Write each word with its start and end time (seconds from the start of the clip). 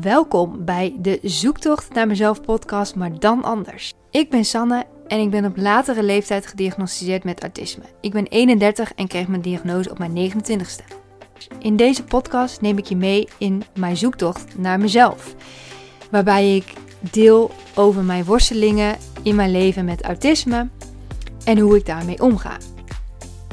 Welkom 0.00 0.64
bij 0.64 0.96
de 0.98 1.18
Zoektocht 1.22 1.94
naar 1.94 2.06
mezelf 2.06 2.40
podcast, 2.40 2.94
maar 2.94 3.18
dan 3.18 3.44
anders. 3.44 3.92
Ik 4.10 4.30
ben 4.30 4.44
Sanne 4.44 4.84
en 5.06 5.20
ik 5.20 5.30
ben 5.30 5.44
op 5.44 5.56
latere 5.56 6.02
leeftijd 6.02 6.46
gediagnosticeerd 6.46 7.24
met 7.24 7.42
autisme. 7.42 7.82
Ik 8.00 8.12
ben 8.12 8.26
31 8.26 8.94
en 8.94 9.08
kreeg 9.08 9.28
mijn 9.28 9.42
diagnose 9.42 9.90
op 9.90 9.98
mijn 9.98 10.32
29ste. 10.32 10.96
In 11.58 11.76
deze 11.76 12.04
podcast 12.04 12.60
neem 12.60 12.78
ik 12.78 12.84
je 12.84 12.96
mee 12.96 13.28
in 13.38 13.62
mijn 13.74 13.96
zoektocht 13.96 14.58
naar 14.58 14.78
mezelf, 14.78 15.34
waarbij 16.10 16.56
ik 16.56 16.72
deel 17.00 17.50
over 17.74 18.02
mijn 18.02 18.24
worstelingen 18.24 18.96
in 19.22 19.34
mijn 19.34 19.50
leven 19.50 19.84
met 19.84 20.02
autisme 20.02 20.68
en 21.44 21.58
hoe 21.58 21.76
ik 21.76 21.86
daarmee 21.86 22.22
omga. 22.22 22.56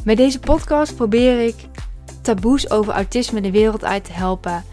Met 0.03 0.17
deze 0.17 0.39
podcast 0.39 0.95
probeer 0.95 1.39
ik 1.39 1.55
taboes 2.21 2.69
over 2.69 2.93
autisme 2.93 3.41
de 3.41 3.51
wereld 3.51 3.83
uit 3.83 4.03
te 4.03 4.13
helpen 4.13 4.63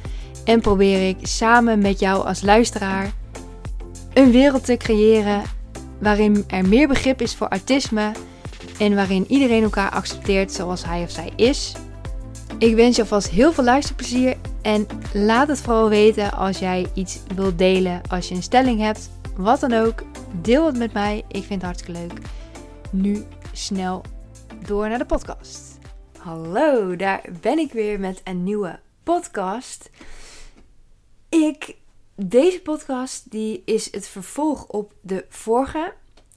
en 0.47 0.61
probeer 0.61 1.09
ik 1.09 1.17
samen 1.23 1.79
met 1.79 1.99
jou 1.99 2.27
als 2.27 2.43
luisteraar 2.43 3.13
een 4.15 4.31
wereld 4.31 4.65
te 4.65 4.77
creëren 4.77 5.43
waarin 5.99 6.45
er 6.49 6.69
meer 6.69 6.89
begrip 6.89 7.21
is 7.21 7.35
voor 7.35 7.49
autisme 7.49 8.13
en 8.79 8.95
waarin 8.95 9.25
iedereen 9.29 9.63
elkaar 9.63 9.91
accepteert 9.91 10.53
zoals 10.53 10.85
hij 10.85 11.03
of 11.03 11.11
zij 11.11 11.33
is. 11.37 11.75
Ik 12.59 12.75
wens 12.75 12.97
je 12.97 13.03
alvast 13.03 13.29
heel 13.29 13.53
veel 13.53 13.65
luisterplezier 13.65 14.37
en 14.63 14.87
laat 15.13 15.49
het 15.49 15.61
vooral 15.61 15.89
weten 15.89 16.33
als 16.33 16.59
jij 16.59 16.87
iets 16.95 17.19
wilt 17.35 17.59
delen, 17.59 18.01
als 18.09 18.29
je 18.29 18.35
een 18.35 18.43
stelling 18.43 18.81
hebt, 18.81 19.11
wat 19.37 19.61
dan 19.61 19.73
ook. 19.73 20.03
Deel 20.41 20.67
het 20.67 20.79
met 20.79 20.93
mij, 20.93 21.25
ik 21.29 21.45
vind 21.45 21.63
het 21.63 21.63
hartstikke 21.63 22.01
leuk. 22.01 22.19
Nu 22.91 23.25
snel 23.53 24.03
door 24.67 24.89
naar 24.89 24.99
de 24.99 25.07
podcast. 25.07 25.79
Hallo, 26.19 26.97
daar 26.97 27.23
ben 27.41 27.59
ik 27.59 27.73
weer 27.73 28.01
met 28.01 28.21
een 28.25 28.43
nieuwe 28.43 28.79
podcast. 29.03 29.91
Ik, 31.29 31.77
deze 32.15 32.63
podcast 32.63 33.31
die 33.31 33.63
is 33.65 33.93
het 33.93 34.09
vervolg 34.09 34.67
op 34.67 34.95
de 35.01 35.25
vorige. 35.29 35.95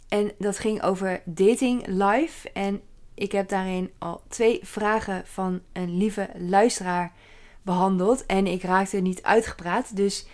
En 0.08 0.32
dat 0.38 0.58
ging 0.58 0.84
over 0.84 1.22
dating 1.26 1.88
live. 1.88 2.52
En 2.52 2.82
ik 3.14 3.32
heb 3.32 3.50
daarin 3.50 3.92
al 3.98 4.22
twee 4.28 4.60
vragen 4.64 5.28
van 5.28 5.62
een 5.74 5.98
lieve 5.98 6.30
luisteraar 6.38 7.14
behandeld. 7.62 8.26
En 8.26 8.48
ik 8.48 8.64
raakte 8.64 8.98
niet 8.98 9.24
uitgepraat. 9.24 9.96
Dus 9.96 10.28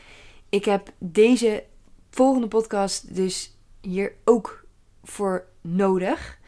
ik 0.49 0.65
heb 0.65 0.91
deze 0.97 1.63
volgende 2.09 2.47
podcast 2.47 3.15
dus 3.15 3.57
hier 3.81 4.13
ook 4.23 4.65
voor 5.03 5.45
nodig. 5.61 6.39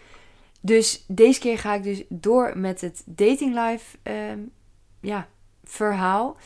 Dus 0.61 1.03
deze 1.07 1.39
keer 1.39 1.57
ga 1.57 1.73
ik 1.73 1.83
dus 1.83 2.03
door 2.09 2.57
met 2.57 2.81
het 2.81 3.03
dating 3.05 3.55
live 3.55 3.97
ehm, 4.03 4.39
ja, 5.01 5.27
verhaal 5.63 6.37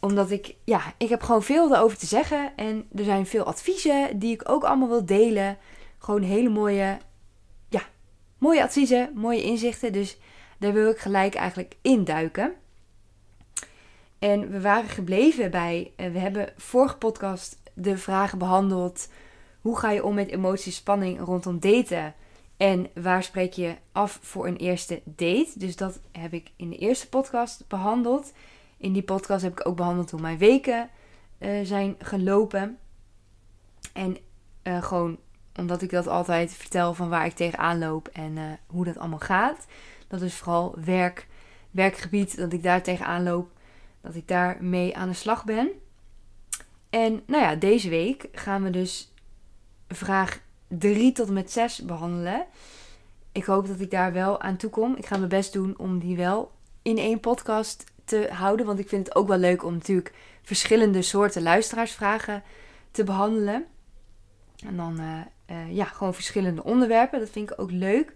omdat 0.00 0.30
ik, 0.30 0.54
ja, 0.64 0.82
ik 0.96 1.08
heb 1.08 1.22
gewoon 1.22 1.42
veel 1.42 1.74
erover 1.74 1.98
te 1.98 2.06
zeggen. 2.06 2.52
En 2.56 2.88
er 2.94 3.04
zijn 3.04 3.26
veel 3.26 3.44
adviezen 3.44 4.18
die 4.18 4.32
ik 4.32 4.48
ook 4.48 4.64
allemaal 4.64 4.88
wil 4.88 5.06
delen. 5.06 5.58
Gewoon 5.98 6.22
hele 6.22 6.48
mooie, 6.48 6.98
ja, 7.68 7.82
mooie 8.38 8.62
adviezen, 8.62 9.10
mooie 9.14 9.42
inzichten. 9.42 9.92
Dus 9.92 10.18
daar 10.58 10.72
wil 10.72 10.90
ik 10.90 10.98
gelijk 10.98 11.34
eigenlijk 11.34 11.76
induiken. 11.82 12.54
En 14.18 14.50
we 14.50 14.60
waren 14.60 14.88
gebleven 14.88 15.50
bij, 15.50 15.92
eh, 15.96 16.10
we 16.10 16.18
hebben 16.18 16.52
vorige 16.56 16.96
podcast 16.96 17.60
de 17.74 17.98
vragen 17.98 18.38
behandeld. 18.38 19.08
Hoe 19.60 19.78
ga 19.78 19.90
je 19.90 20.04
om 20.04 20.14
met 20.14 20.30
emoties, 20.30 20.76
spanning 20.76 21.20
rondom 21.20 21.60
daten? 21.60 22.14
En 22.56 22.86
waar 22.94 23.22
spreek 23.22 23.52
je 23.52 23.74
af 23.92 24.18
voor 24.22 24.46
een 24.46 24.56
eerste 24.56 25.02
date? 25.04 25.50
Dus 25.54 25.76
dat 25.76 26.00
heb 26.12 26.32
ik 26.32 26.50
in 26.56 26.70
de 26.70 26.76
eerste 26.76 27.08
podcast 27.08 27.64
behandeld. 27.68 28.32
In 28.78 28.92
die 28.92 29.02
podcast 29.02 29.42
heb 29.42 29.60
ik 29.60 29.68
ook 29.68 29.76
behandeld 29.76 30.10
hoe 30.10 30.20
mijn 30.20 30.38
weken 30.38 30.88
uh, 31.38 31.60
zijn 31.62 31.96
gelopen. 31.98 32.78
En 33.92 34.16
uh, 34.62 34.82
gewoon 34.82 35.18
omdat 35.56 35.82
ik 35.82 35.90
dat 35.90 36.06
altijd 36.06 36.52
vertel 36.52 36.94
van 36.94 37.08
waar 37.08 37.26
ik 37.26 37.34
tegenaan 37.34 37.78
loop 37.78 38.08
en 38.08 38.36
uh, 38.36 38.42
hoe 38.66 38.84
dat 38.84 38.98
allemaal 38.98 39.18
gaat. 39.18 39.66
Dat 40.08 40.20
is 40.20 40.34
vooral 40.34 40.74
werk, 40.84 41.26
werkgebied, 41.70 42.36
dat 42.36 42.52
ik 42.52 42.62
daar 42.62 42.82
tegenaan 42.82 43.22
loop. 43.22 43.50
Dat 44.00 44.14
ik 44.14 44.28
daar 44.28 44.56
mee 44.60 44.96
aan 44.96 45.08
de 45.08 45.14
slag 45.14 45.44
ben. 45.44 45.70
En 46.90 47.22
nou 47.26 47.42
ja, 47.42 47.54
deze 47.54 47.88
week 47.88 48.28
gaan 48.32 48.62
we 48.62 48.70
dus 48.70 49.12
vraag 49.88 50.40
3 50.68 51.12
tot 51.12 51.28
en 51.28 51.32
met 51.32 51.52
6 51.52 51.84
behandelen. 51.84 52.46
Ik 53.32 53.44
hoop 53.44 53.66
dat 53.66 53.80
ik 53.80 53.90
daar 53.90 54.12
wel 54.12 54.40
aan 54.40 54.56
toe 54.56 54.70
kom. 54.70 54.96
Ik 54.96 55.06
ga 55.06 55.16
mijn 55.16 55.28
best 55.28 55.52
doen 55.52 55.78
om 55.78 55.98
die 55.98 56.16
wel 56.16 56.50
in 56.82 56.98
één 56.98 57.20
podcast 57.20 57.84
te 58.08 58.28
houden. 58.32 58.66
Want 58.66 58.78
ik 58.78 58.88
vind 58.88 59.06
het 59.06 59.16
ook 59.16 59.28
wel 59.28 59.38
leuk 59.38 59.64
om 59.64 59.72
natuurlijk 59.72 60.14
verschillende 60.42 61.02
soorten 61.02 61.42
luisteraarsvragen 61.42 62.42
te 62.90 63.04
behandelen. 63.04 63.66
En 64.66 64.76
dan 64.76 65.00
uh, 65.00 65.20
uh, 65.50 65.74
ja, 65.74 65.84
gewoon 65.84 66.14
verschillende 66.14 66.64
onderwerpen. 66.64 67.20
Dat 67.20 67.30
vind 67.30 67.50
ik 67.50 67.60
ook 67.60 67.70
leuk. 67.70 68.14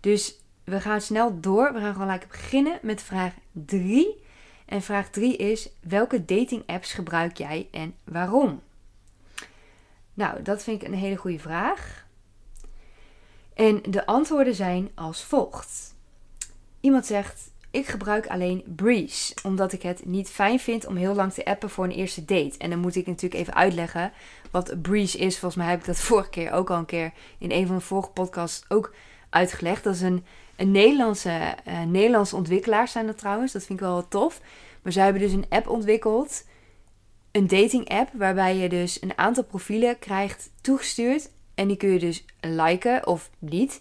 Dus 0.00 0.40
we 0.64 0.80
gaan 0.80 1.00
snel 1.00 1.40
door. 1.40 1.72
We 1.72 1.80
gaan 1.80 1.92
gewoon 1.92 2.08
lekker 2.08 2.28
beginnen 2.28 2.78
met 2.82 3.02
vraag 3.02 3.32
3. 3.52 4.24
En 4.66 4.82
vraag 4.82 5.10
3 5.10 5.36
is: 5.36 5.68
welke 5.80 6.24
dating 6.24 6.62
apps 6.66 6.92
gebruik 6.92 7.36
jij 7.36 7.68
en 7.70 7.94
waarom? 8.04 8.62
Nou, 10.14 10.42
dat 10.42 10.62
vind 10.62 10.82
ik 10.82 10.88
een 10.88 10.94
hele 10.94 11.16
goede 11.16 11.38
vraag. 11.38 12.06
En 13.54 13.82
de 13.82 14.06
antwoorden 14.06 14.54
zijn 14.54 14.90
als 14.94 15.24
volgt. 15.24 15.94
Iemand 16.80 17.06
zegt: 17.06 17.50
ik 17.76 17.86
gebruik 17.86 18.26
alleen 18.26 18.62
Breeze, 18.66 19.34
omdat 19.42 19.72
ik 19.72 19.82
het 19.82 20.04
niet 20.04 20.28
fijn 20.28 20.60
vind 20.60 20.86
om 20.86 20.96
heel 20.96 21.14
lang 21.14 21.32
te 21.32 21.44
appen 21.44 21.70
voor 21.70 21.84
een 21.84 21.90
eerste 21.90 22.24
date. 22.24 22.58
En 22.58 22.70
dan 22.70 22.78
moet 22.78 22.96
ik 22.96 23.06
natuurlijk 23.06 23.40
even 23.40 23.54
uitleggen 23.54 24.12
wat 24.50 24.82
Breeze 24.82 25.18
is. 25.18 25.38
Volgens 25.38 25.62
mij 25.62 25.70
heb 25.70 25.80
ik 25.80 25.86
dat 25.86 26.00
vorige 26.10 26.28
keer 26.30 26.52
ook 26.52 26.70
al 26.70 26.78
een 26.78 26.86
keer 26.86 27.12
in 27.38 27.50
een 27.52 27.66
van 27.66 27.76
de 27.76 27.82
vorige 27.82 28.10
podcasts 28.10 28.64
ook 28.68 28.94
uitgelegd. 29.30 29.84
Dat 29.84 29.94
is 29.94 30.00
een, 30.00 30.24
een 30.56 30.70
Nederlandse, 30.70 31.56
uh, 31.68 31.82
Nederlandse 31.82 32.36
ontwikkelaar 32.36 32.88
zijn 32.88 33.06
dat 33.06 33.18
trouwens. 33.18 33.52
Dat 33.52 33.64
vind 33.64 33.78
ik 33.78 33.84
wel 33.84 34.08
tof. 34.08 34.40
Maar 34.82 34.92
zij 34.92 35.04
hebben 35.04 35.22
dus 35.22 35.32
een 35.32 35.46
app 35.48 35.68
ontwikkeld. 35.68 36.44
Een 37.30 37.46
dating 37.46 37.88
app 37.88 38.10
waarbij 38.12 38.56
je 38.56 38.68
dus 38.68 39.02
een 39.02 39.18
aantal 39.18 39.44
profielen 39.44 39.98
krijgt 39.98 40.50
toegestuurd. 40.60 41.30
En 41.54 41.68
die 41.68 41.76
kun 41.76 41.88
je 41.88 41.98
dus 41.98 42.24
liken 42.40 43.06
of 43.06 43.30
niet. 43.38 43.80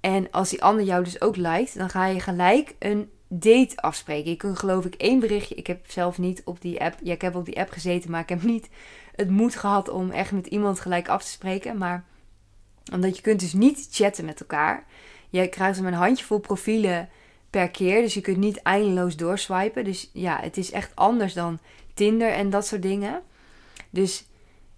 En 0.00 0.30
als 0.30 0.50
die 0.50 0.62
ander 0.62 0.84
jou 0.84 1.04
dus 1.04 1.20
ook 1.20 1.36
liked, 1.36 1.74
dan 1.74 1.90
ga 1.90 2.06
je 2.06 2.20
gelijk 2.20 2.74
een 2.78 3.10
date 3.28 3.76
afspreken. 3.76 4.30
Je 4.30 4.36
kunt 4.36 4.58
geloof 4.58 4.84
ik 4.84 4.94
één 4.94 5.20
berichtje. 5.20 5.54
Ik 5.54 5.66
heb 5.66 5.90
zelf 5.90 6.18
niet 6.18 6.42
op 6.44 6.60
die 6.60 6.80
app. 6.80 6.98
Ja, 7.02 7.12
ik 7.12 7.22
heb 7.22 7.34
op 7.34 7.44
die 7.44 7.58
app 7.58 7.70
gezeten, 7.70 8.10
maar 8.10 8.20
ik 8.20 8.28
heb 8.28 8.42
niet 8.42 8.68
het 9.14 9.30
moed 9.30 9.56
gehad 9.56 9.88
om 9.88 10.10
echt 10.10 10.32
met 10.32 10.46
iemand 10.46 10.80
gelijk 10.80 11.08
af 11.08 11.24
te 11.24 11.30
spreken. 11.30 11.78
Maar 11.78 12.04
omdat 12.92 13.16
je 13.16 13.22
kunt 13.22 13.40
dus 13.40 13.52
niet 13.52 13.88
chatten 13.90 14.24
met 14.24 14.40
elkaar. 14.40 14.86
Je 15.30 15.48
krijgt 15.48 15.78
een 15.78 15.92
handjevol 15.92 16.38
profielen 16.38 17.08
per 17.50 17.70
keer. 17.70 18.02
Dus 18.02 18.14
je 18.14 18.20
kunt 18.20 18.36
niet 18.36 18.62
eindeloos 18.62 19.16
doorswipen. 19.16 19.84
Dus 19.84 20.10
ja, 20.12 20.40
het 20.40 20.56
is 20.56 20.70
echt 20.70 20.92
anders 20.94 21.32
dan 21.32 21.58
Tinder 21.94 22.32
en 22.32 22.50
dat 22.50 22.66
soort 22.66 22.82
dingen. 22.82 23.22
Dus 23.90 24.26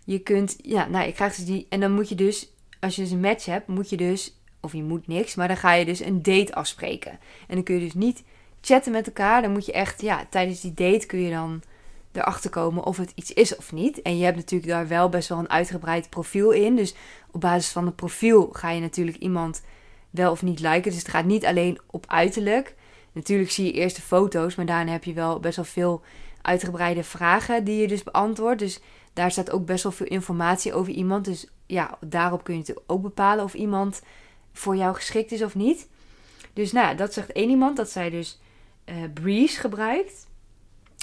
je 0.04 0.18
kunt, 0.18 0.56
ja, 0.62 0.86
nou, 0.86 1.06
je 1.06 1.12
krijgt 1.12 1.36
dus 1.36 1.44
die. 1.44 1.66
En 1.68 1.80
dan 1.80 1.92
moet 1.92 2.08
je 2.08 2.14
dus, 2.14 2.52
als 2.80 2.96
je 2.96 3.02
dus 3.02 3.10
een 3.10 3.20
match 3.20 3.44
hebt, 3.44 3.66
moet 3.66 3.90
je 3.90 3.96
dus, 3.96 4.40
of 4.60 4.72
je 4.72 4.82
moet 4.82 5.06
niks, 5.06 5.34
maar 5.34 5.48
dan 5.48 5.56
ga 5.56 5.72
je 5.72 5.84
dus 5.84 6.00
een 6.00 6.22
date 6.22 6.54
afspreken. 6.54 7.10
En 7.48 7.54
dan 7.54 7.62
kun 7.62 7.74
je 7.74 7.80
dus 7.80 7.94
niet 7.94 8.22
chatten 8.60 8.92
met 8.92 9.06
elkaar. 9.06 9.42
Dan 9.42 9.52
moet 9.52 9.66
je 9.66 9.72
echt, 9.72 10.00
ja, 10.00 10.26
tijdens 10.30 10.60
die 10.60 10.74
date 10.74 11.06
kun 11.06 11.20
je 11.20 11.30
dan 11.30 11.62
erachter 12.12 12.50
komen 12.50 12.84
of 12.84 12.96
het 12.96 13.12
iets 13.14 13.32
is 13.32 13.56
of 13.56 13.72
niet. 13.72 14.02
En 14.02 14.18
je 14.18 14.24
hebt 14.24 14.36
natuurlijk 14.36 14.70
daar 14.70 14.88
wel 14.88 15.08
best 15.08 15.28
wel 15.28 15.38
een 15.38 15.50
uitgebreid 15.50 16.10
profiel 16.10 16.50
in. 16.50 16.76
Dus 16.76 16.94
op 17.30 17.40
basis 17.40 17.72
van 17.72 17.86
het 17.86 17.96
profiel 17.96 18.48
ga 18.52 18.70
je 18.70 18.80
natuurlijk 18.80 19.16
iemand 19.16 19.62
wel 20.10 20.30
of 20.30 20.42
niet 20.42 20.60
liken. 20.60 20.90
Dus 20.90 20.98
het 20.98 21.08
gaat 21.08 21.24
niet 21.24 21.46
alleen 21.46 21.78
op 21.86 22.04
uiterlijk. 22.08 22.74
Natuurlijk 23.12 23.50
zie 23.50 23.64
je 23.64 23.72
eerst 23.72 23.96
de 23.96 24.02
foto's, 24.02 24.54
maar 24.54 24.66
daarna 24.66 24.92
heb 24.92 25.04
je 25.04 25.12
wel 25.12 25.40
best 25.40 25.56
wel 25.56 25.64
veel 25.64 26.02
uitgebreide 26.42 27.04
vragen 27.04 27.64
die 27.64 27.80
je 27.80 27.88
dus 27.88 28.02
beantwoordt. 28.02 28.58
Dus 28.58 28.80
daar 29.12 29.30
staat 29.30 29.50
ook 29.50 29.66
best 29.66 29.82
wel 29.82 29.92
veel 29.92 30.06
informatie 30.06 30.74
over 30.74 30.92
iemand. 30.92 31.24
Dus 31.24 31.46
ja, 31.66 31.98
daarop 32.00 32.44
kun 32.44 32.54
je 32.54 32.60
natuurlijk 32.60 32.90
ook 32.90 33.02
bepalen 33.02 33.44
of 33.44 33.54
iemand 33.54 34.02
voor 34.52 34.76
jou 34.76 34.94
geschikt 34.94 35.32
is 35.32 35.42
of 35.42 35.54
niet. 35.54 35.88
Dus 36.52 36.72
nou, 36.72 36.96
dat 36.96 37.12
zegt 37.12 37.32
één 37.32 37.50
iemand 37.50 37.76
dat 37.76 37.90
zij 37.90 38.10
dus 38.10 38.40
Breeze 39.14 39.60
gebruikt. 39.60 40.28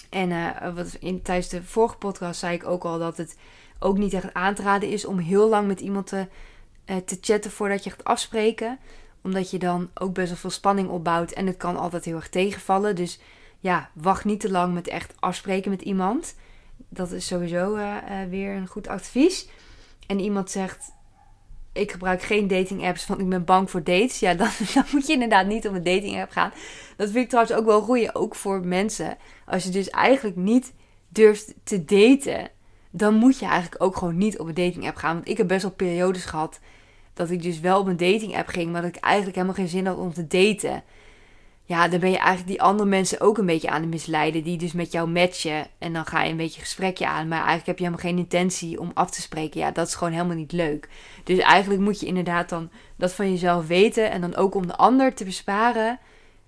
En 0.09 0.29
uh, 0.29 0.75
wat 0.75 0.97
in, 0.99 1.21
tijdens 1.21 1.49
de 1.49 1.63
vorige 1.63 1.97
podcast 1.97 2.39
zei 2.39 2.53
ik 2.53 2.65
ook 2.65 2.83
al 2.83 2.99
dat 2.99 3.17
het 3.17 3.37
ook 3.79 3.97
niet 3.97 4.13
echt 4.13 4.33
aan 4.33 4.53
te 4.53 4.61
raden 4.61 4.89
is 4.89 5.05
om 5.05 5.17
heel 5.17 5.49
lang 5.49 5.67
met 5.67 5.79
iemand 5.79 6.07
te, 6.07 6.27
uh, 6.85 6.97
te 6.97 7.17
chatten 7.21 7.51
voordat 7.51 7.83
je 7.83 7.89
gaat 7.89 8.03
afspreken. 8.03 8.79
Omdat 9.21 9.51
je 9.51 9.59
dan 9.59 9.89
ook 9.93 10.13
best 10.13 10.27
wel 10.27 10.37
veel 10.37 10.49
spanning 10.49 10.89
opbouwt 10.89 11.31
en 11.31 11.47
het 11.47 11.57
kan 11.57 11.77
altijd 11.77 12.05
heel 12.05 12.15
erg 12.15 12.29
tegenvallen. 12.29 12.95
Dus 12.95 13.19
ja, 13.59 13.89
wacht 13.93 14.25
niet 14.25 14.39
te 14.39 14.51
lang 14.51 14.73
met 14.73 14.87
echt 14.87 15.13
afspreken 15.19 15.71
met 15.71 15.81
iemand. 15.81 16.35
Dat 16.89 17.11
is 17.11 17.27
sowieso 17.27 17.79
weer 18.29 18.55
een 18.55 18.67
goed 18.67 18.87
advies. 18.87 19.47
En 20.07 20.19
iemand 20.19 20.51
zegt: 20.51 20.91
Ik 21.77 21.91
gebruik 21.91 22.21
geen 22.21 22.47
dating 22.47 22.85
apps, 22.85 23.07
want 23.07 23.19
ik 23.19 23.29
ben 23.29 23.45
bang 23.45 23.71
voor 23.71 23.83
dates. 23.83 24.19
Ja, 24.19 24.33
dan, 24.43 24.49
dan 24.73 24.83
moet 24.91 25.07
je 25.07 25.13
inderdaad 25.13 25.47
niet 25.47 25.67
op 25.67 25.73
een 25.73 25.83
dating 25.83 26.21
app 26.21 26.31
gaan. 26.31 26.51
Dat 26.97 27.09
vind 27.09 27.23
ik 27.23 27.29
trouwens 27.29 27.55
ook 27.55 27.65
wel 27.65 27.81
goed, 27.81 28.15
ook 28.15 28.35
voor 28.35 28.65
mensen. 28.65 29.17
Als 29.45 29.63
je 29.63 29.69
dus 29.69 29.89
eigenlijk 29.89 30.35
niet 30.35 30.73
durft 31.09 31.53
te 31.63 31.85
daten, 31.85 32.49
dan 32.91 33.13
moet 33.13 33.39
je 33.39 33.45
eigenlijk 33.45 33.83
ook 33.83 33.95
gewoon 33.95 34.17
niet 34.17 34.39
op 34.39 34.47
een 34.47 34.53
dating 34.53 34.87
app 34.87 34.95
gaan. 34.95 35.15
Want 35.15 35.27
ik 35.27 35.37
heb 35.37 35.47
best 35.47 35.61
wel 35.61 35.71
periodes 35.71 36.25
gehad 36.25 36.59
dat 37.13 37.29
ik 37.29 37.41
dus 37.41 37.59
wel 37.59 37.79
op 37.79 37.87
een 37.87 37.97
dating 37.97 38.37
app 38.37 38.47
ging, 38.47 38.71
maar 38.71 38.81
dat 38.81 38.95
ik 38.95 39.03
eigenlijk 39.03 39.35
helemaal 39.35 39.55
geen 39.57 39.67
zin 39.67 39.85
had 39.85 39.97
om 39.97 40.13
te 40.13 40.27
daten. 40.27 40.83
Ja, 41.67 41.87
dan 41.87 41.99
ben 41.99 42.09
je 42.09 42.17
eigenlijk 42.17 42.47
die 42.47 42.61
andere 42.61 42.89
mensen 42.89 43.21
ook 43.21 43.37
een 43.37 43.45
beetje 43.45 43.69
aan 43.69 43.81
het 43.81 43.89
misleiden. 43.89 44.43
Die 44.43 44.57
dus 44.57 44.71
met 44.71 44.91
jou 44.91 45.09
matchen. 45.09 45.67
En 45.77 45.93
dan 45.93 46.05
ga 46.05 46.23
je 46.23 46.31
een 46.31 46.37
beetje 46.37 46.61
gesprekje 46.61 47.07
aan. 47.07 47.27
Maar 47.27 47.37
eigenlijk 47.37 47.67
heb 47.67 47.77
je 47.77 47.83
helemaal 47.83 48.05
geen 48.05 48.17
intentie 48.17 48.79
om 48.79 48.91
af 48.93 49.11
te 49.11 49.21
spreken. 49.21 49.59
Ja, 49.59 49.71
dat 49.71 49.87
is 49.87 49.95
gewoon 49.95 50.13
helemaal 50.13 50.35
niet 50.35 50.51
leuk. 50.51 50.89
Dus 51.23 51.37
eigenlijk 51.37 51.81
moet 51.81 51.99
je 51.99 52.05
inderdaad 52.05 52.49
dan 52.49 52.69
dat 52.95 53.13
van 53.13 53.31
jezelf 53.31 53.67
weten. 53.67 54.11
En 54.11 54.21
dan 54.21 54.35
ook 54.35 54.55
om 54.55 54.67
de 54.67 54.75
ander 54.75 55.13
te 55.13 55.23
besparen. 55.23 55.99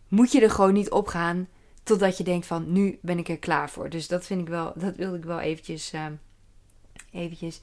Moet 0.08 0.32
je 0.32 0.42
er 0.42 0.52
gewoon 0.52 0.74
niet 0.74 0.92
op 0.92 1.08
gaan. 1.08 1.48
Totdat 1.84 2.18
je 2.18 2.24
denkt 2.24 2.46
van 2.46 2.72
nu 2.72 3.00
ben 3.02 3.18
ik 3.18 3.30
er 3.30 3.40
klaar 3.40 3.70
voor. 3.70 3.90
Dus 3.90 4.08
dat 4.08 4.26
vind 4.26 4.42
ik 4.42 4.48
wel. 4.48 4.74
Dat 4.76 4.96
wilde 4.96 5.18
ik 5.18 5.24
wel 5.24 5.40
eventjes. 5.40 5.94
Uh, 5.94 6.06
eventjes 7.12 7.62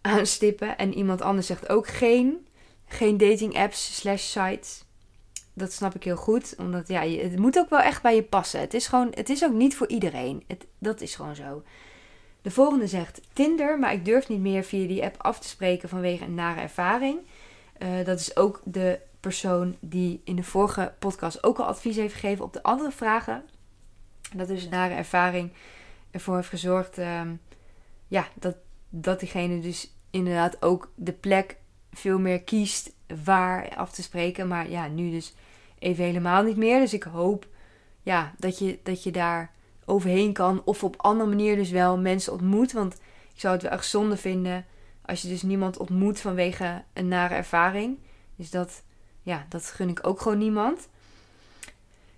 aanstippen. 0.00 0.78
En 0.78 0.94
iemand 0.94 1.22
anders 1.22 1.46
zegt 1.46 1.68
ook 1.68 1.86
geen, 1.86 2.46
geen 2.86 3.16
dating 3.16 3.56
apps 3.56 3.96
slash 3.96 4.22
sites. 4.22 4.84
Dat 5.60 5.72
snap 5.72 5.94
ik 5.94 6.04
heel 6.04 6.16
goed. 6.16 6.54
Omdat 6.58 6.88
ja, 6.88 7.02
het 7.02 7.38
moet 7.38 7.58
ook 7.58 7.70
wel 7.70 7.80
echt 7.80 8.02
bij 8.02 8.14
je 8.14 8.22
passen. 8.22 8.60
Het 8.60 8.74
is 8.74 8.86
gewoon, 8.86 9.12
het 9.14 9.28
is 9.28 9.44
ook 9.44 9.52
niet 9.52 9.76
voor 9.76 9.88
iedereen. 9.88 10.44
Het, 10.46 10.66
dat 10.78 11.00
is 11.00 11.14
gewoon 11.14 11.34
zo. 11.34 11.62
De 12.42 12.50
volgende 12.50 12.86
zegt 12.86 13.20
Tinder, 13.32 13.78
maar 13.78 13.92
ik 13.92 14.04
durf 14.04 14.28
niet 14.28 14.40
meer 14.40 14.64
via 14.64 14.86
die 14.86 15.04
app 15.04 15.22
af 15.22 15.38
te 15.38 15.48
spreken 15.48 15.88
vanwege 15.88 16.24
een 16.24 16.34
nare 16.34 16.60
ervaring. 16.60 17.18
Uh, 17.78 18.04
dat 18.04 18.20
is 18.20 18.36
ook 18.36 18.60
de 18.64 19.00
persoon 19.20 19.76
die 19.80 20.20
in 20.24 20.36
de 20.36 20.42
vorige 20.42 20.92
podcast 20.98 21.44
ook 21.44 21.58
al 21.58 21.66
advies 21.66 21.96
heeft 21.96 22.14
gegeven 22.14 22.44
op 22.44 22.52
de 22.52 22.62
andere 22.62 22.90
vragen. 22.90 23.44
Dat 24.34 24.48
is 24.48 24.64
een 24.64 24.70
nare 24.70 24.94
ervaring 24.94 25.52
ervoor 26.10 26.36
heeft 26.36 26.48
gezorgd 26.48 26.98
um, 26.98 27.40
ja, 28.08 28.28
dat, 28.34 28.56
dat 28.88 29.20
diegene 29.20 29.60
dus 29.60 29.94
inderdaad 30.10 30.62
ook 30.62 30.92
de 30.94 31.12
plek 31.12 31.56
veel 31.92 32.18
meer 32.18 32.42
kiest 32.42 32.92
waar 33.24 33.76
af 33.76 33.92
te 33.92 34.02
spreken. 34.02 34.48
Maar 34.48 34.70
ja, 34.70 34.88
nu 34.88 35.10
dus 35.10 35.34
even 35.80 36.04
helemaal 36.04 36.42
niet 36.42 36.56
meer. 36.56 36.80
Dus 36.80 36.94
ik 36.94 37.02
hoop 37.02 37.46
ja, 38.02 38.34
dat, 38.38 38.58
je, 38.58 38.78
dat 38.82 39.02
je 39.02 39.10
daar 39.10 39.52
overheen 39.84 40.32
kan. 40.32 40.62
Of 40.64 40.84
op 40.84 40.94
andere 40.96 41.28
manier 41.28 41.56
dus 41.56 41.70
wel 41.70 41.98
mensen 41.98 42.32
ontmoet. 42.32 42.72
Want 42.72 42.94
ik 43.34 43.40
zou 43.40 43.54
het 43.54 43.62
wel 43.62 43.72
echt 43.72 43.86
zonde 43.86 44.16
vinden 44.16 44.66
als 45.04 45.22
je 45.22 45.28
dus 45.28 45.42
niemand 45.42 45.76
ontmoet 45.76 46.20
vanwege 46.20 46.82
een 46.92 47.08
nare 47.08 47.34
ervaring. 47.34 47.98
Dus 48.36 48.50
dat, 48.50 48.82
ja, 49.22 49.46
dat 49.48 49.66
gun 49.66 49.88
ik 49.88 50.06
ook 50.06 50.20
gewoon 50.20 50.38
niemand. 50.38 50.88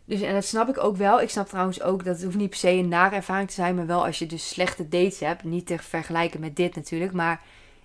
Dus 0.05 0.21
en 0.21 0.35
dat 0.35 0.45
snap 0.45 0.69
ik 0.69 0.79
ook 0.79 0.97
wel. 0.97 1.21
Ik 1.21 1.31
snap 1.31 1.49
trouwens 1.49 1.83
ook 1.83 2.05
dat 2.05 2.15
het 2.15 2.25
hoeft 2.25 2.37
niet 2.37 2.51
per 2.51 2.59
se 2.59 2.71
een 2.71 2.89
nare 2.89 3.15
ervaring 3.15 3.49
te 3.49 3.55
zijn, 3.55 3.75
maar 3.75 3.87
wel 3.87 4.05
als 4.07 4.19
je 4.19 4.27
dus 4.27 4.49
slechte 4.49 4.89
dates 4.89 5.21
hebt. 5.21 5.45
Niet 5.45 5.67
te 5.67 5.79
vergelijken 5.79 6.41
met 6.41 6.57
dit 6.57 6.75
natuurlijk, 6.75 7.13
maar 7.13 7.41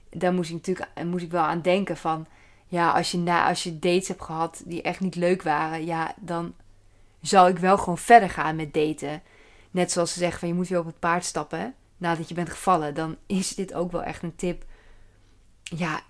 daar 0.09 0.33
moest 0.33 0.49
ik 0.49 0.55
natuurlijk 0.55 0.89
moest 1.05 1.23
ik 1.23 1.31
wel 1.31 1.43
aan 1.43 1.61
denken 1.61 1.97
van, 1.97 2.27
ja, 2.67 2.91
als 2.91 3.11
je, 3.11 3.17
na, 3.17 3.47
als 3.47 3.63
je 3.63 3.79
dates 3.79 4.07
hebt 4.07 4.21
gehad 4.21 4.61
die 4.65 4.81
echt 4.81 4.99
niet 4.99 5.15
leuk 5.15 5.41
waren, 5.41 5.85
ja, 5.85 6.13
dan 6.19 6.53
zal 7.21 7.47
ik 7.47 7.57
wel 7.57 7.77
gewoon 7.77 7.97
verder 7.97 8.29
gaan 8.29 8.55
met 8.55 8.73
daten. 8.73 9.21
Net 9.71 9.91
zoals 9.91 10.13
ze 10.13 10.19
zeggen 10.19 10.39
van 10.39 10.47
je 10.47 10.53
moet 10.53 10.67
weer 10.67 10.79
op 10.79 10.85
het 10.85 10.99
paard 10.99 11.25
stappen 11.25 11.75
nadat 11.97 12.29
je 12.29 12.35
bent 12.35 12.49
gevallen. 12.49 12.93
Dan 12.93 13.15
is 13.25 13.55
dit 13.55 13.73
ook 13.73 13.91
wel 13.91 14.03
echt 14.03 14.23
een 14.23 14.35
tip. 14.35 14.65
Ja, 15.63 16.01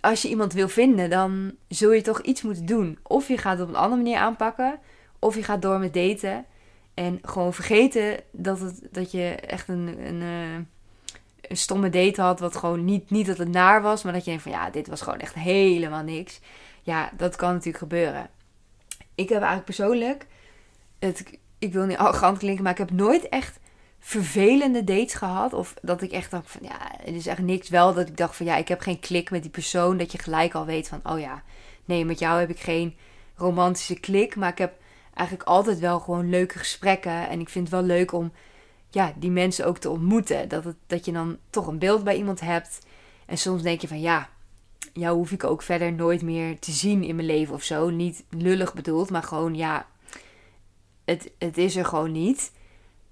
als 0.00 0.22
je 0.22 0.28
iemand 0.28 0.52
wil 0.52 0.68
vinden, 0.68 1.10
dan 1.10 1.54
zul 1.68 1.92
je 1.92 2.02
toch 2.02 2.20
iets 2.20 2.42
moeten 2.42 2.66
doen. 2.66 2.98
Of 3.02 3.28
je 3.28 3.38
gaat 3.38 3.58
het 3.58 3.68
op 3.68 3.74
een 3.74 3.80
andere 3.80 4.02
manier 4.02 4.18
aanpakken. 4.18 4.78
Of 5.18 5.34
je 5.34 5.42
gaat 5.42 5.62
door 5.62 5.78
met 5.78 5.94
daten. 5.94 6.44
En 6.94 7.18
gewoon 7.22 7.54
vergeten 7.54 8.20
dat, 8.32 8.60
het, 8.60 8.88
dat 8.90 9.10
je 9.10 9.34
echt 9.34 9.68
een, 9.68 10.06
een, 10.06 10.22
eh, 10.22 10.73
een 11.48 11.56
stomme 11.56 11.90
date 11.90 12.20
had. 12.20 12.40
Wat 12.40 12.56
gewoon 12.56 12.84
niet, 12.84 13.10
niet 13.10 13.26
dat 13.26 13.38
het 13.38 13.48
naar 13.48 13.82
was. 13.82 14.02
Maar 14.02 14.12
dat 14.12 14.24
je 14.24 14.30
denkt 14.30 14.42
van 14.42 14.52
ja, 14.52 14.70
dit 14.70 14.88
was 14.88 15.00
gewoon 15.00 15.18
echt 15.18 15.34
helemaal 15.34 16.02
niks. 16.02 16.40
Ja, 16.82 17.10
dat 17.16 17.36
kan 17.36 17.48
natuurlijk 17.48 17.78
gebeuren. 17.78 18.30
Ik 19.14 19.28
heb 19.28 19.38
eigenlijk 19.38 19.64
persoonlijk. 19.64 20.26
Het, 20.98 21.38
ik 21.58 21.72
wil 21.72 21.84
niet 21.84 21.96
arrogant 21.96 22.38
klinken, 22.38 22.62
maar 22.62 22.72
ik 22.72 22.78
heb 22.78 22.90
nooit 22.90 23.28
echt 23.28 23.58
vervelende 23.98 24.84
dates 24.84 25.14
gehad. 25.14 25.52
Of 25.52 25.74
dat 25.82 26.02
ik 26.02 26.12
echt 26.12 26.30
dacht 26.30 26.50
van 26.50 26.60
ja, 26.62 26.78
het 27.02 27.14
is 27.14 27.26
echt 27.26 27.38
niks. 27.38 27.68
Wel 27.68 27.94
dat 27.94 28.08
ik 28.08 28.16
dacht 28.16 28.36
van 28.36 28.46
ja, 28.46 28.56
ik 28.56 28.68
heb 28.68 28.80
geen 28.80 29.00
klik 29.00 29.30
met 29.30 29.42
die 29.42 29.50
persoon. 29.50 29.96
Dat 29.96 30.12
je 30.12 30.18
gelijk 30.18 30.54
al 30.54 30.64
weet 30.64 30.88
van 30.88 31.00
oh 31.02 31.20
ja, 31.20 31.42
nee, 31.84 32.04
met 32.04 32.18
jou 32.18 32.40
heb 32.40 32.50
ik 32.50 32.60
geen 32.60 32.96
romantische 33.36 34.00
klik. 34.00 34.36
Maar 34.36 34.50
ik 34.50 34.58
heb 34.58 34.74
eigenlijk 35.14 35.48
altijd 35.48 35.78
wel 35.78 36.00
gewoon 36.00 36.30
leuke 36.30 36.58
gesprekken. 36.58 37.28
En 37.28 37.40
ik 37.40 37.48
vind 37.48 37.70
het 37.70 37.80
wel 37.80 37.86
leuk 37.86 38.12
om 38.12 38.32
ja, 38.94 39.12
die 39.16 39.30
mensen 39.30 39.66
ook 39.66 39.78
te 39.78 39.90
ontmoeten. 39.90 40.48
Dat, 40.48 40.64
het, 40.64 40.76
dat 40.86 41.04
je 41.04 41.12
dan 41.12 41.38
toch 41.50 41.66
een 41.66 41.78
beeld 41.78 42.04
bij 42.04 42.16
iemand 42.16 42.40
hebt. 42.40 42.86
En 43.26 43.38
soms 43.38 43.62
denk 43.62 43.80
je 43.80 43.88
van 43.88 44.00
ja, 44.00 44.28
jou 44.92 45.16
hoef 45.16 45.30
ik 45.30 45.44
ook 45.44 45.62
verder 45.62 45.92
nooit 45.92 46.22
meer 46.22 46.58
te 46.58 46.70
zien 46.70 47.02
in 47.02 47.16
mijn 47.16 47.26
leven 47.26 47.54
of 47.54 47.62
zo. 47.62 47.90
Niet 47.90 48.24
lullig 48.30 48.74
bedoeld, 48.74 49.10
maar 49.10 49.22
gewoon 49.22 49.54
ja, 49.54 49.86
het, 51.04 51.32
het 51.38 51.58
is 51.58 51.76
er 51.76 51.84
gewoon 51.84 52.12
niet. 52.12 52.52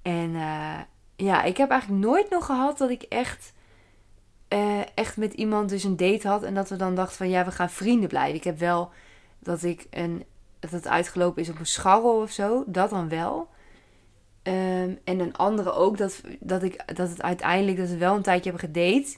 En 0.02 0.30
uh, 0.30 0.78
ja, 1.16 1.42
ik 1.42 1.56
heb 1.56 1.70
eigenlijk 1.70 2.02
nooit 2.02 2.30
nog 2.30 2.46
gehad 2.46 2.78
dat 2.78 2.90
ik 2.90 3.02
echt, 3.02 3.52
uh, 4.48 4.80
echt 4.94 5.16
met 5.16 5.32
iemand 5.32 5.68
dus 5.68 5.84
een 5.84 5.96
date 5.96 6.28
had. 6.28 6.42
En 6.42 6.54
dat 6.54 6.68
we 6.68 6.76
dan 6.76 6.94
dachten 6.94 7.16
van 7.16 7.28
ja, 7.28 7.44
we 7.44 7.50
gaan 7.50 7.70
vrienden 7.70 8.08
blijven. 8.08 8.34
Ik 8.34 8.44
heb 8.44 8.58
wel 8.58 8.90
dat 9.38 9.62
ik 9.62 9.86
een, 9.90 10.24
dat 10.58 10.70
het 10.70 10.86
uitgelopen 10.86 11.42
is 11.42 11.48
op 11.48 11.58
een 11.58 11.66
scharrel 11.66 12.20
of 12.20 12.30
zo. 12.30 12.64
Dat 12.66 12.90
dan 12.90 13.08
wel. 13.08 13.48
Um, 14.44 14.98
en 15.04 15.20
een 15.20 15.36
andere 15.36 15.72
ook, 15.72 15.98
dat, 15.98 16.20
dat, 16.40 16.62
ik, 16.62 16.96
dat 16.96 17.08
het 17.08 17.22
uiteindelijk 17.22 17.76
dat 17.76 17.88
we 17.88 17.96
wel 17.96 18.14
een 18.14 18.22
tijdje 18.22 18.50
hebben 18.50 18.68
gedate. 18.68 19.16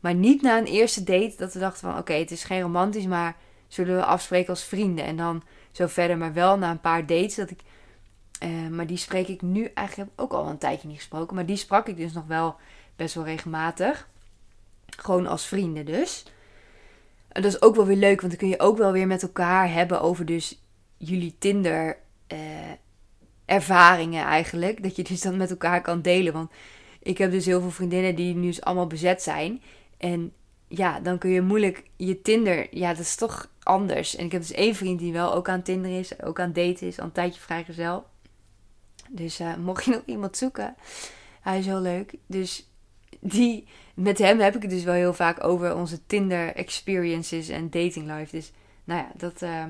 Maar 0.00 0.14
niet 0.14 0.42
na 0.42 0.58
een 0.58 0.66
eerste 0.66 1.04
date 1.04 1.34
dat 1.36 1.52
we 1.52 1.58
dachten 1.58 1.90
van 1.90 1.98
oké, 1.98 2.12
het 2.12 2.30
is 2.30 2.44
geen 2.44 2.60
romantisch, 2.60 3.06
maar 3.06 3.36
zullen 3.68 3.96
we 3.96 4.04
afspreken 4.04 4.48
als 4.48 4.64
vrienden. 4.64 5.04
En 5.04 5.16
dan 5.16 5.42
zo 5.72 5.86
verder, 5.86 6.18
maar 6.18 6.32
wel 6.32 6.58
na 6.58 6.70
een 6.70 6.80
paar 6.80 7.06
dates 7.06 7.34
dat 7.34 7.50
ik... 7.50 7.60
Uh, 8.42 8.68
maar 8.68 8.86
die 8.86 8.96
spreek 8.96 9.28
ik 9.28 9.42
nu 9.42 9.70
eigenlijk 9.74 10.10
ook 10.16 10.32
al 10.32 10.46
een 10.46 10.58
tijdje 10.58 10.88
niet 10.88 10.96
gesproken. 10.96 11.34
Maar 11.34 11.46
die 11.46 11.56
sprak 11.56 11.88
ik 11.88 11.96
dus 11.96 12.12
nog 12.12 12.26
wel 12.26 12.56
best 12.96 13.14
wel 13.14 13.24
regelmatig. 13.24 14.08
Gewoon 14.96 15.26
als 15.26 15.46
vrienden 15.46 15.84
dus. 15.84 16.24
Dat 17.28 17.44
is 17.44 17.62
ook 17.62 17.76
wel 17.76 17.86
weer 17.86 17.96
leuk, 17.96 18.20
want 18.20 18.32
dan 18.32 18.40
kun 18.40 18.48
je 18.48 18.60
ook 18.60 18.78
wel 18.78 18.92
weer 18.92 19.06
met 19.06 19.22
elkaar 19.22 19.72
hebben 19.72 20.00
over 20.00 20.24
dus 20.24 20.58
jullie 20.96 21.36
Tinder 21.38 21.98
uh, 22.32 22.38
ervaringen 23.44 24.24
eigenlijk. 24.24 24.82
Dat 24.82 24.96
je 24.96 25.02
dus 25.02 25.20
dan 25.20 25.36
met 25.36 25.50
elkaar 25.50 25.80
kan 25.82 26.02
delen. 26.02 26.32
Want 26.32 26.50
ik 27.02 27.18
heb 27.18 27.30
dus 27.30 27.46
heel 27.46 27.60
veel 27.60 27.70
vriendinnen 27.70 28.14
die 28.14 28.34
nu 28.34 28.46
dus 28.46 28.62
allemaal 28.62 28.86
bezet 28.86 29.22
zijn. 29.22 29.62
En 29.98 30.32
ja, 30.68 31.00
dan 31.00 31.18
kun 31.18 31.30
je 31.30 31.40
moeilijk 31.40 31.82
je 31.96 32.22
Tinder. 32.22 32.66
Ja, 32.70 32.88
dat 32.88 32.98
is 32.98 33.16
toch 33.16 33.50
anders. 33.62 34.16
En 34.16 34.24
ik 34.24 34.32
heb 34.32 34.40
dus 34.40 34.52
één 34.52 34.74
vriend 34.74 34.98
die 34.98 35.12
wel 35.12 35.34
ook 35.34 35.48
aan 35.48 35.62
Tinder 35.62 35.98
is. 35.98 36.22
Ook 36.22 36.40
aan 36.40 36.52
daten 36.52 36.86
is. 36.86 36.98
Al 36.98 37.04
een 37.04 37.12
tijdje 37.12 37.40
vrijgezel. 37.40 38.06
Dus 39.08 39.40
uh, 39.40 39.56
mocht 39.56 39.84
je 39.84 39.90
nog 39.90 40.02
iemand 40.06 40.36
zoeken. 40.36 40.74
Hij 41.40 41.58
is 41.58 41.66
heel 41.66 41.80
leuk. 41.80 42.14
Dus 42.26 42.68
die, 43.20 43.66
met 43.94 44.18
hem 44.18 44.40
heb 44.40 44.54
ik 44.56 44.62
het 44.62 44.70
dus 44.70 44.84
wel 44.84 44.94
heel 44.94 45.14
vaak 45.14 45.44
over 45.44 45.74
onze 45.74 46.06
Tinder 46.06 46.54
experiences 46.54 47.48
en 47.48 47.70
dating 47.70 48.10
life. 48.16 48.36
Dus 48.36 48.52
nou 48.84 49.00
ja, 49.00 49.10
dat 49.16 49.42
uh, 49.42 49.64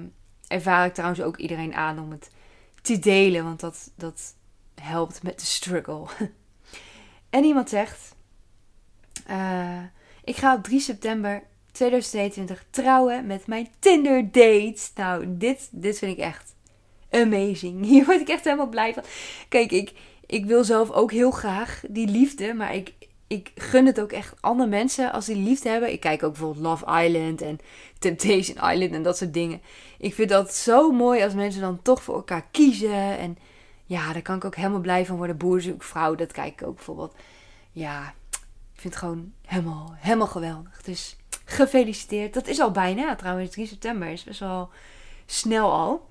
ervaar 0.46 0.86
ik 0.86 0.94
trouwens 0.94 1.22
ook 1.22 1.36
iedereen 1.36 1.74
aan 1.74 1.98
om 1.98 2.10
het 2.10 2.30
te 2.84 2.98
delen. 2.98 3.44
Want 3.44 3.60
dat, 3.60 3.90
dat 3.96 4.34
helpt 4.80 5.22
met 5.22 5.40
de 5.40 5.46
struggle. 5.46 6.06
en 7.30 7.44
iemand 7.44 7.68
zegt: 7.68 8.14
uh, 9.30 9.82
Ik 10.24 10.36
ga 10.36 10.54
op 10.54 10.62
3 10.62 10.80
september 10.80 11.42
2022 11.72 12.64
trouwen 12.70 13.26
met 13.26 13.46
mijn 13.46 13.68
Tinder 13.78 14.32
date. 14.32 14.80
Nou, 14.94 15.24
dit, 15.38 15.68
dit 15.70 15.98
vind 15.98 16.12
ik 16.12 16.24
echt 16.24 16.54
amazing. 17.10 17.84
Hier 17.90 18.04
word 18.04 18.20
ik 18.20 18.28
echt 18.28 18.44
helemaal 18.44 18.68
blij 18.68 18.94
van. 18.94 19.02
Kijk, 19.48 19.72
ik, 19.72 19.92
ik 20.26 20.44
wil 20.44 20.64
zelf 20.64 20.90
ook 20.90 21.12
heel 21.12 21.30
graag 21.30 21.82
die 21.88 22.08
liefde. 22.08 22.54
Maar 22.54 22.74
ik, 22.74 22.92
ik 23.26 23.50
gun 23.54 23.86
het 23.86 24.00
ook 24.00 24.12
echt 24.12 24.34
andere 24.40 24.68
mensen 24.68 25.12
als 25.12 25.26
die 25.26 25.36
liefde 25.36 25.68
hebben. 25.68 25.92
Ik 25.92 26.00
kijk 26.00 26.22
ook 26.22 26.32
bijvoorbeeld 26.32 26.64
Love 26.64 27.04
Island 27.04 27.42
en 27.42 27.58
Temptation 27.98 28.70
Island 28.70 28.92
en 28.92 29.02
dat 29.02 29.16
soort 29.16 29.34
dingen. 29.34 29.60
Ik 30.04 30.14
vind 30.14 30.28
dat 30.28 30.54
zo 30.54 30.90
mooi 30.90 31.22
als 31.22 31.34
mensen 31.34 31.60
dan 31.60 31.82
toch 31.82 32.02
voor 32.02 32.14
elkaar 32.14 32.46
kiezen. 32.50 33.18
En 33.18 33.38
ja, 33.84 34.12
daar 34.12 34.22
kan 34.22 34.36
ik 34.36 34.44
ook 34.44 34.56
helemaal 34.56 34.80
blij 34.80 35.06
van 35.06 35.16
worden. 35.16 35.36
Boerzoekvrouw, 35.36 36.14
dat 36.14 36.32
kijk 36.32 36.60
ik 36.60 36.66
ook 36.66 36.74
bijvoorbeeld. 36.74 37.14
Ja, 37.72 38.14
ik 38.72 38.80
vind 38.80 38.94
het 38.94 39.02
gewoon 39.02 39.32
helemaal, 39.46 39.94
helemaal 39.96 40.26
geweldig. 40.26 40.82
Dus 40.82 41.16
gefeliciteerd. 41.44 42.34
Dat 42.34 42.46
is 42.46 42.60
al 42.60 42.70
bijna 42.70 43.16
trouwens, 43.16 43.50
3 43.50 43.66
september 43.66 44.08
is 44.08 44.24
best 44.24 44.40
wel 44.40 44.70
snel 45.26 45.72
al. 45.72 46.08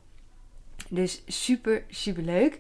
Dus 0.90 1.24
super, 1.28 1.84
super 1.90 2.24
leuk. 2.24 2.60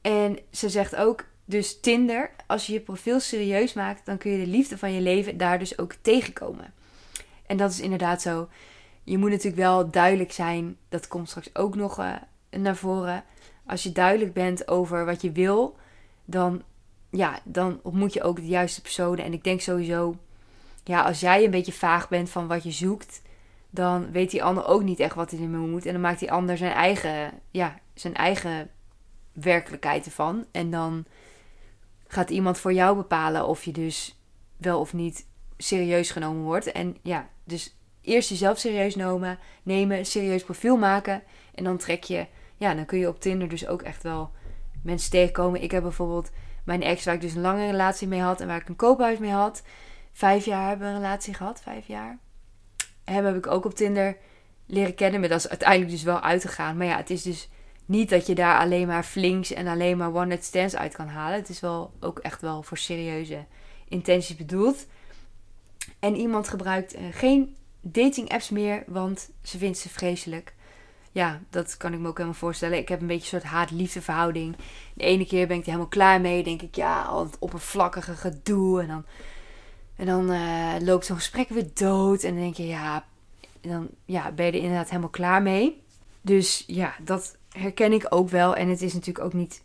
En 0.00 0.38
ze 0.50 0.68
zegt 0.68 0.96
ook, 0.96 1.24
dus 1.44 1.80
Tinder, 1.80 2.30
als 2.46 2.66
je 2.66 2.72
je 2.72 2.80
profiel 2.80 3.20
serieus 3.20 3.72
maakt, 3.72 4.06
dan 4.06 4.18
kun 4.18 4.30
je 4.30 4.44
de 4.44 4.50
liefde 4.50 4.78
van 4.78 4.92
je 4.92 5.00
leven 5.00 5.36
daar 5.36 5.58
dus 5.58 5.78
ook 5.78 5.94
tegenkomen. 6.00 6.74
En 7.46 7.56
dat 7.56 7.70
is 7.70 7.80
inderdaad 7.80 8.22
zo. 8.22 8.48
Je 9.04 9.18
moet 9.18 9.30
natuurlijk 9.30 9.62
wel 9.62 9.90
duidelijk 9.90 10.32
zijn, 10.32 10.76
dat 10.88 11.08
komt 11.08 11.28
straks 11.28 11.54
ook 11.54 11.74
nog 11.74 12.00
uh, 12.00 12.14
naar 12.50 12.76
voren. 12.76 13.24
Als 13.66 13.82
je 13.82 13.92
duidelijk 13.92 14.32
bent 14.32 14.68
over 14.68 15.04
wat 15.04 15.22
je 15.22 15.32
wil, 15.32 15.76
dan 16.24 16.62
ja, 17.10 17.38
dan 17.44 17.80
ontmoet 17.82 18.12
je 18.12 18.22
ook 18.22 18.36
de 18.36 18.46
juiste 18.46 18.80
personen. 18.80 19.24
En 19.24 19.32
ik 19.32 19.44
denk 19.44 19.60
sowieso, 19.60 20.16
ja, 20.84 21.02
als 21.02 21.20
jij 21.20 21.44
een 21.44 21.50
beetje 21.50 21.72
vaag 21.72 22.08
bent 22.08 22.30
van 22.30 22.46
wat 22.46 22.62
je 22.62 22.70
zoekt, 22.70 23.22
dan 23.70 24.10
weet 24.10 24.30
die 24.30 24.44
ander 24.44 24.66
ook 24.66 24.82
niet 24.82 25.00
echt 25.00 25.14
wat 25.14 25.30
hij 25.30 25.40
ermee 25.40 25.68
moet. 25.68 25.86
En 25.86 25.92
dan 25.92 26.00
maakt 26.00 26.18
die 26.18 26.32
ander 26.32 26.56
zijn 26.56 26.72
eigen, 26.72 27.32
ja, 27.50 27.78
zijn 27.94 28.14
eigen 28.14 28.70
werkelijkheid 29.32 30.04
ervan. 30.04 30.44
En 30.50 30.70
dan 30.70 31.04
gaat 32.06 32.30
iemand 32.30 32.58
voor 32.58 32.72
jou 32.72 32.96
bepalen 32.96 33.46
of 33.46 33.64
je 33.64 33.72
dus 33.72 34.18
wel 34.56 34.80
of 34.80 34.92
niet 34.92 35.26
serieus 35.56 36.10
genomen 36.10 36.42
wordt. 36.42 36.72
En 36.72 36.96
ja, 37.02 37.28
dus 37.44 37.76
eerst 38.02 38.28
jezelf 38.28 38.58
serieus 38.58 38.96
nemen, 38.96 39.38
nemen 39.62 40.06
serieus 40.06 40.44
profiel 40.44 40.76
maken. 40.76 41.22
En 41.54 41.64
dan 41.64 41.76
trek 41.76 42.04
je, 42.04 42.26
ja, 42.56 42.74
dan 42.74 42.84
kun 42.84 42.98
je 42.98 43.08
op 43.08 43.20
Tinder 43.20 43.48
dus 43.48 43.66
ook 43.66 43.82
echt 43.82 44.02
wel 44.02 44.30
mensen 44.82 45.10
tegenkomen. 45.10 45.62
Ik 45.62 45.70
heb 45.70 45.82
bijvoorbeeld 45.82 46.30
mijn 46.64 46.82
ex, 46.82 47.04
waar 47.04 47.14
ik 47.14 47.20
dus 47.20 47.34
een 47.34 47.40
lange 47.40 47.70
relatie 47.70 48.08
mee 48.08 48.20
had 48.20 48.40
en 48.40 48.46
waar 48.46 48.60
ik 48.60 48.68
een 48.68 48.76
koophuis 48.76 49.18
mee 49.18 49.30
had. 49.30 49.62
Vijf 50.12 50.44
jaar 50.44 50.68
hebben 50.68 50.86
we 50.86 50.92
een 50.92 51.00
relatie 51.00 51.34
gehad, 51.34 51.62
vijf 51.62 51.86
jaar. 51.86 52.18
Hem 53.04 53.24
heb 53.24 53.36
ik 53.36 53.46
ook 53.46 53.64
op 53.64 53.74
Tinder 53.74 54.16
leren 54.66 54.94
kennen, 54.94 55.20
maar 55.20 55.28
dat 55.28 55.38
is 55.38 55.48
uiteindelijk 55.48 55.90
dus 55.90 56.02
wel 56.02 56.20
uitgegaan. 56.20 56.76
Maar 56.76 56.86
ja, 56.86 56.96
het 56.96 57.10
is 57.10 57.22
dus 57.22 57.48
niet 57.86 58.10
dat 58.10 58.26
je 58.26 58.34
daar 58.34 58.58
alleen 58.58 58.86
maar 58.86 59.02
flinks 59.02 59.52
en 59.52 59.66
alleen 59.66 59.96
maar 59.96 60.14
one-night 60.14 60.44
stands 60.44 60.76
uit 60.76 60.94
kan 60.94 61.08
halen. 61.08 61.38
Het 61.38 61.48
is 61.48 61.60
wel 61.60 61.92
ook 62.00 62.18
echt 62.18 62.40
wel 62.40 62.62
voor 62.62 62.78
serieuze 62.78 63.44
intenties 63.88 64.36
bedoeld. 64.36 64.86
En 65.98 66.16
iemand 66.16 66.48
gebruikt 66.48 66.96
uh, 66.96 67.00
geen 67.10 67.56
dating 67.82 68.28
apps 68.28 68.50
meer, 68.50 68.84
want 68.86 69.30
ze 69.42 69.58
vindt 69.58 69.78
ze 69.78 69.88
vreselijk. 69.88 70.54
Ja, 71.12 71.40
dat 71.50 71.76
kan 71.76 71.92
ik 71.92 71.98
me 71.98 72.08
ook 72.08 72.16
helemaal 72.16 72.38
voorstellen. 72.38 72.78
Ik 72.78 72.88
heb 72.88 73.00
een 73.00 73.06
beetje 73.06 73.22
een 73.22 73.40
soort 73.40 73.52
haat-liefde 73.52 74.02
verhouding. 74.02 74.56
De 74.94 75.04
ene 75.04 75.26
keer 75.26 75.46
ben 75.46 75.56
ik 75.56 75.62
er 75.62 75.68
helemaal 75.68 75.88
klaar 75.88 76.20
mee. 76.20 76.42
Denk 76.42 76.62
ik, 76.62 76.74
ja, 76.74 77.02
al 77.02 77.24
het 77.24 77.38
oppervlakkige 77.38 78.14
gedoe. 78.14 78.80
En 78.80 78.88
dan, 78.88 79.04
en 79.96 80.06
dan 80.06 80.30
uh, 80.30 80.74
loopt 80.80 81.06
zo'n 81.06 81.16
gesprek 81.16 81.48
weer 81.48 81.68
dood. 81.74 82.22
En 82.22 82.32
dan 82.32 82.42
denk 82.42 82.54
je, 82.54 82.66
ja, 82.66 83.04
dan 83.60 83.88
ja, 84.04 84.32
ben 84.32 84.46
je 84.46 84.52
er 84.52 84.58
inderdaad 84.58 84.88
helemaal 84.88 85.10
klaar 85.10 85.42
mee. 85.42 85.82
Dus 86.20 86.64
ja, 86.66 86.94
dat 87.02 87.36
herken 87.48 87.92
ik 87.92 88.06
ook 88.08 88.28
wel. 88.28 88.56
En 88.56 88.68
het 88.68 88.82
is 88.82 88.92
natuurlijk 88.92 89.24
ook 89.24 89.32
niet. 89.32 89.62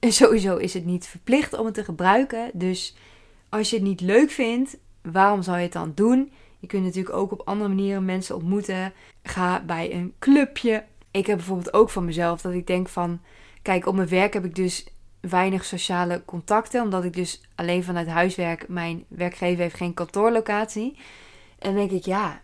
Sowieso 0.00 0.56
is 0.56 0.74
het 0.74 0.84
niet 0.84 1.06
verplicht 1.06 1.58
om 1.58 1.64
het 1.64 1.74
te 1.74 1.84
gebruiken. 1.84 2.50
Dus 2.54 2.96
als 3.48 3.70
je 3.70 3.76
het 3.76 3.84
niet 3.84 4.00
leuk 4.00 4.30
vindt, 4.30 4.76
waarom 5.02 5.42
zou 5.42 5.56
je 5.56 5.62
het 5.62 5.72
dan 5.72 5.92
doen? 5.94 6.32
Je 6.58 6.66
kunt 6.66 6.84
natuurlijk 6.84 7.16
ook 7.16 7.32
op 7.32 7.42
andere 7.44 7.68
manieren 7.68 8.04
mensen 8.04 8.34
ontmoeten. 8.34 8.92
Ga 9.22 9.62
bij 9.64 9.94
een 9.94 10.14
clubje. 10.18 10.84
Ik 11.10 11.26
heb 11.26 11.36
bijvoorbeeld 11.36 11.72
ook 11.72 11.90
van 11.90 12.04
mezelf 12.04 12.40
dat 12.40 12.52
ik 12.52 12.66
denk 12.66 12.88
van... 12.88 13.20
Kijk, 13.62 13.86
op 13.86 13.94
mijn 13.94 14.08
werk 14.08 14.32
heb 14.32 14.44
ik 14.44 14.54
dus 14.54 14.86
weinig 15.20 15.64
sociale 15.64 16.22
contacten. 16.24 16.82
Omdat 16.82 17.04
ik 17.04 17.12
dus 17.12 17.42
alleen 17.54 17.84
vanuit 17.84 18.08
huis 18.08 18.34
werk. 18.34 18.68
Mijn 18.68 19.04
werkgever 19.08 19.62
heeft 19.62 19.76
geen 19.76 19.94
kantoorlocatie. 19.94 20.96
En 21.58 21.74
dan 21.74 21.74
denk 21.74 21.90
ik, 21.90 22.04
ja... 22.04 22.40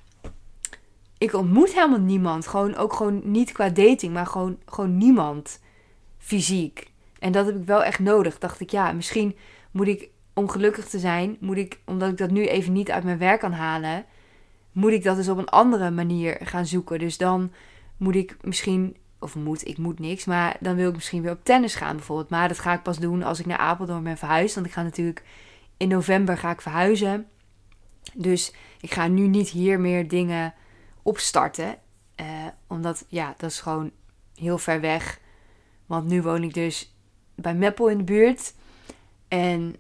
Ik 1.18 1.35
ontmoet 1.35 1.75
helemaal 1.75 2.00
niemand. 2.00 2.47
Gewoon, 2.47 2.76
ook 2.76 2.92
gewoon 2.92 3.21
niet 3.25 3.52
qua 3.52 3.68
dating, 3.68 4.12
maar 4.12 4.26
gewoon, 4.26 4.59
gewoon 4.66 4.97
niemand 4.99 5.61
fysiek. 6.18 6.90
En 7.18 7.33
dat 7.33 7.47
heb 7.47 7.56
ik 7.56 7.64
wel 7.64 7.85
echt 7.85 7.99
nodig. 7.99 8.38
Dacht 8.38 8.61
ik, 8.61 8.71
ja, 8.71 8.92
misschien 8.92 9.37
moet 9.71 9.87
ik 9.87 10.09
om 10.34 10.48
gelukkig 10.48 10.88
te 10.88 10.98
zijn, 10.98 11.36
moet 11.40 11.56
ik, 11.56 11.80
omdat 11.84 12.10
ik 12.10 12.16
dat 12.16 12.30
nu 12.30 12.46
even 12.46 12.72
niet 12.72 12.90
uit 12.90 13.04
mijn 13.04 13.18
werk 13.18 13.40
kan 13.40 13.52
halen, 13.52 14.04
moet 14.72 14.92
ik 14.92 15.02
dat 15.02 15.16
dus 15.16 15.28
op 15.28 15.38
een 15.38 15.48
andere 15.48 15.90
manier 15.90 16.38
gaan 16.42 16.66
zoeken. 16.66 16.98
Dus 16.98 17.18
dan 17.18 17.52
moet 17.96 18.14
ik 18.14 18.36
misschien, 18.40 18.96
of 19.18 19.34
moet, 19.34 19.66
ik 19.68 19.78
moet 19.78 19.98
niks, 19.98 20.24
maar 20.24 20.56
dan 20.60 20.74
wil 20.74 20.88
ik 20.88 20.94
misschien 20.94 21.22
weer 21.22 21.32
op 21.32 21.44
tennis 21.44 21.74
gaan 21.74 21.96
bijvoorbeeld. 21.96 22.30
Maar 22.30 22.48
dat 22.48 22.58
ga 22.58 22.72
ik 22.72 22.82
pas 22.82 22.98
doen 22.98 23.22
als 23.22 23.40
ik 23.40 23.46
naar 23.46 23.58
Apeldoorn 23.58 24.02
ben 24.02 24.18
verhuisd. 24.18 24.54
Want 24.54 24.66
ik 24.66 24.72
ga 24.72 24.82
natuurlijk 24.82 25.22
in 25.76 25.88
november 25.88 26.38
ga 26.38 26.50
ik 26.50 26.60
verhuizen. 26.60 27.26
Dus 28.14 28.54
ik 28.80 28.92
ga 28.92 29.06
nu 29.06 29.26
niet 29.26 29.48
hier 29.48 29.80
meer 29.80 30.08
dingen 30.08 30.54
opstarten. 31.02 31.78
Uh, 32.20 32.26
omdat, 32.66 33.04
ja, 33.08 33.34
dat 33.36 33.50
is 33.50 33.60
gewoon 33.60 33.90
heel 34.34 34.58
ver 34.58 34.80
weg. 34.80 35.20
Want 35.86 36.06
nu 36.06 36.22
woon 36.22 36.42
ik 36.42 36.54
dus 36.54 36.94
bij 37.34 37.54
Meppel 37.54 37.88
in 37.88 37.98
de 37.98 38.04
buurt. 38.04 38.54
En 39.28 39.76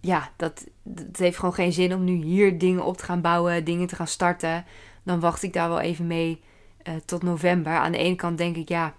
ja, 0.00 0.30
dat, 0.36 0.66
dat 0.82 1.16
heeft 1.16 1.36
gewoon 1.38 1.54
geen 1.54 1.72
zin 1.72 1.94
om 1.94 2.04
nu 2.04 2.12
hier 2.12 2.58
dingen 2.58 2.84
op 2.84 2.96
te 2.96 3.04
gaan 3.04 3.20
bouwen, 3.20 3.64
dingen 3.64 3.86
te 3.86 3.96
gaan 3.96 4.06
starten. 4.06 4.64
Dan 5.02 5.20
wacht 5.20 5.42
ik 5.42 5.52
daar 5.52 5.68
wel 5.68 5.80
even 5.80 6.06
mee 6.06 6.40
uh, 6.88 6.94
tot 7.04 7.22
november. 7.22 7.72
Aan 7.72 7.92
de 7.92 7.98
ene 7.98 8.16
kant 8.16 8.38
denk 8.38 8.56
ik, 8.56 8.68
ja, 8.68 8.94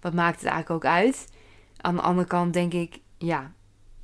wat 0.00 0.14
maakt 0.14 0.40
het 0.40 0.50
eigenlijk 0.50 0.84
ook 0.84 0.92
uit? 0.92 1.28
Aan 1.76 1.94
de 1.94 2.02
andere 2.02 2.28
kant 2.28 2.52
denk 2.52 2.72
ik, 2.72 2.98
ja, 3.18 3.52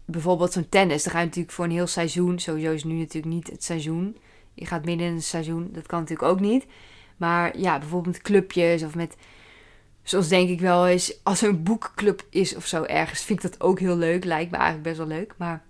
bijvoorbeeld 0.05 0.53
zo'n 0.53 0.69
tennis. 0.69 1.03
Dan 1.03 1.13
ga 1.13 1.19
je 1.19 1.25
natuurlijk 1.25 1.55
voor 1.55 1.65
een 1.65 1.71
heel 1.71 1.87
seizoen. 1.87 2.39
Sowieso 2.39 2.73
is 2.73 2.85
nu 2.85 2.99
natuurlijk 2.99 3.35
niet 3.35 3.51
het 3.51 3.65
seizoen. 3.65 4.17
Je 4.55 4.67
gaat 4.67 4.85
midden 4.85 5.07
in 5.07 5.15
het 5.15 5.25
seizoen. 5.25 5.69
Dat 5.73 5.87
kan 5.87 6.01
natuurlijk 6.01 6.29
ook 6.29 6.41
niet. 6.41 6.67
Maar 7.17 7.59
ja, 7.59 7.79
bijvoorbeeld 7.79 8.15
met 8.15 8.25
clubjes 8.25 8.83
of 8.83 8.95
met. 8.95 9.17
Zoals 10.03 10.29
denk 10.29 10.49
ik 10.49 10.61
wel 10.61 10.87
eens, 10.87 11.21
als 11.23 11.43
er 11.43 11.49
een 11.49 11.63
boekclub 11.63 12.27
is 12.31 12.57
of 12.57 12.67
zo 12.67 12.83
ergens, 12.83 13.23
vind 13.23 13.45
ik 13.45 13.51
dat 13.51 13.61
ook 13.61 13.79
heel 13.79 13.97
leuk. 13.97 14.25
Lijkt 14.25 14.51
me 14.51 14.57
eigenlijk 14.57 14.87
best 14.87 14.99
wel 14.99 15.19
leuk. 15.19 15.35
Maar 15.37 15.65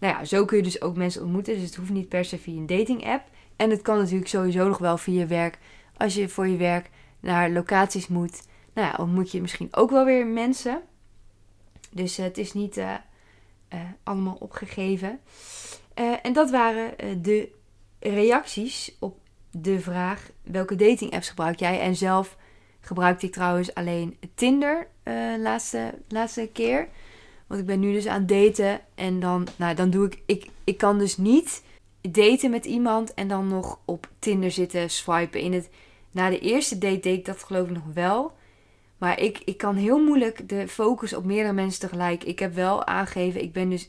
nou 0.00 0.14
ja, 0.14 0.24
zo 0.24 0.44
kun 0.44 0.56
je 0.56 0.62
dus 0.62 0.82
ook 0.82 0.96
mensen 0.96 1.22
ontmoeten. 1.22 1.54
Dus 1.54 1.62
het 1.62 1.74
hoeft 1.74 1.90
niet 1.90 2.08
per 2.08 2.24
se 2.24 2.38
via 2.38 2.56
een 2.56 2.66
dating 2.66 3.06
app. 3.06 3.28
En 3.56 3.70
het 3.70 3.82
kan 3.82 3.98
natuurlijk 3.98 4.28
sowieso 4.28 4.68
nog 4.68 4.78
wel 4.78 4.98
via 4.98 5.20
je 5.20 5.26
werk. 5.26 5.58
Als 5.96 6.14
je 6.14 6.28
voor 6.28 6.46
je 6.48 6.56
werk 6.56 6.90
naar 7.20 7.50
locaties 7.50 8.08
moet, 8.08 8.42
nou 8.74 8.86
ja, 8.86 8.94
ontmoet 8.98 9.32
je 9.32 9.40
misschien 9.40 9.68
ook 9.70 9.90
wel 9.90 10.04
weer 10.04 10.26
mensen. 10.26 10.82
Dus 11.90 12.18
uh, 12.18 12.24
het 12.24 12.38
is 12.38 12.52
niet 12.52 12.76
uh, 12.76 12.94
uh, 13.74 13.80
allemaal 14.02 14.36
opgegeven. 14.40 15.20
en 16.22 16.32
dat 16.32 16.50
waren 16.50 17.22
de 17.22 17.48
reacties 17.98 18.96
op 18.98 19.18
de 19.50 19.80
vraag: 19.80 20.30
welke 20.42 20.76
dating 20.76 21.12
apps 21.12 21.28
gebruik 21.28 21.58
jij? 21.58 21.80
En 21.80 21.96
zelf 21.96 22.36
gebruikte 22.80 23.26
ik 23.26 23.32
trouwens 23.32 23.74
alleen 23.74 24.18
Tinder 24.34 24.86
laatste, 25.38 25.94
laatste 26.08 26.48
keer. 26.52 26.88
Want 27.50 27.62
ik 27.62 27.68
ben 27.68 27.80
nu 27.80 27.92
dus 27.92 28.06
aan 28.06 28.26
daten. 28.26 28.80
En 28.94 29.20
dan, 29.20 29.46
nou, 29.56 29.74
dan 29.74 29.90
doe 29.90 30.06
ik, 30.06 30.22
ik. 30.26 30.46
Ik 30.64 30.78
kan 30.78 30.98
dus 30.98 31.16
niet 31.16 31.62
daten 32.00 32.50
met 32.50 32.64
iemand 32.64 33.14
en 33.14 33.28
dan 33.28 33.48
nog 33.48 33.78
op 33.84 34.08
Tinder 34.18 34.50
zitten 34.50 34.90
swipen. 34.90 35.40
In 35.40 35.52
het, 35.52 35.70
na 36.10 36.30
de 36.30 36.38
eerste 36.38 36.78
date 36.78 37.00
deed 37.00 37.18
ik 37.18 37.24
dat 37.24 37.42
geloof 37.42 37.68
ik 37.68 37.74
nog 37.74 37.94
wel. 37.94 38.32
Maar 38.98 39.20
ik, 39.20 39.38
ik 39.44 39.58
kan 39.58 39.76
heel 39.76 40.04
moeilijk 40.04 40.48
de 40.48 40.68
focus 40.68 41.14
op 41.14 41.24
meerdere 41.24 41.52
mensen 41.52 41.80
tegelijk. 41.80 42.24
Ik 42.24 42.38
heb 42.38 42.54
wel 42.54 42.86
aangegeven, 42.86 43.42
ik 43.42 43.52
ben 43.52 43.70
dus. 43.70 43.88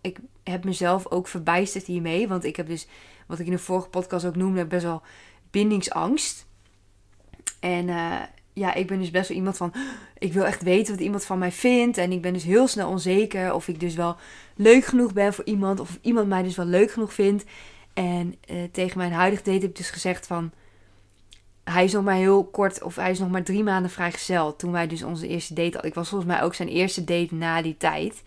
Ik 0.00 0.18
heb 0.42 0.64
mezelf 0.64 1.10
ook 1.10 1.28
verbijsterd 1.28 1.86
hiermee. 1.86 2.28
Want 2.28 2.44
ik 2.44 2.56
heb 2.56 2.66
dus, 2.66 2.86
wat 3.26 3.38
ik 3.38 3.46
in 3.46 3.52
de 3.52 3.58
vorige 3.58 3.88
podcast 3.88 4.24
ook 4.24 4.36
noemde, 4.36 4.66
best 4.66 4.84
wel 4.84 5.02
bindingsangst. 5.50 6.46
En 7.60 7.88
uh, 7.88 8.22
ja, 8.60 8.74
ik 8.74 8.86
ben 8.86 8.98
dus 8.98 9.10
best 9.10 9.28
wel 9.28 9.36
iemand 9.36 9.56
van. 9.56 9.72
Ik 10.18 10.32
wil 10.32 10.44
echt 10.44 10.62
weten 10.62 10.94
wat 10.94 11.02
iemand 11.02 11.24
van 11.24 11.38
mij 11.38 11.52
vindt. 11.52 11.98
En 11.98 12.12
ik 12.12 12.22
ben 12.22 12.32
dus 12.32 12.44
heel 12.44 12.66
snel 12.66 12.88
onzeker 12.88 13.54
of 13.54 13.68
ik 13.68 13.80
dus 13.80 13.94
wel 13.94 14.16
leuk 14.56 14.84
genoeg 14.84 15.12
ben 15.12 15.34
voor 15.34 15.44
iemand. 15.44 15.80
Of 15.80 15.98
iemand 16.00 16.28
mij 16.28 16.42
dus 16.42 16.56
wel 16.56 16.66
leuk 16.66 16.90
genoeg 16.90 17.14
vindt. 17.14 17.44
En 17.94 18.34
uh, 18.50 18.56
tegen 18.72 18.98
mijn 18.98 19.12
huidige 19.12 19.42
date 19.42 19.60
heb 19.60 19.70
ik 19.70 19.76
dus 19.76 19.90
gezegd 19.90 20.26
van. 20.26 20.50
Hij 21.64 21.84
is 21.84 21.92
nog 21.92 22.04
maar 22.04 22.14
heel 22.14 22.44
kort, 22.44 22.82
of 22.82 22.96
hij 22.96 23.10
is 23.10 23.18
nog 23.18 23.30
maar 23.30 23.42
drie 23.42 23.62
maanden 23.62 23.90
vrijgezel. 23.90 24.56
Toen 24.56 24.72
wij 24.72 24.86
dus 24.86 25.02
onze 25.02 25.28
eerste 25.28 25.54
date 25.54 25.72
hadden. 25.72 25.90
Ik 25.90 25.94
was 25.94 26.08
volgens 26.08 26.30
mij 26.30 26.42
ook 26.42 26.54
zijn 26.54 26.68
eerste 26.68 27.04
date 27.04 27.34
na 27.34 27.62
die 27.62 27.76
tijd. 27.76 28.22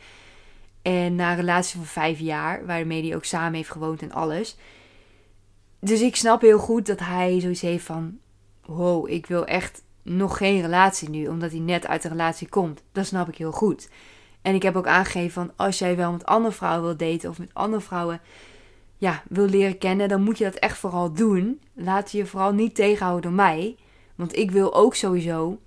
En 0.82 1.16
na 1.16 1.32
een 1.32 1.38
relatie 1.38 1.76
van 1.76 1.86
vijf 1.86 2.20
jaar, 2.20 2.66
waarmee 2.66 3.04
hij 3.08 3.16
ook 3.16 3.26
samen 3.26 3.54
heeft 3.54 3.72
gewoond 3.72 4.02
en 4.02 4.12
alles. 4.12 4.58
Dus 5.80 6.02
ik 6.02 6.16
snap 6.16 6.42
heel 6.42 6.60
goed 6.60 6.86
dat 6.86 7.00
hij 7.00 7.40
zoiets 7.40 7.62
heeft 7.62 7.86
van: 7.86 8.18
wow, 8.66 9.10
ik 9.10 9.26
wil 9.26 9.46
echt 9.46 9.84
nog 10.04 10.38
geen 10.38 10.62
relatie 10.62 11.10
nu, 11.10 11.28
omdat 11.28 11.52
hij 11.52 11.60
net 11.60 11.88
uit 11.88 12.02
de 12.02 12.08
relatie 12.08 12.50
komt. 12.50 12.84
Dat 12.92 13.06
snap 13.06 13.28
ik 13.28 13.38
heel 13.38 13.52
goed. 13.52 13.90
En 14.42 14.56
ik 14.56 14.64
heb 14.64 14.76
ook 14.76 14.88
aangegeven 14.88 15.32
van 15.32 15.52
als 15.56 15.80
jij 15.80 15.96
wel 15.96 16.12
met 16.12 16.26
andere 16.26 16.54
vrouwen 16.54 16.84
wil 16.84 17.10
daten 17.10 17.30
of 17.30 17.40
met 17.40 17.54
andere 17.54 17.82
vrouwen 17.82 18.22
ja, 18.98 19.24
wil 19.30 19.46
leren 19.46 19.78
kennen, 19.78 20.08
dan 20.10 20.22
moet 20.22 20.38
je 20.38 20.44
dat 20.44 20.56
echt 20.56 20.78
vooral 20.78 21.14
doen. 21.14 21.62
Laat 21.74 22.12
je 22.12 22.26
vooral 22.26 22.54
niet 22.54 22.76
tegenhouden 22.76 23.22
door 23.22 23.32
mij. 23.32 23.76
Want 24.16 24.38
ik 24.38 24.52
wil 24.52 24.74
ook 24.76 24.96
sowieso 24.96 25.60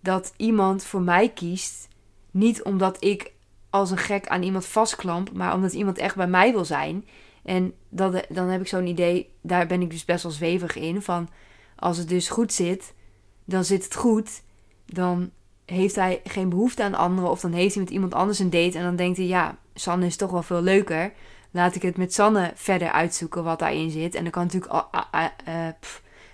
dat 0.00 0.32
iemand 0.36 0.84
voor 0.84 1.02
mij 1.02 1.28
kiest. 1.28 1.88
Niet 2.30 2.62
omdat 2.62 3.04
ik 3.04 3.32
als 3.70 3.90
een 3.90 3.98
gek 3.98 4.26
aan 4.26 4.42
iemand 4.42 4.66
vastklamp, 4.66 5.32
maar 5.32 5.54
omdat 5.54 5.72
iemand 5.72 5.98
echt 5.98 6.16
bij 6.16 6.26
mij 6.26 6.52
wil 6.52 6.64
zijn. 6.64 7.04
En 7.44 7.74
dat, 7.88 8.26
dan 8.28 8.48
heb 8.48 8.60
ik 8.60 8.68
zo'n 8.68 8.86
idee, 8.86 9.30
daar 9.40 9.66
ben 9.66 9.82
ik 9.82 9.90
dus 9.90 10.04
best 10.04 10.22
wel 10.22 10.32
zweverig 10.32 10.76
in. 10.76 11.02
Van 11.02 11.28
als 11.76 11.98
het 11.98 12.08
dus 12.08 12.28
goed 12.28 12.52
zit, 12.52 12.94
dan 13.46 13.64
zit 13.64 13.84
het 13.84 13.94
goed. 13.94 14.42
Dan 14.86 15.30
heeft 15.64 15.94
hij 15.94 16.20
geen 16.24 16.48
behoefte 16.48 16.82
aan 16.82 16.94
anderen. 16.94 17.30
Of 17.30 17.40
dan 17.40 17.52
heeft 17.52 17.74
hij 17.74 17.82
met 17.82 17.92
iemand 17.92 18.14
anders 18.14 18.38
een 18.38 18.50
date. 18.50 18.78
En 18.78 18.84
dan 18.84 18.96
denkt 18.96 19.16
hij, 19.16 19.26
ja, 19.26 19.58
Sanne 19.74 20.06
is 20.06 20.16
toch 20.16 20.30
wel 20.30 20.42
veel 20.42 20.62
leuker. 20.62 21.12
Laat 21.50 21.74
ik 21.74 21.82
het 21.82 21.96
met 21.96 22.14
Sanne 22.14 22.52
verder 22.54 22.90
uitzoeken 22.90 23.44
wat 23.44 23.58
daarin 23.58 23.90
zit. 23.90 24.14
En 24.14 24.22
dan 24.22 24.32
kan 24.32 24.42
natuurlijk, 24.42 24.72
uh, 24.72 25.66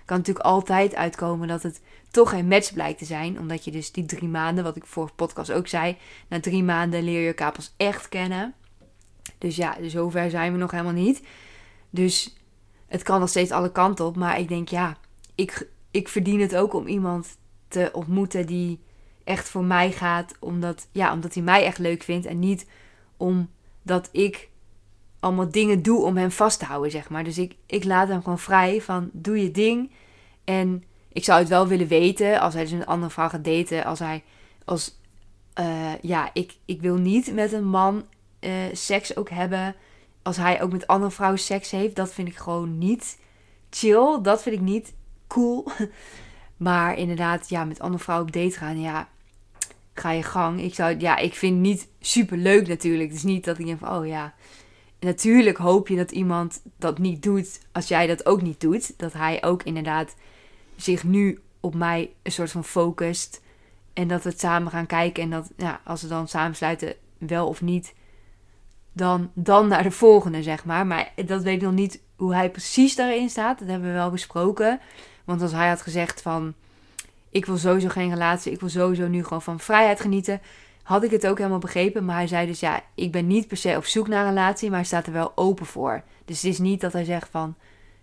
kan 0.05 0.17
natuurlijk 0.17 0.45
altijd 0.45 0.95
uitkomen 0.95 1.47
dat 1.47 1.63
het 1.63 1.81
toch 2.11 2.29
geen 2.29 2.47
match 2.47 2.73
blijkt 2.73 2.97
te 2.97 3.05
zijn. 3.05 3.39
Omdat 3.39 3.65
je 3.65 3.71
dus 3.71 3.91
die 3.91 4.05
drie 4.05 4.27
maanden, 4.27 4.63
wat 4.63 4.75
ik 4.75 4.85
voor 4.85 5.11
podcast 5.15 5.51
ook 5.51 5.67
zei. 5.67 5.97
Na 6.27 6.39
drie 6.39 6.63
maanden 6.63 7.03
leer 7.03 7.21
je 7.21 7.27
elkaar 7.27 7.51
pas 7.51 7.73
echt 7.77 8.09
kennen. 8.09 8.53
Dus 9.37 9.55
ja, 9.55 9.77
zover 9.81 10.29
zijn 10.29 10.51
we 10.51 10.57
nog 10.57 10.71
helemaal 10.71 10.93
niet. 10.93 11.21
Dus 11.89 12.35
het 12.87 13.03
kan 13.03 13.19
nog 13.19 13.29
steeds 13.29 13.51
alle 13.51 13.71
kanten 13.71 14.05
op. 14.05 14.15
Maar 14.15 14.39
ik 14.39 14.47
denk, 14.47 14.69
ja, 14.69 14.97
ik, 15.35 15.67
ik 15.93 16.07
verdien 16.07 16.39
het 16.39 16.55
ook 16.55 16.73
om 16.73 16.87
iemand 16.87 17.37
te 17.67 17.89
ontmoeten 17.93 18.45
die 18.45 18.79
echt 19.23 19.49
voor 19.49 19.63
mij 19.63 19.91
gaat. 19.91 20.35
Omdat, 20.39 20.87
ja, 20.91 21.13
omdat 21.13 21.33
hij 21.33 21.43
mij 21.43 21.65
echt 21.65 21.77
leuk 21.77 22.03
vindt. 22.03 22.25
En 22.25 22.39
niet 22.39 22.65
omdat 23.17 24.09
ik 24.11 24.49
allemaal 25.19 25.51
dingen 25.51 25.83
doe 25.83 26.03
om 26.03 26.17
hem 26.17 26.31
vast 26.31 26.59
te 26.59 26.65
houden, 26.65 26.91
zeg 26.91 27.09
maar. 27.09 27.23
Dus 27.23 27.37
ik, 27.37 27.55
ik 27.65 27.83
laat 27.83 28.07
hem 28.07 28.21
gewoon 28.23 28.39
vrij 28.39 28.81
van 28.81 29.09
doe 29.11 29.41
je 29.41 29.51
ding. 29.51 29.91
En 30.43 30.83
ik 31.11 31.23
zou 31.23 31.39
het 31.39 31.49
wel 31.49 31.67
willen 31.67 31.87
weten 31.87 32.39
als 32.39 32.53
hij 32.53 32.63
dus 32.63 32.71
een 32.71 32.85
andere 32.85 33.11
vrouw 33.11 33.29
gaat 33.29 33.45
daten. 33.45 33.85
Als 33.85 33.99
hij, 33.99 34.23
als, 34.65 34.99
uh, 35.59 36.01
ja, 36.01 36.29
ik, 36.33 36.55
ik 36.65 36.81
wil 36.81 36.95
niet 36.95 37.33
met 37.33 37.51
een 37.51 37.67
man 37.67 38.05
uh, 38.39 38.51
seks 38.71 39.15
ook 39.15 39.29
hebben. 39.29 39.75
Als 40.21 40.37
hij 40.37 40.61
ook 40.61 40.71
met 40.71 40.87
andere 40.87 41.11
vrouwen 41.11 41.39
seks 41.39 41.71
heeft. 41.71 41.95
Dat 41.95 42.13
vind 42.13 42.27
ik 42.27 42.37
gewoon 42.37 42.77
niet 42.77 43.19
chill. 43.69 44.19
Dat 44.21 44.41
vind 44.41 44.55
ik 44.55 44.61
niet 44.61 44.93
cool. 45.33 45.65
Maar 46.57 46.97
inderdaad, 46.97 47.49
ja, 47.49 47.63
met 47.63 47.79
andere 47.79 48.03
vrouwen 48.03 48.27
op 48.27 48.33
date 48.33 48.57
gaan, 48.57 48.79
ja, 48.79 49.09
ga 49.93 50.11
je 50.11 50.23
gang. 50.23 50.61
Ik 50.61 50.75
zou, 50.75 50.99
ja, 50.99 51.17
ik 51.17 51.33
vind 51.33 51.53
het 51.53 51.61
niet 51.61 51.87
super 51.99 52.37
leuk 52.37 52.67
natuurlijk. 52.67 53.09
Het 53.09 53.17
is 53.17 53.23
niet 53.23 53.45
dat 53.45 53.59
ik 53.59 53.65
denk 53.65 53.79
van, 53.79 53.97
oh 53.97 54.07
ja. 54.07 54.33
Natuurlijk 54.99 55.57
hoop 55.57 55.87
je 55.87 55.95
dat 55.95 56.11
iemand 56.11 56.61
dat 56.77 56.97
niet 56.97 57.23
doet 57.23 57.59
als 57.71 57.87
jij 57.87 58.07
dat 58.07 58.25
ook 58.25 58.41
niet 58.41 58.61
doet. 58.61 58.99
Dat 58.99 59.13
hij 59.13 59.43
ook 59.43 59.63
inderdaad 59.63 60.15
zich 60.75 61.03
nu 61.03 61.41
op 61.59 61.75
mij 61.75 62.13
een 62.23 62.31
soort 62.31 62.51
van 62.51 62.63
focust. 62.63 63.41
En 63.93 64.07
dat 64.07 64.23
we 64.23 64.29
het 64.29 64.39
samen 64.39 64.71
gaan 64.71 64.85
kijken. 64.85 65.23
En 65.23 65.29
dat 65.29 65.51
ja, 65.57 65.81
als 65.83 66.01
we 66.01 66.07
dan 66.07 66.27
samensluiten, 66.27 66.95
wel 67.17 67.47
of 67.47 67.61
niet, 67.61 67.93
dan, 68.93 69.31
dan 69.33 69.67
naar 69.67 69.83
de 69.83 69.91
volgende, 69.91 70.43
zeg 70.43 70.65
maar. 70.65 70.87
Maar 70.87 71.13
dat 71.25 71.43
weet 71.43 71.55
ik 71.55 71.61
nog 71.61 71.73
niet 71.73 72.01
hoe 72.15 72.33
hij 72.33 72.51
precies 72.51 72.95
daarin 72.95 73.29
staat. 73.29 73.59
Dat 73.59 73.67
hebben 73.67 73.87
we 73.87 73.93
wel 73.93 74.11
besproken. 74.11 74.79
Want 75.23 75.41
als 75.41 75.51
hij 75.51 75.67
had 75.69 75.81
gezegd 75.81 76.21
van... 76.21 76.53
Ik 77.29 77.45
wil 77.45 77.57
sowieso 77.57 77.87
geen 77.87 78.09
relatie. 78.09 78.51
Ik 78.51 78.59
wil 78.59 78.69
sowieso 78.69 79.07
nu 79.07 79.23
gewoon 79.23 79.41
van 79.41 79.59
vrijheid 79.59 79.99
genieten. 79.99 80.41
Had 80.83 81.03
ik 81.03 81.11
het 81.11 81.27
ook 81.27 81.37
helemaal 81.37 81.59
begrepen. 81.59 82.05
Maar 82.05 82.15
hij 82.15 82.27
zei 82.27 82.47
dus 82.47 82.59
ja, 82.59 82.81
ik 82.95 83.11
ben 83.11 83.27
niet 83.27 83.47
per 83.47 83.57
se 83.57 83.77
op 83.77 83.85
zoek 83.85 84.07
naar 84.07 84.23
een 84.23 84.29
relatie. 84.29 84.69
Maar 84.69 84.77
hij 84.77 84.87
staat 84.87 85.07
er 85.07 85.13
wel 85.13 85.31
open 85.35 85.65
voor. 85.65 86.03
Dus 86.25 86.41
het 86.41 86.51
is 86.51 86.59
niet 86.59 86.81
dat 86.81 86.93
hij 86.93 87.03
zegt 87.03 87.29
van... 87.29 87.55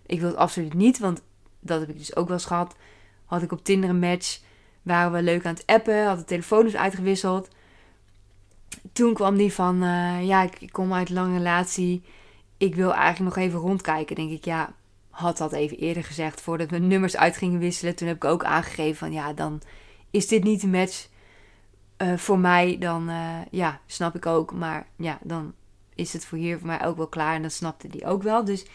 Ik 0.07 0.21
wil 0.21 0.29
het 0.29 0.39
absoluut 0.39 0.75
niet. 0.75 0.99
Want 0.99 1.23
dat 1.61 1.81
heb 1.81 1.89
ik 1.89 1.99
dus 1.99 2.17
ook 2.17 2.27
wel 2.27 2.37
eens 2.37 2.47
gehad. 2.47 2.77
Had 3.25 3.43
ik 3.43 3.53
op 3.53 3.65
Tinder 3.65 3.91
een 3.91 3.99
match. 3.99 4.41
Waren 4.83 5.13
we 5.13 5.23
leuk 5.23 5.47
aan 5.47 5.55
het 5.55 5.67
appen. 5.67 6.07
Had 6.07 6.19
de 6.19 6.25
telefoon 6.25 6.65
dus 6.65 6.77
uitgewisseld. 6.77 7.49
Toen 8.93 9.15
kwam 9.15 9.37
die 9.37 9.53
van... 9.53 9.83
Uh, 9.83 10.27
ja, 10.27 10.43
ik, 10.43 10.61
ik 10.61 10.73
kom 10.73 10.93
uit 10.93 11.09
een 11.09 11.15
lange 11.15 11.37
relatie. 11.37 12.03
Ik 12.57 12.75
wil 12.75 12.95
eigenlijk 12.95 13.37
nog 13.37 13.45
even 13.45 13.61
rondkijken. 13.61 14.17
Denk 14.17 14.31
ik, 14.31 14.45
ja 14.45 14.75
had 15.11 15.39
dat 15.39 15.53
even 15.53 15.77
eerder 15.77 16.05
gezegd 16.05 16.41
voordat 16.41 16.71
we 16.71 16.79
nummers 16.79 17.17
uit 17.17 17.37
gingen 17.37 17.59
wisselen. 17.59 17.97
Toen 17.97 18.09
heb 18.09 18.17
ik 18.17 18.25
ook 18.25 18.45
aangegeven 18.45 18.97
van 18.97 19.13
ja, 19.13 19.33
dan 19.33 19.63
is 20.11 20.29
dit 20.29 20.45
niet 20.45 20.63
een 20.63 20.71
match 20.71 21.09
uh, 21.99 22.17
voor 22.17 22.39
mij. 22.39 22.77
Dan 22.79 23.11
uh, 23.11 23.39
ja, 23.51 23.81
snap 23.87 24.15
ik 24.15 24.27
ook. 24.27 24.53
Maar 24.53 24.87
ja, 24.97 25.19
dan 25.23 25.55
is 25.95 26.13
het 26.13 26.25
voor 26.25 26.39
hier 26.39 26.59
voor 26.59 26.67
mij 26.67 26.85
ook 26.85 26.97
wel 26.97 27.09
klaar. 27.09 27.35
En 27.35 27.43
dat 27.43 27.53
snapte 27.53 27.89
die 27.89 28.07
ook 28.07 28.23
wel. 28.23 28.45
Dus 28.45 28.67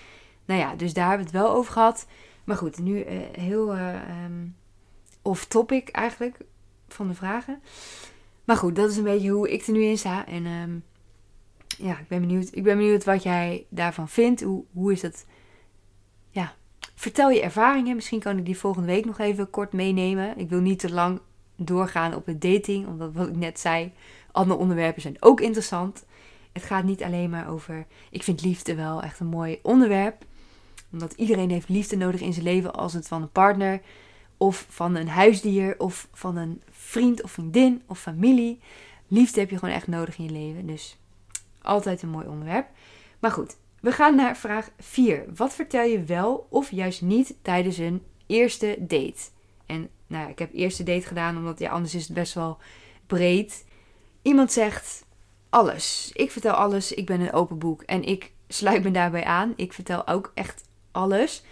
nou 0.46 0.60
ja, 0.60 0.76
dus 0.76 0.94
daar 0.94 1.10
hebben 1.10 1.28
we 1.28 1.38
het 1.38 1.44
wel 1.44 1.56
over 1.56 1.74
gehad. 1.74 2.08
Maar 2.44 2.58
goed, 2.58 2.80
nu 2.80 3.06
uh, 3.06 3.20
heel 3.32 3.78
um, 3.78 4.56
off 5.22 5.46
topic 5.46 5.90
eigenlijk 5.90 6.38
van 6.88 7.08
de 7.08 7.14
vragen. 7.14 7.62
Maar 8.44 8.58
goed, 8.58 8.76
dat 8.76 8.90
is 8.90 8.98
een 8.98 9.04
beetje 9.04 9.30
hoe 9.30 9.52
ik 9.52 9.66
er 9.68 9.74
nu 9.74 9.84
in 9.84 9.98
sta. 9.98 10.28
En 10.28 10.46
um, 10.46 10.84
ja, 11.68 12.00
ik 12.00 12.08
ben 12.08 12.20
benieuwd. 12.20 12.48
Ik 12.52 12.64
ben 12.64 12.78
benieuwd 12.78 13.04
wat 13.04 13.24
jij 13.24 13.66
daarvan 13.70 14.10
vindt. 14.10 14.42
Hoe, 14.42 14.64
hoe 14.74 14.92
is 14.92 15.02
dat? 15.02 15.26
Vertel 16.96 17.30
je 17.30 17.42
ervaringen. 17.42 17.96
Misschien 17.96 18.20
kan 18.20 18.38
ik 18.38 18.46
die 18.46 18.58
volgende 18.58 18.88
week 18.88 19.06
nog 19.06 19.20
even 19.20 19.50
kort 19.50 19.74
meenemen. 19.74 20.38
Ik 20.38 20.50
wil 20.50 20.60
niet 20.60 20.80
te 20.80 20.94
lang 20.94 21.20
doorgaan 21.56 22.16
op 22.16 22.26
de 22.26 22.38
dating, 22.38 22.88
omdat 22.88 23.14
wat 23.14 23.28
ik 23.28 23.36
net 23.36 23.60
zei, 23.60 23.92
andere 24.32 24.60
onderwerpen 24.60 25.02
zijn 25.02 25.18
ook 25.20 25.42
interessant. 25.42 26.06
Het 26.52 26.64
gaat 26.64 26.84
niet 26.84 27.04
alleen 27.04 27.30
maar 27.30 27.50
over. 27.50 27.86
Ik 28.10 28.24
vind 28.24 28.42
liefde 28.42 28.76
wel 28.76 29.02
echt 29.02 29.20
een 29.20 29.28
mooi 29.28 29.60
onderwerp. 29.62 30.26
Omdat 30.92 31.14
iedereen 31.14 31.50
heeft 31.50 31.70
liefde 31.70 31.98
nodig 31.98 32.22
in 32.22 32.34
zijn 32.34 32.46
leven 32.46 32.74
als 32.74 32.94
het 32.94 33.08
van 33.08 33.22
een 33.22 33.32
partner 33.32 33.82
of 34.38 34.66
van 34.70 34.96
een 34.96 35.08
huisdier 35.08 35.76
of 35.80 36.08
van 36.14 36.38
een 36.38 36.62
vriend 36.70 37.24
of 37.24 37.32
vriendin 37.32 37.82
of 37.86 38.00
familie. 38.00 38.60
Liefde 39.08 39.40
heb 39.40 39.50
je 39.50 39.58
gewoon 39.58 39.76
echt 39.76 39.88
nodig 39.88 40.18
in 40.18 40.24
je 40.24 40.32
leven. 40.32 40.66
Dus 40.66 40.98
altijd 41.62 42.02
een 42.02 42.10
mooi 42.10 42.28
onderwerp. 42.28 42.68
Maar 43.20 43.32
goed, 43.32 43.58
we 43.86 43.92
gaan 43.92 44.16
naar 44.16 44.38
vraag 44.38 44.70
4. 44.80 45.26
Wat 45.36 45.54
vertel 45.54 45.84
je 45.84 46.04
wel 46.04 46.48
of 46.50 46.72
juist 46.72 47.02
niet 47.02 47.36
tijdens 47.42 47.78
een 47.78 48.04
eerste 48.28 48.76
date? 48.80 49.22
En 49.66 49.90
nou 50.08 50.24
ja, 50.24 50.30
ik 50.30 50.40
heb 50.40 50.54
eerste 50.54 50.84
date 50.84 51.08
gedaan 51.08 51.38
omdat 51.38 51.60
ja, 51.60 51.70
anders 51.70 51.96
is 51.96 52.04
het 52.04 52.14
best 52.14 52.34
wel 52.34 52.58
breed. 53.08 53.66
Iemand 54.22 54.52
zegt 54.52 55.06
alles. 55.50 56.12
Ik 56.14 56.32
vertel 56.32 56.54
alles. 56.54 56.92
Ik 56.92 57.06
ben 57.06 57.22
een 57.22 57.34
open 57.34 57.60
boek 57.60 57.82
en 57.82 58.04
ik 58.04 58.32
sluit 58.48 58.84
me 58.84 58.92
daarbij 58.92 59.24
aan. 59.24 59.54
Ik 59.56 59.74
vertel 59.74 60.08
ook 60.08 60.32
echt 60.34 60.64
alles. 60.92 61.44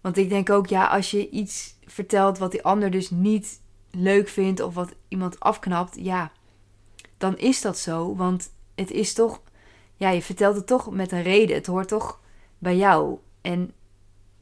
Want 0.00 0.16
ik 0.16 0.28
denk 0.28 0.50
ook, 0.50 0.66
ja, 0.66 0.86
als 0.86 1.10
je 1.10 1.30
iets 1.30 1.76
vertelt 1.86 2.38
wat 2.38 2.50
die 2.50 2.64
ander 2.64 2.90
dus 2.90 3.10
niet 3.10 3.60
leuk 3.90 4.28
vindt 4.28 4.60
of 4.60 4.74
wat 4.74 4.94
iemand 5.08 5.40
afknapt, 5.40 5.96
ja, 6.00 6.32
dan 7.18 7.38
is 7.38 7.60
dat 7.60 7.78
zo. 7.78 8.16
Want 8.16 8.52
het 8.74 8.90
is 8.90 9.12
toch 9.12 9.40
ja, 9.96 10.10
je 10.10 10.22
vertelt 10.22 10.56
het 10.56 10.66
toch 10.66 10.90
met 10.90 11.12
een 11.12 11.22
reden. 11.22 11.56
Het 11.56 11.66
hoort 11.66 11.88
toch 11.88 12.20
bij 12.58 12.76
jou. 12.76 13.18
En 13.40 13.72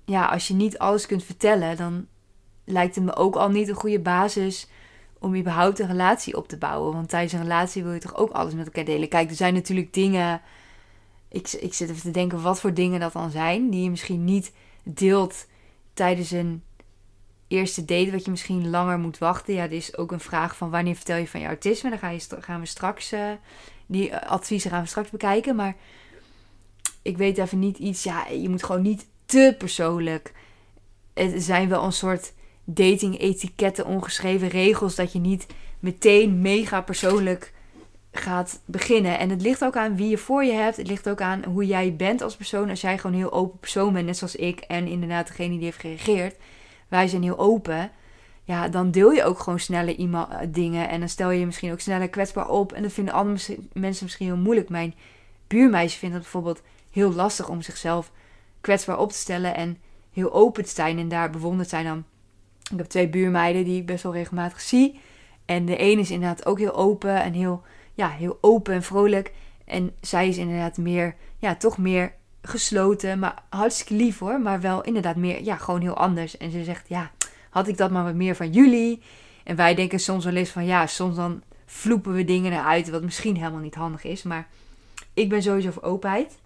ja, 0.04 0.26
als 0.26 0.48
je 0.48 0.54
niet 0.54 0.78
alles 0.78 1.06
kunt 1.06 1.24
vertellen, 1.24 1.76
dan 1.76 2.06
lijkt 2.64 2.94
het 2.94 3.04
me 3.04 3.16
ook 3.16 3.36
al 3.36 3.48
niet 3.50 3.68
een 3.68 3.74
goede 3.74 4.00
basis 4.00 4.68
om 5.18 5.36
überhaupt 5.36 5.78
een 5.78 5.86
relatie 5.86 6.36
op 6.36 6.48
te 6.48 6.58
bouwen. 6.58 6.92
Want 6.92 7.08
tijdens 7.08 7.32
een 7.32 7.42
relatie 7.42 7.82
wil 7.82 7.92
je 7.92 8.00
toch 8.00 8.16
ook 8.16 8.30
alles 8.30 8.54
met 8.54 8.66
elkaar 8.66 8.84
delen. 8.84 9.08
Kijk, 9.08 9.30
er 9.30 9.36
zijn 9.36 9.54
natuurlijk 9.54 9.92
dingen. 9.92 10.40
Ik, 11.28 11.52
ik 11.52 11.74
zit 11.74 11.90
even 11.90 12.02
te 12.02 12.10
denken 12.10 12.42
wat 12.42 12.60
voor 12.60 12.74
dingen 12.74 13.00
dat 13.00 13.12
dan 13.12 13.30
zijn. 13.30 13.70
Die 13.70 13.82
je 13.82 13.90
misschien 13.90 14.24
niet 14.24 14.52
deelt 14.82 15.46
tijdens 15.94 16.30
een 16.30 16.62
eerste 17.48 17.84
date. 17.84 18.10
Wat 18.10 18.24
je 18.24 18.30
misschien 18.30 18.70
langer 18.70 18.98
moet 18.98 19.18
wachten. 19.18 19.54
Ja, 19.54 19.68
dit 19.68 19.82
is 19.82 19.96
ook 19.96 20.12
een 20.12 20.20
vraag 20.20 20.56
van 20.56 20.70
wanneer 20.70 20.94
vertel 20.96 21.16
je 21.16 21.28
van 21.28 21.40
je 21.40 21.46
autisme. 21.46 21.98
Ga 21.98 22.08
je, 22.08 22.20
gaan 22.40 22.60
we 22.60 22.66
straks 22.66 23.12
uh, 23.12 23.30
die 23.92 24.16
adviezen 24.16 24.70
gaan 24.70 24.82
we 24.82 24.88
straks 24.88 25.10
bekijken. 25.10 25.56
Maar 25.56 25.76
ik 27.02 27.16
weet 27.16 27.38
even 27.38 27.58
niet 27.58 27.78
iets. 27.78 28.02
Ja, 28.02 28.26
je 28.26 28.48
moet 28.48 28.64
gewoon 28.64 28.82
niet 28.82 29.06
te 29.26 29.54
persoonlijk. 29.58 30.32
Het 31.14 31.42
zijn 31.42 31.68
wel 31.68 31.84
een 31.84 31.92
soort 31.92 32.32
dating-etiketten, 32.64 33.86
ongeschreven 33.86 34.48
regels. 34.48 34.94
Dat 34.94 35.12
je 35.12 35.18
niet 35.18 35.46
meteen 35.80 36.40
mega 36.40 36.80
persoonlijk 36.80 37.52
gaat 38.12 38.60
beginnen. 38.64 39.18
En 39.18 39.30
het 39.30 39.42
ligt 39.42 39.64
ook 39.64 39.76
aan 39.76 39.96
wie 39.96 40.08
je 40.08 40.18
voor 40.18 40.44
je 40.44 40.52
hebt. 40.52 40.76
Het 40.76 40.86
ligt 40.86 41.08
ook 41.08 41.20
aan 41.20 41.44
hoe 41.44 41.66
jij 41.66 41.96
bent 41.96 42.22
als 42.22 42.36
persoon. 42.36 42.70
Als 42.70 42.80
jij 42.80 42.98
gewoon 42.98 43.12
een 43.12 43.22
heel 43.22 43.32
open 43.32 43.58
persoon 43.58 43.92
bent, 43.92 44.06
net 44.06 44.16
zoals 44.16 44.36
ik. 44.36 44.60
En 44.60 44.86
inderdaad 44.86 45.26
degene 45.26 45.54
die 45.54 45.64
heeft 45.64 45.80
gereageerd. 45.80 46.36
Wij 46.88 47.08
zijn 47.08 47.22
heel 47.22 47.38
open 47.38 47.90
ja, 48.44 48.68
dan 48.68 48.90
deel 48.90 49.10
je 49.10 49.24
ook 49.24 49.38
gewoon 49.38 49.58
sneller 49.58 49.94
iemand, 49.94 50.30
eh, 50.30 50.38
dingen. 50.48 50.88
En 50.88 51.00
dan 51.00 51.08
stel 51.08 51.30
je 51.30 51.40
je 51.40 51.46
misschien 51.46 51.72
ook 51.72 51.80
sneller 51.80 52.08
kwetsbaar 52.08 52.48
op. 52.48 52.72
En 52.72 52.82
dat 52.82 52.92
vinden 52.92 53.14
andere 53.14 53.58
mensen 53.72 54.04
misschien 54.04 54.26
heel 54.26 54.36
moeilijk. 54.36 54.68
Mijn 54.68 54.94
buurmeisje 55.46 55.98
vindt 55.98 56.14
het 56.14 56.22
bijvoorbeeld 56.22 56.62
heel 56.90 57.12
lastig 57.12 57.48
om 57.48 57.62
zichzelf 57.62 58.10
kwetsbaar 58.60 58.98
op 58.98 59.10
te 59.10 59.18
stellen. 59.18 59.54
En 59.54 59.78
heel 60.12 60.32
open 60.32 60.64
te 60.64 60.70
zijn 60.70 60.98
en 60.98 61.08
daar 61.08 61.30
bewonderd 61.30 61.68
zijn 61.68 61.84
dan. 61.84 62.04
Ik 62.70 62.78
heb 62.78 62.86
twee 62.86 63.08
buurmeiden 63.08 63.64
die 63.64 63.80
ik 63.80 63.86
best 63.86 64.02
wel 64.02 64.12
regelmatig 64.12 64.60
zie. 64.60 65.00
En 65.44 65.64
de 65.64 65.76
ene 65.76 66.00
is 66.00 66.10
inderdaad 66.10 66.46
ook 66.46 66.58
heel 66.58 66.74
open 66.74 67.22
en 67.22 67.32
heel, 67.32 67.62
ja, 67.94 68.08
heel 68.08 68.38
open 68.40 68.74
en 68.74 68.82
vrolijk. 68.82 69.32
En 69.64 69.92
zij 70.00 70.28
is 70.28 70.36
inderdaad 70.36 70.76
meer, 70.76 71.14
ja, 71.38 71.54
toch 71.54 71.78
meer 71.78 72.12
gesloten. 72.42 73.18
Maar 73.18 73.42
hartstikke 73.48 73.94
lief 73.94 74.18
hoor. 74.18 74.40
Maar 74.40 74.60
wel 74.60 74.82
inderdaad 74.82 75.16
meer, 75.16 75.42
ja, 75.44 75.56
gewoon 75.56 75.80
heel 75.80 75.96
anders. 75.96 76.36
En 76.36 76.50
ze 76.50 76.64
zegt, 76.64 76.88
ja, 76.88 77.10
had 77.52 77.68
ik 77.68 77.76
dat 77.76 77.90
maar 77.90 78.04
wat 78.04 78.14
meer 78.14 78.36
van 78.36 78.50
jullie? 78.50 79.02
En 79.44 79.56
wij 79.56 79.74
denken 79.74 80.00
soms 80.00 80.24
wel 80.24 80.34
eens 80.34 80.50
van 80.50 80.64
ja, 80.64 80.86
soms 80.86 81.16
dan 81.16 81.42
vloepen 81.66 82.12
we 82.12 82.24
dingen 82.24 82.52
eruit 82.52 82.90
wat 82.90 83.02
misschien 83.02 83.36
helemaal 83.36 83.60
niet 83.60 83.74
handig 83.74 84.04
is. 84.04 84.22
Maar 84.22 84.48
ik 85.14 85.28
ben 85.28 85.42
sowieso 85.42 85.70
voor 85.70 85.82
openheid. 85.82 86.38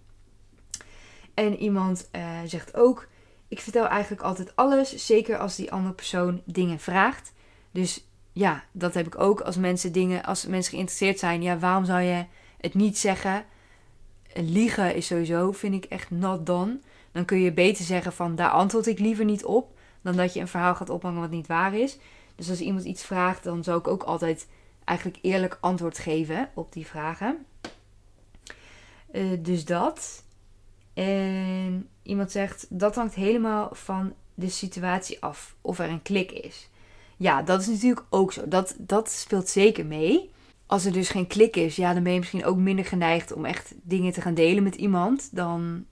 En 1.35 1.57
iemand 1.57 2.09
uh, 2.13 2.23
zegt 2.47 2.77
ook: 2.77 3.09
Ik 3.49 3.61
vertel 3.61 3.87
eigenlijk 3.87 4.23
altijd 4.23 4.57
alles, 4.57 5.07
zeker 5.07 5.39
als 5.39 5.57
die 5.57 5.73
andere 5.73 5.95
persoon 5.95 6.43
dingen 6.45 6.79
vraagt. 6.79 7.33
Dus 7.71 8.07
ja, 8.33 8.65
dat 8.73 8.95
heb 8.95 9.07
ik 9.07 9.19
ook. 9.19 9.41
Als 9.41 9.57
mensen 9.57 9.93
dingen, 9.93 10.25
als 10.25 10.47
mensen 10.47 10.73
geïnteresseerd 10.73 11.19
zijn, 11.19 11.43
ja, 11.43 11.59
waarom 11.59 11.85
zou 11.85 12.01
je 12.01 12.25
het 12.61 12.75
niet 12.75 12.99
zeggen? 12.99 13.45
Liegen 14.35 14.95
is 14.95 15.07
sowieso, 15.07 15.53
vind 15.53 15.75
ik 15.75 15.85
echt 15.85 16.11
not 16.11 16.47
done. 16.47 16.79
Dan 17.13 17.25
kun 17.25 17.41
je 17.41 17.53
beter 17.53 17.85
zeggen 17.85 18.13
van 18.13 18.35
daar 18.35 18.51
antwoord 18.51 18.87
ik 18.87 18.99
liever 18.99 19.25
niet 19.25 19.45
op 19.45 19.75
dan 20.07 20.17
dat 20.17 20.35
je 20.35 20.41
een 20.41 20.49
verhaal 20.49 20.75
gaat 20.75 20.91
ophangen 20.91 21.21
wat 21.21 21.31
niet 21.31 21.47
waar 21.47 21.75
is. 21.75 21.99
Dus 22.35 22.51
als 22.51 22.61
iemand 22.61 22.85
iets 22.85 23.05
vraagt, 23.05 23.45
dan 23.45 23.65
zou 23.65 23.79
ik 23.79 23.89
ook 23.89 24.03
altijd 24.03 24.49
eigenlijk 24.85 25.19
eerlijk 25.23 25.59
antwoord 25.61 25.99
geven 25.99 26.49
op 26.55 26.73
die 26.73 26.87
vragen. 26.87 27.47
Eh, 29.11 29.25
dus 29.39 29.65
dat. 29.65 30.25
En 30.95 31.89
iemand 32.03 32.31
zegt 32.31 32.67
dat 32.69 32.95
hangt 32.95 33.15
helemaal 33.15 33.69
van 33.73 34.15
de 34.35 34.49
situatie 34.49 35.23
af 35.23 35.55
of 35.61 35.79
er 35.79 35.89
een 35.89 36.03
klik 36.03 36.31
is. 36.31 36.69
Ja, 37.17 37.43
dat 37.43 37.61
is 37.61 37.67
natuurlijk 37.67 38.07
ook 38.11 38.33
zo. 38.33 38.49
Dat, 38.49 38.75
dat 38.79 39.11
speelt 39.11 39.49
zeker 39.49 39.87
mee. 39.87 40.31
Als 40.67 40.85
er 40.85 40.93
dus 40.93 41.09
geen 41.09 41.27
klik 41.27 41.57
is, 41.57 41.77
ja, 41.77 41.95
dan 41.95 42.03
ben 42.03 42.13
je 42.13 42.19
misschien 42.19 42.45
ook 42.45 42.57
minder 42.57 42.85
geneigd 42.85 43.33
om 43.33 43.45
echt 43.45 43.75
dingen 43.83 44.13
te 44.13 44.21
gaan 44.21 44.35
delen 44.35 44.63
met 44.63 44.75
iemand. 44.75 45.37
Dan 45.37 45.85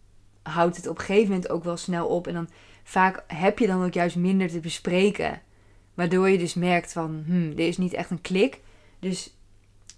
houdt 0.42 0.76
het 0.76 0.86
op 0.86 0.98
een 0.98 1.04
gegeven 1.04 1.28
moment 1.28 1.48
ook 1.48 1.64
wel 1.64 1.76
snel 1.76 2.06
op. 2.06 2.26
En 2.26 2.34
dan 2.34 2.48
vaak 2.84 3.24
heb 3.26 3.58
je 3.58 3.66
dan 3.66 3.84
ook 3.84 3.92
juist 3.92 4.16
minder 4.16 4.48
te 4.48 4.60
bespreken. 4.60 5.42
Waardoor 5.94 6.28
je 6.28 6.38
dus 6.38 6.54
merkt 6.54 6.92
van, 6.92 7.22
hmm, 7.26 7.50
er 7.50 7.66
is 7.66 7.78
niet 7.78 7.92
echt 7.92 8.10
een 8.10 8.20
klik. 8.20 8.60
Dus 8.98 9.36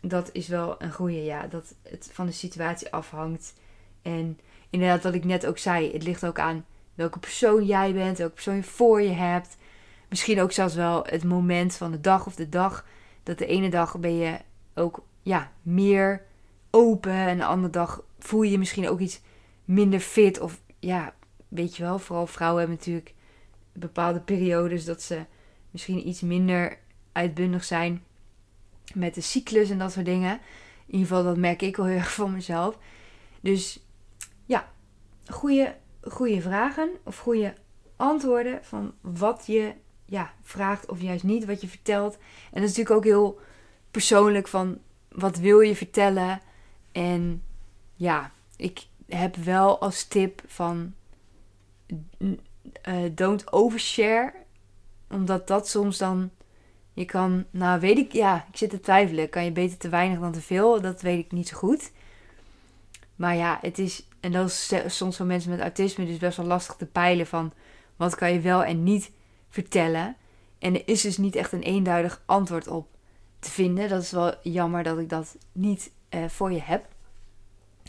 dat 0.00 0.30
is 0.32 0.48
wel 0.48 0.82
een 0.82 0.92
goede, 0.92 1.24
ja. 1.24 1.46
Dat 1.46 1.74
het 1.82 2.10
van 2.12 2.26
de 2.26 2.32
situatie 2.32 2.92
afhangt. 2.92 3.54
En 4.02 4.38
inderdaad, 4.70 5.02
wat 5.02 5.14
ik 5.14 5.24
net 5.24 5.46
ook 5.46 5.58
zei, 5.58 5.92
het 5.92 6.02
ligt 6.02 6.26
ook 6.26 6.38
aan 6.38 6.64
welke 6.94 7.18
persoon 7.18 7.64
jij 7.64 7.92
bent, 7.92 8.18
welke 8.18 8.34
persoon 8.34 8.56
je 8.56 8.62
voor 8.62 9.02
je 9.02 9.12
hebt. 9.12 9.56
Misschien 10.08 10.40
ook 10.40 10.52
zelfs 10.52 10.74
wel 10.74 11.04
het 11.04 11.24
moment 11.24 11.74
van 11.74 11.90
de 11.90 12.00
dag 12.00 12.26
of 12.26 12.34
de 12.34 12.48
dag. 12.48 12.86
Dat 13.22 13.38
de 13.38 13.46
ene 13.46 13.68
dag 13.68 13.98
ben 13.98 14.16
je 14.16 14.38
ook 14.74 15.04
ja, 15.22 15.52
meer 15.62 16.22
open 16.70 17.12
en 17.12 17.36
de 17.36 17.44
andere 17.44 17.72
dag 17.72 18.02
voel 18.18 18.42
je 18.42 18.50
je 18.50 18.58
misschien 18.58 18.88
ook 18.88 19.00
iets 19.00 19.20
minder 19.64 20.00
fit. 20.00 20.40
Of 20.40 20.60
ja, 20.78 21.14
weet 21.56 21.76
je 21.76 21.82
wel, 21.82 21.98
vooral 21.98 22.26
vrouwen 22.26 22.58
hebben 22.60 22.78
natuurlijk 22.78 23.14
bepaalde 23.72 24.20
periodes 24.20 24.84
dat 24.84 25.02
ze 25.02 25.24
misschien 25.70 26.08
iets 26.08 26.20
minder 26.20 26.78
uitbundig 27.12 27.64
zijn 27.64 28.04
met 28.94 29.14
de 29.14 29.20
cyclus 29.20 29.70
en 29.70 29.78
dat 29.78 29.92
soort 29.92 30.04
dingen. 30.04 30.32
In 30.86 30.92
ieder 30.92 31.06
geval, 31.06 31.24
dat 31.24 31.36
merk 31.36 31.62
ik 31.62 31.76
wel 31.76 31.86
heel 31.86 31.98
erg 31.98 32.14
van 32.14 32.32
mezelf. 32.32 32.78
Dus 33.40 33.84
ja, 34.44 34.72
goede, 35.26 35.76
goede 36.02 36.40
vragen 36.40 36.90
of 37.04 37.18
goede 37.18 37.54
antwoorden 37.96 38.64
van 38.64 38.94
wat 39.00 39.46
je 39.46 39.74
ja, 40.04 40.34
vraagt 40.42 40.88
of 40.88 41.00
juist 41.00 41.24
niet, 41.24 41.44
wat 41.44 41.60
je 41.60 41.68
vertelt. 41.68 42.14
En 42.52 42.60
dat 42.60 42.70
is 42.70 42.76
natuurlijk 42.76 42.96
ook 42.96 43.04
heel 43.04 43.40
persoonlijk 43.90 44.48
van 44.48 44.78
wat 45.08 45.36
wil 45.38 45.60
je 45.60 45.76
vertellen. 45.76 46.40
En 46.92 47.42
ja, 47.94 48.32
ik 48.56 48.86
heb 49.06 49.36
wel 49.36 49.80
als 49.80 50.04
tip 50.04 50.42
van 50.46 50.94
uh, 52.18 52.34
don't 53.12 53.52
overshare. 53.52 54.32
Omdat 55.10 55.46
dat 55.46 55.68
soms 55.68 55.98
dan. 55.98 56.30
Je 56.92 57.04
kan, 57.04 57.44
nou 57.50 57.80
weet 57.80 57.98
ik, 57.98 58.12
ja, 58.12 58.46
ik 58.50 58.56
zit 58.56 58.70
te 58.70 58.80
twijfelen. 58.80 59.28
Kan 59.28 59.44
je 59.44 59.52
beter 59.52 59.78
te 59.78 59.88
weinig 59.88 60.18
dan 60.18 60.32
te 60.32 60.40
veel? 60.40 60.80
Dat 60.80 61.02
weet 61.02 61.24
ik 61.24 61.32
niet 61.32 61.48
zo 61.48 61.56
goed. 61.56 61.92
Maar 63.16 63.36
ja, 63.36 63.58
het 63.60 63.78
is, 63.78 64.08
en 64.20 64.32
dat 64.32 64.48
is 64.48 64.72
soms 64.86 65.16
voor 65.16 65.26
mensen 65.26 65.50
met 65.50 65.60
autisme 65.60 66.06
dus 66.06 66.18
best 66.18 66.36
wel 66.36 66.46
lastig 66.46 66.76
te 66.76 66.86
peilen 66.86 67.26
van 67.26 67.52
wat 67.96 68.14
kan 68.14 68.32
je 68.32 68.40
wel 68.40 68.64
en 68.64 68.82
niet 68.82 69.10
vertellen. 69.48 70.16
En 70.58 70.74
er 70.74 70.88
is 70.88 71.00
dus 71.00 71.16
niet 71.16 71.36
echt 71.36 71.52
een 71.52 71.62
eenduidig 71.62 72.22
antwoord 72.26 72.66
op 72.68 72.88
te 73.38 73.50
vinden. 73.50 73.88
Dat 73.88 74.02
is 74.02 74.10
wel 74.10 74.34
jammer 74.42 74.82
dat 74.82 74.98
ik 74.98 75.08
dat 75.08 75.36
niet 75.52 75.90
uh, 76.10 76.28
voor 76.28 76.52
je 76.52 76.60
heb. 76.62 76.86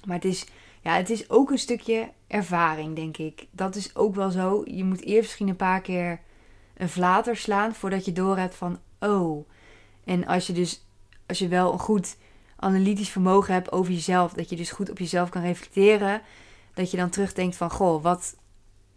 Maar 0.06 0.16
het 0.16 0.26
is, 0.26 0.46
ja, 0.82 0.96
het 0.96 1.10
is 1.10 1.30
ook 1.30 1.52
een 1.52 1.60
stukje 1.60 2.10
ervaring, 2.28 2.96
denk 2.96 3.18
ik. 3.18 3.48
Dat 3.52 3.76
is 3.76 3.96
ook 3.96 4.16
wel 4.16 4.30
zo. 4.30 4.62
Je 4.66 4.84
moet 4.84 5.02
eerst 5.02 5.22
misschien 5.22 5.48
een 5.48 5.56
paar 5.56 5.82
keer 5.82 6.20
een 6.78 6.90
vlater 6.90 7.38
slaan 7.38 7.76
voordat 7.76 8.06
je 8.06 8.12
door 8.12 8.38
hebt 8.38 8.56
van, 8.56 8.80
oh. 9.00 9.48
En 10.04 10.26
als 10.26 10.48
je 10.48 10.54
dus, 10.54 10.86
als 11.28 11.40
je 11.40 11.48
wel 11.48 11.74
een 11.74 11.80
goed 11.80 12.18
analytisch 12.56 13.10
vermogen 13.10 13.54
hebt 13.54 13.72
over 13.72 13.94
jezelf, 13.94 14.34
dat 14.34 14.50
je 14.50 14.56
dus 14.56 14.72
goed 14.72 14.90
op 14.90 14.98
jezelf 14.98 15.30
kan 15.30 15.42
reflecteren, 15.42 16.22
dat 16.74 16.92
je 16.92 16.98
dan 16.98 17.10
terugdenkt 17.10 17.56
van, 17.56 17.72
goh, 17.72 18.04
wat 18.04 18.36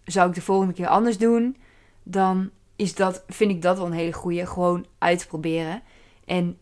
zou 0.04 0.28
ik 0.28 0.34
de 0.34 0.42
volgende 0.42 0.74
keer 0.74 0.86
anders 0.86 1.18
doen? 1.18 1.56
Dan 2.02 2.50
is 2.76 2.94
dat, 2.94 3.24
vind 3.28 3.50
ik 3.50 3.62
dat 3.62 3.76
wel 3.76 3.86
een 3.86 3.92
hele 3.92 4.12
goede, 4.12 4.46
gewoon 4.46 4.86
uitproberen. 4.98 5.82
En 6.24 6.58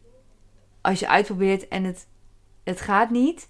als 0.80 0.98
je 0.98 1.08
uitprobeert 1.08 1.68
en 1.68 1.84
het, 1.84 2.06
het 2.62 2.80
gaat 2.80 3.10
niet, 3.10 3.48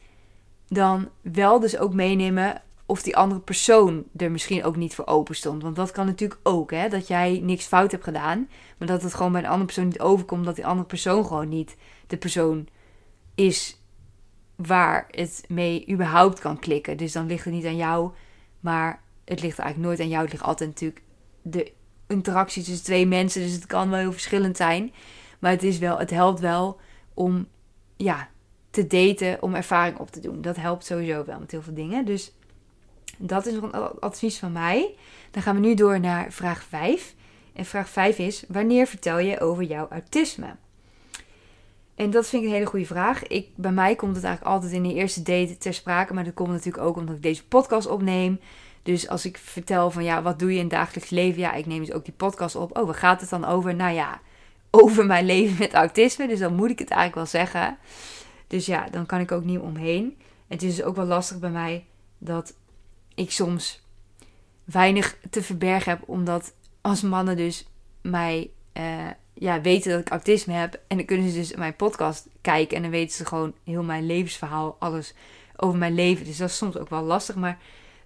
dan 0.68 1.08
wel 1.22 1.60
dus 1.60 1.78
ook 1.78 1.94
meenemen 1.94 2.62
of 2.86 3.02
die 3.02 3.16
andere 3.16 3.40
persoon 3.40 4.04
er 4.16 4.30
misschien 4.30 4.64
ook 4.64 4.76
niet 4.76 4.94
voor 4.94 5.06
open 5.06 5.36
stond. 5.36 5.62
Want 5.62 5.76
dat 5.76 5.90
kan 5.90 6.06
natuurlijk 6.06 6.40
ook, 6.42 6.70
hè? 6.70 6.88
Dat 6.88 7.06
jij 7.06 7.40
niks 7.42 7.66
fout 7.66 7.90
hebt 7.90 8.04
gedaan, 8.04 8.48
maar 8.78 8.88
dat 8.88 9.02
het 9.02 9.14
gewoon 9.14 9.32
bij 9.32 9.40
een 9.40 9.46
andere 9.46 9.64
persoon 9.64 9.84
niet 9.84 10.00
overkomt, 10.00 10.44
dat 10.44 10.56
die 10.56 10.66
andere 10.66 10.86
persoon 10.86 11.26
gewoon 11.26 11.48
niet 11.48 11.76
de 12.06 12.16
persoon 12.16 12.68
is 13.34 13.80
waar 14.56 15.06
het 15.10 15.44
mee 15.48 15.90
überhaupt 15.90 16.38
kan 16.38 16.58
klikken. 16.58 16.96
Dus 16.96 17.12
dan 17.12 17.26
ligt 17.26 17.44
het 17.44 17.54
niet 17.54 17.66
aan 17.66 17.76
jou, 17.76 18.10
maar 18.60 19.02
het 19.24 19.42
ligt 19.42 19.58
eigenlijk 19.58 19.88
nooit 19.88 20.00
aan 20.00 20.08
jou. 20.08 20.22
Het 20.22 20.32
ligt 20.32 20.44
altijd 20.44 20.68
natuurlijk 20.68 21.02
de 21.42 21.72
interactie 22.06 22.62
tussen 22.62 22.84
twee 22.84 23.06
mensen, 23.06 23.42
dus 23.42 23.52
het 23.52 23.66
kan 23.66 23.90
wel 23.90 23.98
heel 23.98 24.12
verschillend 24.12 24.56
zijn. 24.56 24.92
Maar 25.38 25.50
het, 25.50 25.62
is 25.62 25.78
wel, 25.78 25.98
het 25.98 26.10
helpt 26.10 26.40
wel 26.40 26.80
om 27.14 27.46
ja, 27.96 28.28
te 28.86 28.86
daten, 28.86 29.42
om 29.42 29.54
ervaring 29.54 29.98
op 29.98 30.10
te 30.10 30.20
doen. 30.20 30.42
Dat 30.42 30.56
helpt 30.56 30.84
sowieso 30.84 31.24
wel 31.24 31.38
met 31.38 31.50
heel 31.50 31.62
veel 31.62 31.74
dingen. 31.74 32.04
Dus 32.04 32.32
dat 33.16 33.46
is 33.46 33.54
nog 33.54 33.62
een 33.62 34.00
advies 34.00 34.38
van 34.38 34.52
mij. 34.52 34.94
Dan 35.30 35.42
gaan 35.42 35.54
we 35.54 35.60
nu 35.60 35.74
door 35.74 36.00
naar 36.00 36.32
vraag 36.32 36.62
5. 36.62 37.14
En 37.52 37.64
vraag 37.64 37.88
5 37.88 38.18
is: 38.18 38.44
wanneer 38.48 38.86
vertel 38.86 39.18
je 39.18 39.40
over 39.40 39.62
jouw 39.62 39.88
autisme? 39.88 40.56
En 41.94 42.10
dat 42.10 42.28
vind 42.28 42.42
ik 42.42 42.48
een 42.48 42.54
hele 42.54 42.66
goede 42.66 42.86
vraag. 42.86 43.26
Ik, 43.26 43.48
bij 43.54 43.72
mij 43.72 43.94
komt 43.94 44.16
het 44.16 44.24
eigenlijk 44.24 44.54
altijd 44.54 44.72
in 44.72 44.82
de 44.82 44.94
eerste 44.94 45.22
date 45.22 45.58
ter 45.58 45.74
sprake. 45.74 46.14
Maar 46.14 46.24
dat 46.24 46.34
komt 46.34 46.50
natuurlijk 46.50 46.84
ook 46.84 46.96
omdat 46.96 47.16
ik 47.16 47.22
deze 47.22 47.46
podcast 47.46 47.86
opneem. 47.86 48.40
Dus 48.82 49.08
als 49.08 49.24
ik 49.24 49.38
vertel 49.38 49.90
van 49.90 50.04
ja, 50.04 50.22
wat 50.22 50.38
doe 50.38 50.54
je 50.54 50.60
in 50.60 50.68
dagelijks 50.68 51.10
leven? 51.10 51.40
Ja, 51.40 51.52
ik 51.52 51.66
neem 51.66 51.84
dus 51.84 51.92
ook 51.92 52.04
die 52.04 52.14
podcast 52.14 52.56
op. 52.56 52.78
Oh, 52.78 52.84
waar 52.84 52.94
gaat 52.94 53.20
het 53.20 53.30
dan 53.30 53.44
over? 53.44 53.74
Nou 53.74 53.94
ja, 53.94 54.20
over 54.70 55.06
mijn 55.06 55.26
leven 55.34 55.56
met 55.58 55.74
autisme. 55.74 56.28
Dus 56.28 56.38
dan 56.38 56.54
moet 56.54 56.70
ik 56.70 56.78
het 56.78 56.90
eigenlijk 56.90 57.32
wel 57.32 57.42
zeggen. 57.42 57.78
Dus 58.48 58.66
ja, 58.66 58.88
dan 58.90 59.06
kan 59.06 59.20
ik 59.20 59.32
ook 59.32 59.44
niet 59.44 59.58
omheen. 59.58 60.18
Het 60.46 60.62
is 60.62 60.76
dus 60.76 60.84
ook 60.84 60.96
wel 60.96 61.06
lastig 61.06 61.38
bij 61.38 61.50
mij 61.50 61.86
dat 62.18 62.54
ik 63.14 63.30
soms 63.30 63.82
weinig 64.64 65.18
te 65.30 65.42
verbergen 65.42 65.90
heb. 65.92 66.08
Omdat 66.08 66.54
als 66.80 67.02
mannen 67.02 67.36
dus 67.36 67.66
mij 68.00 68.50
uh, 68.72 69.06
ja, 69.34 69.60
weten 69.60 69.90
dat 69.90 70.00
ik 70.00 70.08
autisme 70.08 70.52
heb. 70.52 70.80
En 70.86 70.96
dan 70.96 71.06
kunnen 71.06 71.30
ze 71.30 71.38
dus 71.38 71.54
mijn 71.54 71.76
podcast 71.76 72.26
kijken. 72.40 72.76
En 72.76 72.82
dan 72.82 72.90
weten 72.90 73.16
ze 73.16 73.26
gewoon 73.26 73.54
heel 73.64 73.82
mijn 73.82 74.06
levensverhaal, 74.06 74.76
alles 74.78 75.14
over 75.56 75.78
mijn 75.78 75.94
leven. 75.94 76.24
Dus 76.24 76.36
dat 76.36 76.48
is 76.48 76.56
soms 76.56 76.76
ook 76.76 76.90
wel 76.90 77.02
lastig. 77.02 77.34
Maar 77.34 77.58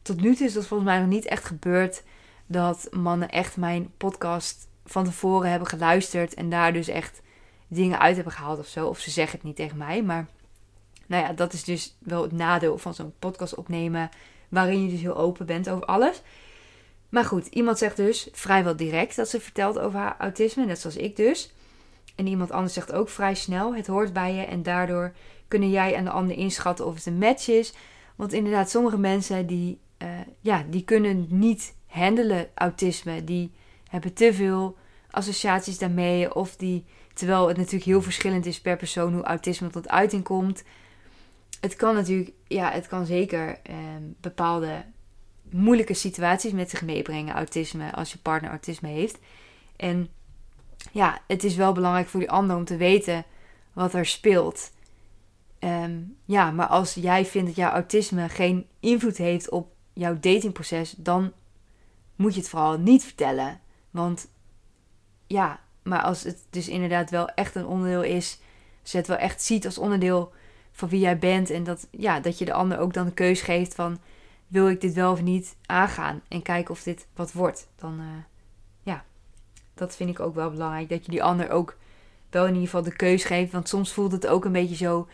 tot 0.03 0.21
nu 0.21 0.35
toe 0.35 0.47
is 0.47 0.53
dat 0.53 0.67
volgens 0.67 0.89
mij 0.89 0.99
nog 0.99 1.09
niet 1.09 1.27
echt 1.27 1.45
gebeurd. 1.45 2.03
Dat 2.47 2.89
mannen 2.91 3.31
echt 3.31 3.57
mijn 3.57 3.91
podcast 3.97 4.69
van 4.85 5.05
tevoren 5.05 5.51
hebben 5.51 5.69
geluisterd 5.69 6.35
en 6.35 6.51
daar 6.51 6.73
dus 6.73 6.89
echt 6.89 7.23
dingen 7.75 7.99
uit 7.99 8.15
hebben 8.15 8.33
gehaald 8.33 8.59
of 8.59 8.67
zo. 8.67 8.87
Of 8.87 8.99
ze 8.99 9.11
zeggen 9.11 9.37
het 9.39 9.47
niet 9.47 9.57
tegen 9.57 9.77
mij. 9.77 10.03
Maar 10.03 10.27
nou 11.07 11.25
ja, 11.25 11.33
dat 11.33 11.53
is 11.53 11.65
dus 11.65 11.97
wel 11.99 12.23
het 12.23 12.33
nadeel 12.33 12.79
van 12.79 12.95
zo'n 12.95 13.15
podcast 13.19 13.55
opnemen. 13.55 14.11
Waarin 14.49 14.85
je 14.85 14.91
dus 14.91 15.01
heel 15.01 15.17
open 15.17 15.47
bent 15.47 15.69
over 15.69 15.85
alles. 15.85 16.23
Maar 17.09 17.25
goed, 17.25 17.47
iemand 17.47 17.79
zegt 17.79 17.97
dus 17.97 18.29
vrijwel 18.33 18.77
direct 18.77 19.17
dat 19.17 19.29
ze 19.29 19.41
vertelt 19.41 19.79
over 19.79 19.99
haar 19.99 20.17
autisme. 20.19 20.65
Net 20.65 20.81
zoals 20.81 20.97
ik 20.97 21.17
dus. 21.17 21.53
En 22.15 22.27
iemand 22.27 22.51
anders 22.51 22.75
zegt 22.75 22.93
ook 22.93 23.09
vrij 23.09 23.35
snel: 23.35 23.75
het 23.75 23.87
hoort 23.87 24.13
bij 24.13 24.35
je. 24.35 24.43
En 24.43 24.63
daardoor 24.63 25.13
kunnen 25.49 25.71
jij 25.71 25.95
en 25.95 26.05
de 26.05 26.11
ander 26.11 26.37
inschatten 26.37 26.87
of 26.87 26.95
het 26.95 27.07
een 27.07 27.19
match 27.19 27.49
is. 27.49 27.73
Want 28.17 28.33
inderdaad, 28.33 28.71
sommige 28.71 28.99
mensen 28.99 29.47
die, 29.47 29.79
uh, 30.03 30.09
ja, 30.41 30.65
die 30.71 30.85
kunnen 30.85 31.27
niet 31.29 31.75
handelen 31.87 32.49
autisme. 32.55 33.25
Die 33.25 33.53
hebben 33.89 34.13
te 34.13 34.35
veel 34.35 34.77
associaties 35.11 35.79
daarmee. 35.79 36.35
Of 36.35 36.57
die, 36.57 36.85
terwijl 37.15 37.49
het 37.49 37.57
natuurlijk 37.57 37.85
heel 37.85 38.03
verschillend 38.03 38.47
is 38.47 38.61
per 38.61 38.77
persoon 38.77 39.13
hoe 39.13 39.23
autisme 39.23 39.69
tot 39.69 39.89
uiting 39.89 40.25
komt. 40.25 40.63
Het 41.61 41.77
kan 41.77 41.95
natuurlijk, 41.95 42.33
ja, 42.47 42.71
het 42.71 42.87
kan 42.87 43.07
zeker 43.07 43.59
eh, 43.63 43.77
bepaalde 44.21 44.85
moeilijke 45.51 45.95
situaties 45.95 46.53
met 46.53 46.71
zich 46.71 46.83
meebrengen, 46.83 47.35
autisme, 47.35 47.93
als 47.93 48.13
je 48.13 48.19
partner 48.19 48.51
autisme 48.51 48.89
heeft. 48.89 49.19
En 49.77 50.09
ja, 50.93 51.21
het 51.27 51.45
is 51.45 51.55
wel 51.55 51.73
belangrijk 51.73 52.09
voor 52.09 52.21
die 52.21 52.31
ander 52.31 52.57
om 52.57 52.65
te 52.65 52.77
weten 52.77 53.25
wat 53.73 53.95
er 53.95 54.07
speelt. 54.07 54.73
Ehm, 55.59 56.01
ja, 56.25 56.51
maar 56.51 56.67
als 56.67 56.95
jij 56.95 57.25
vindt 57.25 57.47
dat 57.47 57.57
jouw 57.57 57.71
autisme 57.71 58.29
geen 58.29 58.67
invloed 58.81 59.17
heeft 59.17 59.51
op 59.51 59.75
jouw 59.93 60.19
datingproces, 60.21 60.95
dan 60.97 61.33
moet 62.17 62.35
je 62.35 62.41
het 62.41 62.49
vooral 62.49 62.79
niet 62.79 63.05
vertellen. 63.05 63.61
Want 63.91 64.29
ja, 65.27 65.61
maar 65.83 66.03
als 66.03 66.23
het 66.23 66.39
dus 66.51 66.69
inderdaad 66.69 67.11
wel 67.11 67.29
echt 67.29 67.55
een 67.55 67.67
onderdeel 67.67 68.03
is, 68.03 68.39
ze 68.83 68.97
het 68.97 69.07
wel 69.07 69.17
echt 69.17 69.43
ziet 69.43 69.65
als 69.65 69.79
onderdeel 69.79 70.33
van 70.73 70.89
wie 70.89 71.01
jij 71.01 71.19
bent 71.19 71.51
en 71.51 71.65
dat, 71.65 71.89
ja, 71.91 72.21
dat 72.21 72.39
je 72.39 72.45
de 72.45 72.53
ander 72.53 72.79
ook 72.79 72.93
dan 72.95 73.07
de 73.07 73.13
keus 73.13 73.41
geeft 73.41 73.75
van 73.75 73.99
wil 74.47 74.69
ik 74.69 74.81
dit 74.81 74.95
wel 74.95 75.13
of 75.13 75.23
niet 75.23 75.57
aangaan 75.67 76.23
en 76.29 76.43
kijken 76.43 76.75
of 76.75 76.83
dit 76.83 77.07
wat 77.15 77.33
wordt, 77.33 77.69
dan 77.77 78.01
uh, 78.01 78.07
ja, 78.83 79.05
dat 79.75 79.97
vind 79.97 80.11
ik 80.11 80.21
ook 80.21 80.35
wel 80.35 80.51
belangrijk 80.51 80.89
dat 80.89 81.05
je 81.05 81.11
die 81.11 81.23
ander 81.23 81.51
ook 81.51 81.77
wel 82.31 82.43
in 82.43 82.53
ieder 82.53 82.69
geval 82.69 82.83
de 82.83 82.97
keus 82.97 83.25
geeft, 83.25 83.53
want 83.53 83.69
soms 83.69 83.93
voelt 83.93 84.13
het 84.13 84.27
ook 84.27 84.45
een 84.45 84.53
beetje 84.53 84.77
zo 84.77 85.09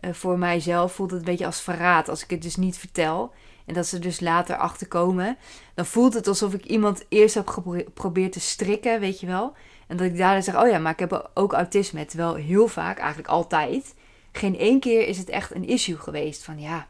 uh, 0.00 0.12
voor 0.12 0.38
mijzelf 0.38 0.92
voelt 0.92 1.10
het 1.10 1.18
een 1.18 1.26
beetje 1.26 1.46
als 1.46 1.60
verraad 1.60 2.08
als 2.08 2.22
ik 2.22 2.30
het 2.30 2.42
dus 2.42 2.56
niet 2.56 2.78
vertel. 2.78 3.32
En 3.66 3.74
dat 3.74 3.86
ze 3.86 3.98
dus 3.98 4.20
later 4.20 4.56
achterkomen. 4.56 5.36
Dan 5.74 5.86
voelt 5.86 6.14
het 6.14 6.26
alsof 6.26 6.54
ik 6.54 6.64
iemand 6.64 7.04
eerst 7.08 7.34
heb 7.34 7.48
geprobeerd 7.48 8.32
te 8.32 8.40
strikken, 8.40 9.00
weet 9.00 9.20
je 9.20 9.26
wel. 9.26 9.52
En 9.86 9.96
dat 9.96 10.06
ik 10.06 10.16
daarna 10.16 10.40
zeg, 10.40 10.62
oh 10.62 10.68
ja, 10.68 10.78
maar 10.78 10.92
ik 10.92 10.98
heb 10.98 11.30
ook 11.34 11.52
autisme. 11.52 12.04
Terwijl 12.04 12.34
heel 12.34 12.68
vaak, 12.68 12.98
eigenlijk 12.98 13.28
altijd, 13.28 13.94
geen 14.32 14.58
één 14.58 14.80
keer 14.80 15.08
is 15.08 15.18
het 15.18 15.28
echt 15.28 15.54
een 15.54 15.68
issue 15.68 15.96
geweest. 15.96 16.44
Van 16.44 16.60
ja, 16.60 16.86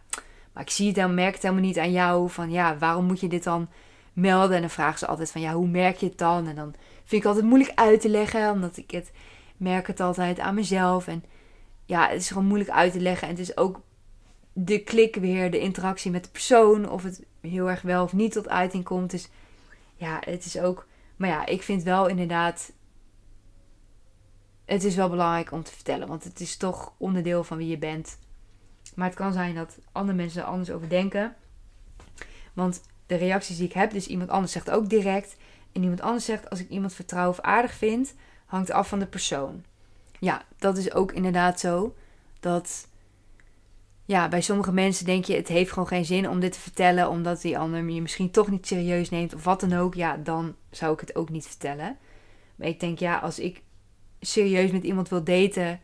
maar 0.53 0.63
ik 0.63 0.71
zie 0.71 0.89
het 0.89 0.99
en 0.99 1.15
merk 1.15 1.33
het 1.33 1.43
helemaal 1.43 1.65
niet 1.65 1.79
aan 1.79 1.93
jou. 1.93 2.31
Van 2.31 2.51
ja, 2.51 2.79
waarom 2.79 3.05
moet 3.05 3.21
je 3.21 3.29
dit 3.29 3.45
dan 3.45 3.69
melden? 4.13 4.55
En 4.55 4.61
dan 4.61 4.71
vragen 4.71 4.99
ze 4.99 5.07
altijd 5.07 5.31
van 5.31 5.41
ja, 5.41 5.53
hoe 5.53 5.67
merk 5.67 5.97
je 5.97 6.07
het 6.07 6.19
dan? 6.19 6.49
En 6.49 6.55
dan 6.55 6.75
vind 7.05 7.23
ik 7.23 7.29
altijd 7.29 7.45
moeilijk 7.47 7.79
uit 7.79 8.01
te 8.01 8.09
leggen, 8.09 8.51
omdat 8.51 8.77
ik 8.77 8.91
het 8.91 9.13
merk 9.57 9.87
het 9.87 10.01
altijd 10.01 10.39
aan 10.39 10.55
mezelf. 10.55 11.07
En 11.07 11.25
ja, 11.85 12.09
het 12.09 12.21
is 12.21 12.29
gewoon 12.29 12.47
moeilijk 12.47 12.71
uit 12.71 12.93
te 12.93 13.01
leggen. 13.01 13.29
En 13.29 13.35
het 13.35 13.43
is 13.43 13.57
ook 13.57 13.81
de 14.53 14.79
klik 14.79 15.17
weer, 15.17 15.51
de 15.51 15.59
interactie 15.59 16.11
met 16.11 16.25
de 16.25 16.31
persoon. 16.31 16.91
Of 16.91 17.03
het 17.03 17.23
heel 17.41 17.71
erg 17.71 17.83
wel 17.83 18.05
of 18.05 18.13
niet 18.13 18.33
tot 18.33 18.49
uiting 18.49 18.85
komt. 18.85 19.11
Dus 19.11 19.29
ja, 19.97 20.19
het 20.25 20.45
is 20.45 20.59
ook. 20.59 20.87
Maar 21.17 21.29
ja, 21.29 21.47
ik 21.47 21.63
vind 21.63 21.83
wel 21.83 22.09
inderdaad. 22.09 22.73
Het 24.65 24.85
is 24.85 24.95
wel 24.95 25.09
belangrijk 25.09 25.53
om 25.53 25.63
te 25.63 25.73
vertellen. 25.73 26.09
Want 26.09 26.25
het 26.25 26.41
is 26.41 26.57
toch 26.57 26.93
onderdeel 26.97 27.45
van 27.45 27.57
wie 27.57 27.69
je 27.69 27.79
bent. 27.79 28.19
Maar 28.95 29.07
het 29.07 29.17
kan 29.17 29.33
zijn 29.33 29.55
dat 29.55 29.79
andere 29.93 30.17
mensen 30.17 30.43
er 30.43 30.49
anders 30.49 30.71
over 30.71 30.89
denken. 30.89 31.35
Want 32.53 32.83
de 33.07 33.15
reacties 33.15 33.57
die 33.57 33.67
ik 33.67 33.73
heb, 33.73 33.91
dus 33.91 34.07
iemand 34.07 34.31
anders 34.31 34.53
zegt 34.53 34.71
ook 34.71 34.89
direct. 34.89 35.37
En 35.73 35.83
iemand 35.83 36.01
anders 36.01 36.25
zegt, 36.25 36.51
als 36.51 36.61
ik 36.61 36.69
iemand 36.69 36.95
vertrouw 36.95 37.29
of 37.29 37.41
aardig 37.41 37.75
vind, 37.75 38.15
hangt 38.47 38.71
af 38.71 38.89
van 38.89 38.99
de 38.99 39.07
persoon. 39.07 39.65
Ja, 40.19 40.43
dat 40.59 40.77
is 40.77 40.93
ook 40.93 41.13
inderdaad 41.13 41.61
zo. 41.61 41.95
Dat 42.41 42.89
ja, 44.07 44.29
bij 44.29 44.41
sommige 44.41 44.73
mensen 44.73 45.05
denk 45.05 45.25
je, 45.25 45.37
het 45.37 45.49
heeft 45.49 45.73
gewoon 45.73 45.89
geen 45.89 46.05
zin 46.05 46.29
om 46.29 46.41
dit 46.41 46.53
te 46.53 46.61
vertellen, 46.61 47.09
omdat 47.09 47.41
die 47.41 47.59
ander 47.59 47.91
je 47.91 48.03
misschien 48.03 48.31
toch 48.31 48.51
niet 48.51 48.67
serieus 48.67 49.11
neemt 49.11 49.35
of 49.35 49.45
wat 49.45 49.61
dan 49.61 49.73
ook. 49.73 49.95
Ja, 49.95 50.17
dan 50.17 50.55
zou 50.71 50.93
ik 50.93 51.01
het 51.01 51.17
ook 51.17 51.29
niet 51.29 51.47
vertellen. 51.47 51.99
Maar 52.57 52.69
ik 52.69 52.81
denk, 52.81 52.99
ja, 52.99 53.19
als 53.19 53.39
ik 53.39 53.63
serieus 54.25 54.71
met 54.71 54.85
iemand 54.85 55.09
wil 55.09 55.25
daten 55.25 55.81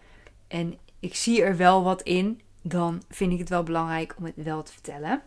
en 0.48 0.78
ik 1.00 1.14
zie 1.14 1.42
er 1.42 1.56
wel 1.56 1.82
wat 1.82 2.02
in, 2.02 2.40
dan 2.62 3.02
vind 3.08 3.32
ik 3.32 3.38
het 3.38 3.48
wel 3.48 3.62
belangrijk 3.62 4.14
om 4.18 4.24
het 4.24 4.34
wel 4.36 4.62
te 4.62 4.72
vertellen. 4.72 5.22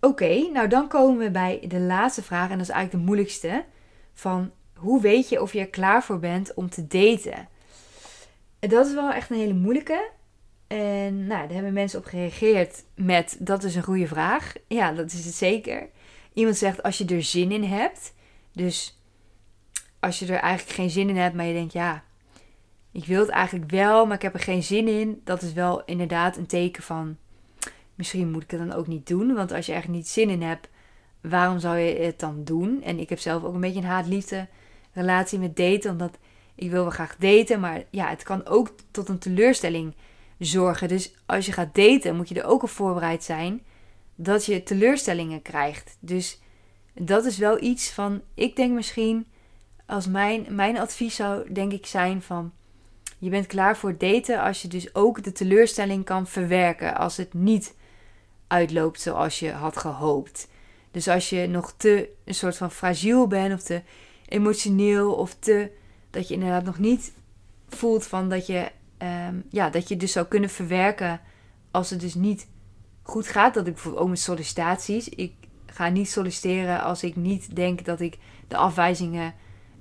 Oké, 0.00 0.48
nou 0.52 0.68
dan 0.68 0.88
komen 0.88 1.18
we 1.18 1.30
bij 1.30 1.60
de 1.68 1.80
laatste 1.80 2.22
vraag. 2.22 2.50
En 2.50 2.58
dat 2.58 2.68
is 2.68 2.72
eigenlijk 2.72 3.04
de 3.04 3.10
moeilijkste. 3.10 3.64
Van 4.14 4.50
hoe 4.74 5.00
weet 5.00 5.28
je 5.28 5.42
of 5.42 5.52
je 5.52 5.60
er 5.60 5.68
klaar 5.68 6.04
voor 6.04 6.18
bent 6.18 6.54
om 6.54 6.70
te 6.70 6.86
daten? 6.86 7.48
Dat 8.58 8.86
is 8.86 8.94
wel 8.94 9.12
echt 9.12 9.30
een 9.30 9.36
hele 9.36 9.54
moeilijke. 9.54 10.10
En 10.66 11.26
nou, 11.26 11.40
daar 11.46 11.54
hebben 11.54 11.72
mensen 11.72 11.98
op 11.98 12.04
gereageerd 12.04 12.84
met 12.94 13.36
dat 13.40 13.64
is 13.64 13.74
een 13.74 13.82
goede 13.82 14.06
vraag. 14.06 14.52
Ja, 14.68 14.92
dat 14.92 15.12
is 15.12 15.24
het 15.24 15.34
zeker. 15.34 15.88
Iemand 16.32 16.56
zegt 16.56 16.82
als 16.82 16.98
je 16.98 17.04
er 17.04 17.22
zin 17.22 17.52
in 17.52 17.64
hebt. 17.64 18.14
Dus 18.52 18.97
als 20.00 20.18
je 20.18 20.26
er 20.26 20.40
eigenlijk 20.40 20.76
geen 20.76 20.90
zin 20.90 21.08
in 21.08 21.16
hebt, 21.16 21.34
maar 21.34 21.46
je 21.46 21.52
denkt 21.52 21.72
ja, 21.72 22.04
ik 22.92 23.04
wil 23.04 23.20
het 23.20 23.28
eigenlijk 23.28 23.70
wel, 23.70 24.06
maar 24.06 24.16
ik 24.16 24.22
heb 24.22 24.34
er 24.34 24.40
geen 24.40 24.62
zin 24.62 24.88
in. 24.88 25.20
Dat 25.24 25.42
is 25.42 25.52
wel 25.52 25.84
inderdaad 25.84 26.36
een 26.36 26.46
teken 26.46 26.82
van 26.82 27.16
misschien 27.94 28.30
moet 28.30 28.42
ik 28.42 28.50
het 28.50 28.60
dan 28.60 28.72
ook 28.72 28.86
niet 28.86 29.06
doen. 29.06 29.34
Want 29.34 29.52
als 29.52 29.66
je 29.66 29.72
echt 29.72 29.88
niet 29.88 30.08
zin 30.08 30.30
in 30.30 30.42
hebt, 30.42 30.68
waarom 31.20 31.58
zou 31.58 31.78
je 31.78 32.00
het 32.00 32.20
dan 32.20 32.44
doen? 32.44 32.82
En 32.82 32.98
ik 32.98 33.08
heb 33.08 33.18
zelf 33.18 33.44
ook 33.44 33.54
een 33.54 33.60
beetje 33.60 33.80
een 33.80 33.86
haat-liefde 33.86 34.46
relatie 34.92 35.38
met 35.38 35.56
daten. 35.56 35.90
Omdat 35.90 36.18
ik 36.54 36.70
wil 36.70 36.82
wel 36.82 36.90
graag 36.90 37.16
daten, 37.16 37.60
maar 37.60 37.84
ja, 37.90 38.08
het 38.08 38.22
kan 38.22 38.46
ook 38.46 38.70
tot 38.90 39.08
een 39.08 39.18
teleurstelling 39.18 39.94
zorgen. 40.38 40.88
Dus 40.88 41.14
als 41.26 41.46
je 41.46 41.52
gaat 41.52 41.74
daten, 41.74 42.16
moet 42.16 42.28
je 42.28 42.40
er 42.40 42.48
ook 42.48 42.62
op 42.62 42.70
voorbereid 42.70 43.24
zijn 43.24 43.62
dat 44.14 44.44
je 44.44 44.62
teleurstellingen 44.62 45.42
krijgt. 45.42 45.96
Dus 46.00 46.40
dat 46.94 47.24
is 47.24 47.38
wel 47.38 47.62
iets 47.62 47.90
van, 47.90 48.22
ik 48.34 48.56
denk 48.56 48.72
misschien, 48.72 49.26
als 49.88 50.06
mijn, 50.06 50.46
mijn 50.50 50.78
advies 50.78 51.16
zou 51.16 51.52
denk 51.52 51.72
ik 51.72 51.86
zijn 51.86 52.22
van, 52.22 52.52
je 53.18 53.30
bent 53.30 53.46
klaar 53.46 53.76
voor 53.76 53.98
daten 53.98 54.42
als 54.42 54.62
je 54.62 54.68
dus 54.68 54.94
ook 54.94 55.22
de 55.22 55.32
teleurstelling 55.32 56.04
kan 56.04 56.26
verwerken 56.26 56.96
als 56.96 57.16
het 57.16 57.34
niet 57.34 57.74
uitloopt 58.46 59.00
zoals 59.00 59.38
je 59.38 59.52
had 59.52 59.76
gehoopt. 59.76 60.48
Dus 60.90 61.08
als 61.08 61.30
je 61.30 61.46
nog 61.46 61.72
te 61.76 62.08
een 62.24 62.34
soort 62.34 62.56
van 62.56 62.70
fragiel 62.70 63.26
bent 63.26 63.54
of 63.54 63.62
te 63.62 63.82
emotioneel 64.28 65.12
of 65.14 65.34
te 65.38 65.70
dat 66.10 66.28
je 66.28 66.34
inderdaad 66.34 66.64
nog 66.64 66.78
niet 66.78 67.12
voelt 67.68 68.06
van 68.06 68.28
dat 68.28 68.46
je 68.46 68.70
Ehm, 68.98 69.40
ja, 69.50 69.70
dat 69.70 69.88
je 69.88 69.96
dus 69.96 70.12
zou 70.12 70.26
kunnen 70.26 70.50
verwerken 70.50 71.20
als 71.70 71.90
het 71.90 72.00
dus 72.00 72.14
niet 72.14 72.48
goed 73.02 73.28
gaat. 73.28 73.54
Dat 73.54 73.66
ik 73.66 73.72
bijvoorbeeld 73.72 74.02
ook 74.02 74.08
met 74.08 74.18
sollicitaties. 74.18 75.08
Ik 75.08 75.32
ga 75.66 75.88
niet 75.88 76.10
solliciteren 76.10 76.82
als 76.82 77.02
ik 77.02 77.16
niet 77.16 77.56
denk 77.56 77.84
dat 77.84 78.00
ik 78.00 78.18
de 78.48 78.56
afwijzingen 78.56 79.34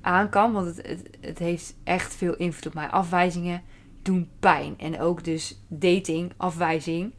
aan 0.07 0.29
kan. 0.29 0.53
Want 0.53 0.65
het, 0.65 0.87
het, 0.87 1.09
het 1.21 1.39
heeft 1.39 1.75
echt 1.83 2.15
veel 2.15 2.35
invloed 2.35 2.65
op 2.65 2.73
mij. 2.73 2.87
Afwijzingen 2.87 3.61
doen 4.01 4.29
pijn. 4.39 4.75
En 4.77 4.99
ook 4.99 5.23
dus 5.23 5.61
dating, 5.67 6.31
afwijzing. 6.37 7.13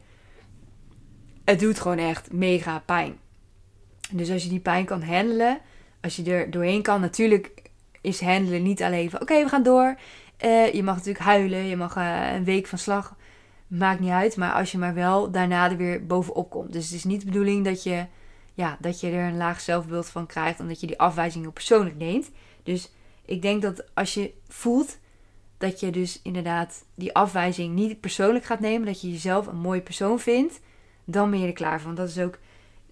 Het 1.45 1.59
doet 1.59 1.79
gewoon 1.79 1.97
echt 1.97 2.31
mega 2.31 2.83
pijn. 2.85 3.17
Dus 4.11 4.31
als 4.31 4.43
je 4.43 4.49
die 4.49 4.59
pijn 4.59 4.85
kan 4.85 5.03
handelen, 5.03 5.59
als 6.01 6.15
je 6.15 6.23
er 6.23 6.51
doorheen 6.51 6.81
kan, 6.81 7.01
natuurlijk 7.01 7.61
is 8.01 8.21
handelen 8.21 8.63
niet 8.63 8.83
alleen 8.83 9.09
van 9.09 9.21
oké, 9.21 9.43
we 9.43 9.49
gaan 9.49 9.63
door. 9.63 9.95
Uh, 10.45 10.73
je 10.73 10.83
mag 10.83 10.95
natuurlijk 10.95 11.25
huilen, 11.25 11.65
je 11.65 11.75
mag 11.75 11.97
uh, 11.97 12.33
een 12.33 12.43
week 12.43 12.67
van 12.67 12.77
slag, 12.77 13.15
maakt 13.67 13.99
niet 13.99 14.09
uit. 14.09 14.37
Maar 14.37 14.53
als 14.53 14.71
je 14.71 14.77
maar 14.77 14.93
wel 14.93 15.31
daarna 15.31 15.69
er 15.69 15.77
weer 15.77 16.05
bovenop 16.05 16.49
komt. 16.49 16.73
Dus 16.73 16.85
het 16.85 16.93
is 16.93 17.03
niet 17.03 17.19
de 17.19 17.25
bedoeling 17.25 17.65
dat 17.65 17.83
je, 17.83 18.05
ja, 18.53 18.77
dat 18.79 18.99
je 18.99 19.09
er 19.09 19.27
een 19.27 19.37
laag 19.37 19.61
zelfbeeld 19.61 20.07
van 20.07 20.25
krijgt. 20.25 20.59
Omdat 20.59 20.79
je 20.79 20.87
die 20.87 20.99
afwijzingen 20.99 21.53
persoonlijk 21.53 21.95
neemt. 21.95 22.31
Dus 22.69 22.91
ik 23.25 23.41
denk 23.41 23.61
dat 23.61 23.83
als 23.93 24.13
je 24.13 24.33
voelt 24.47 24.97
dat 25.57 25.79
je 25.79 25.91
dus 25.91 26.19
inderdaad 26.23 26.85
die 26.95 27.13
afwijzing 27.15 27.75
niet 27.75 27.99
persoonlijk 27.99 28.45
gaat 28.45 28.59
nemen. 28.59 28.85
Dat 28.85 29.01
je 29.01 29.11
jezelf 29.11 29.47
een 29.47 29.57
mooie 29.57 29.81
persoon 29.81 30.19
vindt. 30.19 30.59
Dan 31.05 31.29
ben 31.29 31.39
je 31.39 31.47
er 31.47 31.53
klaar 31.53 31.81
voor. 31.81 31.85
Want 31.85 31.97
dat 31.97 32.09
is 32.09 32.23
ook, 32.23 32.39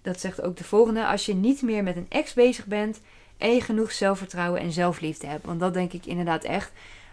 dat 0.02 0.20
zegt 0.20 0.42
ook 0.42 0.56
de 0.56 0.64
volgende. 0.64 1.06
Als 1.06 1.26
je 1.26 1.34
niet 1.34 1.62
meer 1.62 1.82
met 1.82 1.96
een 1.96 2.06
ex 2.08 2.34
bezig 2.34 2.66
bent. 2.66 3.00
En 3.36 3.54
je 3.54 3.60
genoeg 3.60 3.92
zelfvertrouwen 3.92 4.60
en 4.60 4.72
zelfliefde 4.72 5.26
hebt. 5.26 5.46
Want 5.46 5.60
dat 5.60 5.74
denk 5.74 5.92
ik 5.92 6.06
inderdaad 6.06 6.44
echt 6.44 6.72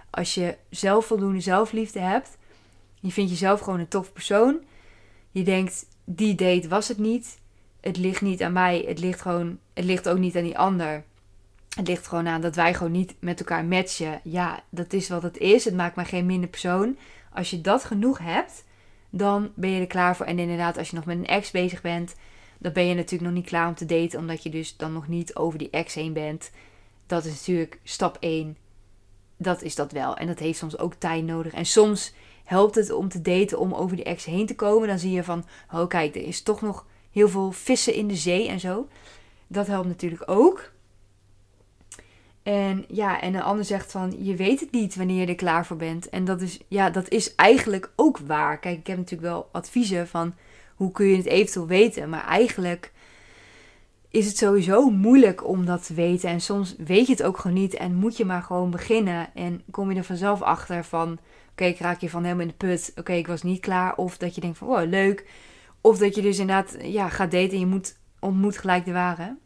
als 0.09 0.33
je 0.33 0.57
zelf 0.69 1.05
voldoende 1.05 1.39
zelfliefde 1.39 1.99
hebt, 1.99 2.37
je 2.99 3.11
vindt 3.11 3.31
jezelf 3.31 3.59
gewoon 3.59 3.79
een 3.79 3.87
tof 3.87 4.13
persoon. 4.13 4.59
Je 5.31 5.43
denkt, 5.43 5.85
die 6.05 6.35
date 6.35 6.67
was 6.67 6.87
het 6.87 6.97
niet. 6.97 7.39
Het 7.81 7.97
ligt 7.97 8.21
niet 8.21 8.43
aan 8.43 8.53
mij. 8.53 8.83
Het 8.87 8.99
ligt 8.99 9.21
gewoon, 9.21 9.59
het 9.73 9.85
ligt 9.85 10.09
ook 10.09 10.17
niet 10.17 10.35
aan 10.35 10.43
die 10.43 10.57
ander. 10.57 11.03
Het 11.75 11.87
ligt 11.87 12.07
gewoon 12.07 12.27
aan 12.27 12.41
dat 12.41 12.55
wij 12.55 12.73
gewoon 12.73 12.91
niet 12.91 13.15
met 13.19 13.39
elkaar 13.39 13.65
matchen. 13.65 14.19
Ja, 14.23 14.63
dat 14.69 14.93
is 14.93 15.09
wat 15.09 15.23
het 15.23 15.37
is. 15.37 15.65
Het 15.65 15.75
maakt 15.75 15.95
mij 15.95 16.05
geen 16.05 16.25
minder 16.25 16.49
persoon. 16.49 16.97
Als 17.33 17.49
je 17.49 17.61
dat 17.61 17.83
genoeg 17.83 18.17
hebt, 18.17 18.63
dan 19.09 19.51
ben 19.55 19.69
je 19.69 19.79
er 19.79 19.87
klaar 19.87 20.15
voor. 20.15 20.25
En 20.25 20.39
inderdaad, 20.39 20.77
als 20.77 20.89
je 20.89 20.95
nog 20.95 21.05
met 21.05 21.17
een 21.17 21.25
ex 21.25 21.51
bezig 21.51 21.81
bent, 21.81 22.15
dan 22.57 22.73
ben 22.73 22.85
je 22.85 22.93
natuurlijk 22.93 23.23
nog 23.23 23.33
niet 23.33 23.49
klaar 23.49 23.67
om 23.67 23.75
te 23.75 23.85
daten, 23.85 24.19
omdat 24.19 24.43
je 24.43 24.49
dus 24.49 24.77
dan 24.77 24.93
nog 24.93 25.07
niet 25.07 25.35
over 25.35 25.59
die 25.59 25.69
ex 25.69 25.93
heen 25.93 26.13
bent. 26.13 26.51
Dat 27.05 27.25
is 27.25 27.31
natuurlijk 27.31 27.79
stap 27.83 28.17
1 28.19 28.57
dat 29.37 29.61
is 29.61 29.75
dat 29.75 29.91
wel. 29.91 30.17
En 30.17 30.27
dat 30.27 30.39
heeft 30.39 30.57
soms 30.57 30.77
ook 30.77 30.93
tijd 30.93 31.23
nodig. 31.23 31.53
En 31.53 31.65
soms 31.65 32.13
helpt 32.43 32.75
het 32.75 32.91
om 32.91 33.09
te 33.09 33.21
daten 33.21 33.59
om 33.59 33.73
over 33.73 33.95
die 33.95 34.05
ex 34.05 34.25
heen 34.25 34.45
te 34.45 34.55
komen. 34.55 34.87
Dan 34.87 34.99
zie 34.99 35.11
je 35.11 35.23
van, 35.23 35.45
oh 35.73 35.87
kijk, 35.87 36.15
er 36.15 36.23
is 36.23 36.41
toch 36.41 36.61
nog 36.61 36.85
heel 37.11 37.29
veel 37.29 37.51
vissen 37.51 37.93
in 37.93 38.07
de 38.07 38.15
zee 38.15 38.47
en 38.47 38.59
zo. 38.59 38.87
Dat 39.47 39.67
helpt 39.67 39.87
natuurlijk 39.87 40.23
ook. 40.25 40.71
En 42.45 42.85
ja, 42.87 43.21
en 43.21 43.33
een 43.33 43.41
ander 43.41 43.65
zegt 43.65 43.91
van, 43.91 44.15
je 44.17 44.35
weet 44.35 44.59
het 44.59 44.71
niet 44.71 44.95
wanneer 44.95 45.21
je 45.21 45.27
er 45.27 45.35
klaar 45.35 45.65
voor 45.65 45.77
bent. 45.77 46.09
En 46.09 46.25
dat 46.25 46.41
is, 46.41 46.59
ja, 46.67 46.89
dat 46.89 47.09
is 47.09 47.35
eigenlijk 47.35 47.91
ook 47.95 48.17
waar. 48.17 48.59
Kijk, 48.59 48.77
ik 48.77 48.87
heb 48.87 48.97
natuurlijk 48.97 49.31
wel 49.31 49.49
adviezen 49.51 50.07
van, 50.07 50.33
hoe 50.75 50.91
kun 50.91 51.05
je 51.05 51.17
het 51.17 51.25
eventueel 51.25 51.67
weten. 51.67 52.09
Maar 52.09 52.25
eigenlijk 52.25 52.91
is 54.09 54.25
het 54.25 54.37
sowieso 54.37 54.89
moeilijk 54.89 55.47
om 55.47 55.65
dat 55.65 55.85
te 55.85 55.93
weten. 55.93 56.29
En 56.29 56.41
soms 56.41 56.75
weet 56.77 57.05
je 57.05 57.11
het 57.11 57.23
ook 57.23 57.37
gewoon 57.37 57.57
niet 57.57 57.73
en 57.73 57.95
moet 57.95 58.17
je 58.17 58.25
maar 58.25 58.41
gewoon 58.41 58.71
beginnen. 58.71 59.33
En 59.33 59.61
kom 59.71 59.91
je 59.91 59.97
er 59.97 60.03
vanzelf 60.03 60.41
achter 60.41 60.83
van, 60.83 61.19
oké, 61.51 61.63
ik 61.63 61.79
raak 61.79 62.01
je 62.01 62.09
van 62.09 62.23
helemaal 62.23 62.45
in 62.45 62.53
de 62.57 62.67
put. 62.67 62.91
Oké, 62.95 63.13
ik 63.13 63.27
was 63.27 63.43
niet 63.43 63.59
klaar. 63.59 63.95
Of 63.95 64.17
dat 64.17 64.35
je 64.35 64.41
denkt 64.41 64.57
van, 64.57 64.67
wow, 64.67 64.89
leuk. 64.89 65.25
Of 65.81 65.97
dat 65.97 66.15
je 66.15 66.21
dus 66.21 66.39
inderdaad 66.39 66.77
ja, 66.81 67.09
gaat 67.09 67.31
daten 67.31 67.51
en 67.51 67.59
je 67.59 67.65
moet, 67.65 67.97
ontmoet 68.19 68.57
gelijk 68.57 68.85
de 68.85 68.91
ware. 68.91 69.37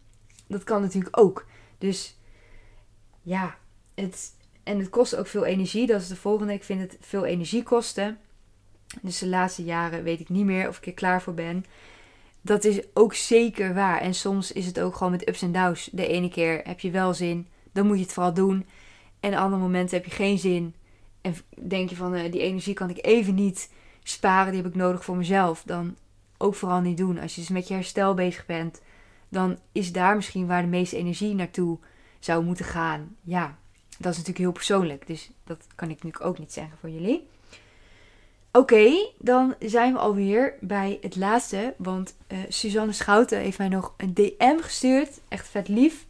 Dat 0.48 0.64
kan 0.64 0.82
natuurlijk 0.82 1.20
ook. 1.20 1.46
Dus 1.78 2.19
ja, 3.30 3.58
het, 3.96 4.32
en 4.64 4.80
het 4.80 4.90
kost 4.90 5.16
ook 5.16 5.28
veel 5.28 5.46
energie. 5.46 5.88
Dat 5.88 6.02
is 6.02 6.08
de 6.08 6.16
volgende. 6.16 6.54
Ik 6.54 6.64
vind 6.64 6.82
het 6.82 6.98
veel 7.00 7.26
energie 7.26 7.64
kosten. 7.64 8.18
Dus 9.02 9.18
de 9.18 9.28
laatste 9.28 9.64
jaren 9.64 10.04
weet 10.04 10.20
ik 10.20 10.30
niet 10.30 10.46
meer 10.46 10.68
of 10.68 10.78
ik 10.78 10.86
er 10.86 10.94
klaar 10.94 11.22
voor 11.22 11.34
ben 11.34 11.66
dat 12.42 12.64
is 12.64 12.82
ook 12.94 13.14
zeker 13.14 13.74
waar. 13.74 14.02
En 14.02 14.14
soms 14.14 14.52
is 14.52 14.66
het 14.66 14.80
ook 14.80 14.96
gewoon 14.96 15.12
met 15.12 15.30
ups 15.30 15.42
en 15.42 15.52
downs. 15.52 15.90
De 15.92 16.08
ene 16.08 16.30
keer 16.30 16.62
heb 16.64 16.80
je 16.80 16.92
wel 16.92 17.14
zin, 17.14 17.48
dan 17.72 17.88
moet 17.88 17.98
je 17.98 18.04
het 18.04 18.14
vooral 18.14 18.34
doen. 18.34 18.66
En 19.20 19.34
andere 19.34 19.62
momenten 19.62 19.98
heb 19.98 20.06
je 20.06 20.12
geen 20.12 20.40
zin. 20.40 20.76
en 21.22 21.36
denk 21.58 21.90
je 21.90 21.96
van 21.96 22.14
eh, 22.14 22.32
die 22.32 22.42
energie 22.42 22.74
kan 22.74 22.90
ik 22.90 23.06
even 23.06 23.36
niet 23.36 23.72
sparen, 24.04 24.52
die 24.52 24.62
heb 24.62 24.72
ik 24.72 24.78
nodig 24.78 25.04
voor 25.04 25.18
mezelf. 25.18 25.64
Dan 25.66 25.96
ook 26.38 26.56
vooral 26.56 26.82
niet 26.82 26.98
doen. 26.98 27.20
Als 27.20 27.36
je 27.36 27.42
dus 27.42 27.50
met 27.50 27.68
je 27.68 27.74
herstel 27.74 28.14
bezig 28.14 28.46
bent, 28.46 28.82
dan 29.30 29.58
is 29.72 29.92
daar 29.92 30.16
misschien 30.16 30.48
waar 30.48 30.62
de 30.62 30.68
meeste 30.68 30.98
energie 30.98 31.36
naartoe 31.36 31.78
zou 32.20 32.44
moeten 32.44 32.66
gaan. 32.66 33.16
Ja, 33.22 33.58
dat 33.90 34.12
is 34.12 34.18
natuurlijk 34.18 34.38
heel 34.38 34.52
persoonlijk. 34.52 35.08
Dus 35.08 35.30
dat 35.44 35.68
kan 35.76 35.90
ik 35.90 35.96
natuurlijk 35.96 36.26
ook 36.26 36.40
niet 36.40 36.54
zeggen 36.54 36.78
voor 36.80 36.90
jullie. 36.90 37.28
Oké, 38.52 39.12
dan 39.18 39.56
zijn 39.60 39.94
we 39.94 40.00
alweer 40.00 40.54
bij 40.62 40.98
het 41.02 41.16
laatste. 41.16 41.74
Want 41.78 42.16
uh, 42.28 42.38
Suzanne 42.48 42.94
Schouten 42.94 43.40
heeft 43.40 43.58
mij 43.58 43.68
nog 43.68 43.94
een 43.98 44.14
DM 44.14 44.58
gestuurd. 44.60 45.20
Echt 45.28 45.48
vet 45.48 45.68
lief. 45.68 46.06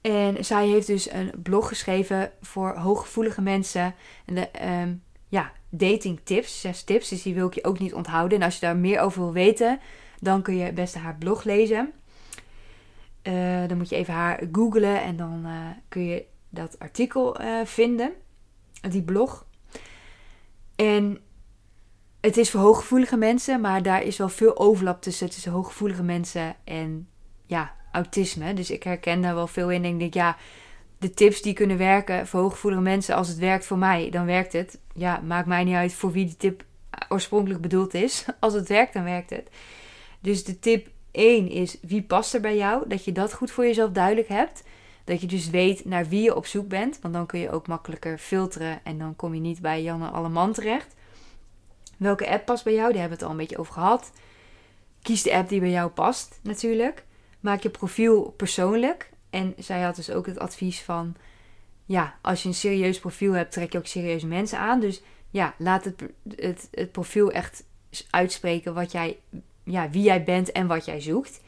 En 0.00 0.44
zij 0.44 0.68
heeft 0.68 0.86
dus 0.86 1.10
een 1.10 1.32
blog 1.42 1.68
geschreven 1.68 2.32
voor 2.40 2.76
hooggevoelige 2.76 3.40
mensen. 3.40 3.94
En 4.24 4.34
de 4.34 4.48
um, 4.82 5.02
ja, 5.28 5.52
dating 5.68 6.20
tips, 6.22 6.60
zes 6.60 6.82
tips. 6.82 7.08
Dus 7.08 7.22
die 7.22 7.34
wil 7.34 7.46
ik 7.46 7.54
je 7.54 7.64
ook 7.64 7.78
niet 7.78 7.94
onthouden. 7.94 8.38
En 8.38 8.44
als 8.44 8.54
je 8.54 8.60
daar 8.60 8.76
meer 8.76 9.00
over 9.00 9.20
wil 9.20 9.32
weten, 9.32 9.80
dan 10.20 10.42
kun 10.42 10.56
je 10.56 10.72
best 10.72 10.94
haar 10.94 11.16
blog 11.18 11.44
lezen. 11.44 11.92
Uh, 13.22 13.68
dan 13.68 13.76
moet 13.76 13.88
je 13.88 13.96
even 13.96 14.14
haar 14.14 14.42
googlen 14.52 15.02
en 15.02 15.16
dan 15.16 15.42
uh, 15.46 15.66
kun 15.88 16.04
je 16.04 16.24
dat 16.48 16.78
artikel 16.78 17.40
uh, 17.40 17.64
vinden. 17.64 18.12
Die 18.90 19.02
blog. 19.02 19.46
En 20.76 21.20
het 22.20 22.36
is 22.36 22.50
voor 22.50 22.60
hooggevoelige 22.60 23.16
mensen, 23.16 23.60
maar 23.60 23.82
daar 23.82 24.02
is 24.02 24.16
wel 24.16 24.28
veel 24.28 24.58
overlap 24.58 25.02
tussen, 25.02 25.50
hooggevoelige 25.50 26.02
mensen 26.02 26.56
en 26.64 27.08
ja, 27.46 27.74
autisme. 27.92 28.54
Dus 28.54 28.70
ik 28.70 28.82
herken 28.82 29.22
daar 29.22 29.34
wel 29.34 29.46
veel 29.46 29.70
in. 29.70 29.84
En 29.84 29.92
ik 29.92 29.98
denk, 29.98 30.14
ja, 30.14 30.36
de 30.98 31.10
tips 31.10 31.42
die 31.42 31.52
kunnen 31.52 31.78
werken 31.78 32.26
voor 32.26 32.40
hooggevoelige 32.40 32.82
mensen, 32.82 33.14
als 33.14 33.28
het 33.28 33.38
werkt 33.38 33.66
voor 33.66 33.78
mij, 33.78 34.10
dan 34.10 34.26
werkt 34.26 34.52
het. 34.52 34.78
Ja, 34.94 35.20
maakt 35.20 35.46
mij 35.46 35.64
niet 35.64 35.74
uit 35.74 35.94
voor 35.94 36.12
wie 36.12 36.24
die 36.24 36.36
tip 36.36 36.64
oorspronkelijk 37.08 37.60
bedoeld 37.60 37.94
is. 37.94 38.24
Als 38.40 38.54
het 38.54 38.68
werkt, 38.68 38.92
dan 38.92 39.04
werkt 39.04 39.30
het. 39.30 39.48
Dus 40.20 40.44
de 40.44 40.58
tip 40.58 40.88
1 41.12 41.48
is 41.48 41.78
wie 41.80 42.02
past 42.02 42.34
er 42.34 42.40
bij 42.40 42.56
jou? 42.56 42.88
Dat 42.88 43.04
je 43.04 43.12
dat 43.12 43.32
goed 43.32 43.50
voor 43.50 43.64
jezelf 43.64 43.90
duidelijk 43.90 44.28
hebt. 44.28 44.62
Dat 45.04 45.20
je 45.20 45.26
dus 45.26 45.50
weet 45.50 45.84
naar 45.84 46.08
wie 46.08 46.22
je 46.22 46.36
op 46.36 46.46
zoek 46.46 46.68
bent. 46.68 46.98
Want 47.00 47.14
dan 47.14 47.26
kun 47.26 47.40
je 47.40 47.50
ook 47.50 47.66
makkelijker 47.66 48.18
filteren. 48.18 48.80
En 48.84 48.98
dan 48.98 49.16
kom 49.16 49.34
je 49.34 49.40
niet 49.40 49.60
bij 49.60 49.82
Janne 49.82 50.08
Alleman 50.08 50.52
terecht. 50.52 50.94
Welke 51.96 52.28
app 52.28 52.44
past 52.44 52.64
bij 52.64 52.74
jou? 52.74 52.92
Daar 52.92 53.00
hebben 53.00 53.18
we 53.18 53.24
het 53.24 53.24
al 53.24 53.30
een 53.30 53.46
beetje 53.46 53.58
over 53.58 53.72
gehad. 53.72 54.12
Kies 55.02 55.22
de 55.22 55.34
app 55.34 55.48
die 55.48 55.60
bij 55.60 55.70
jou 55.70 55.90
past 55.90 56.38
natuurlijk. 56.42 57.04
Maak 57.40 57.62
je 57.62 57.70
profiel 57.70 58.34
persoonlijk. 58.36 59.10
En 59.30 59.54
zij 59.58 59.82
had 59.82 59.96
dus 59.96 60.10
ook 60.10 60.26
het 60.26 60.38
advies 60.38 60.80
van... 60.80 61.14
Ja, 61.86 62.18
als 62.20 62.42
je 62.42 62.48
een 62.48 62.54
serieus 62.54 62.98
profiel 62.98 63.32
hebt, 63.32 63.52
trek 63.52 63.72
je 63.72 63.78
ook 63.78 63.86
serieuze 63.86 64.26
mensen 64.26 64.58
aan. 64.58 64.80
Dus 64.80 65.02
ja, 65.30 65.54
laat 65.58 65.84
het, 65.84 66.02
het, 66.36 66.68
het 66.70 66.92
profiel 66.92 67.30
echt 67.30 67.64
uitspreken 68.10 68.74
wat 68.74 68.92
jij, 68.92 69.18
ja, 69.64 69.90
wie 69.90 70.02
jij 70.02 70.24
bent 70.24 70.52
en 70.52 70.66
wat 70.66 70.84
jij 70.84 71.00
zoekt. 71.00 71.40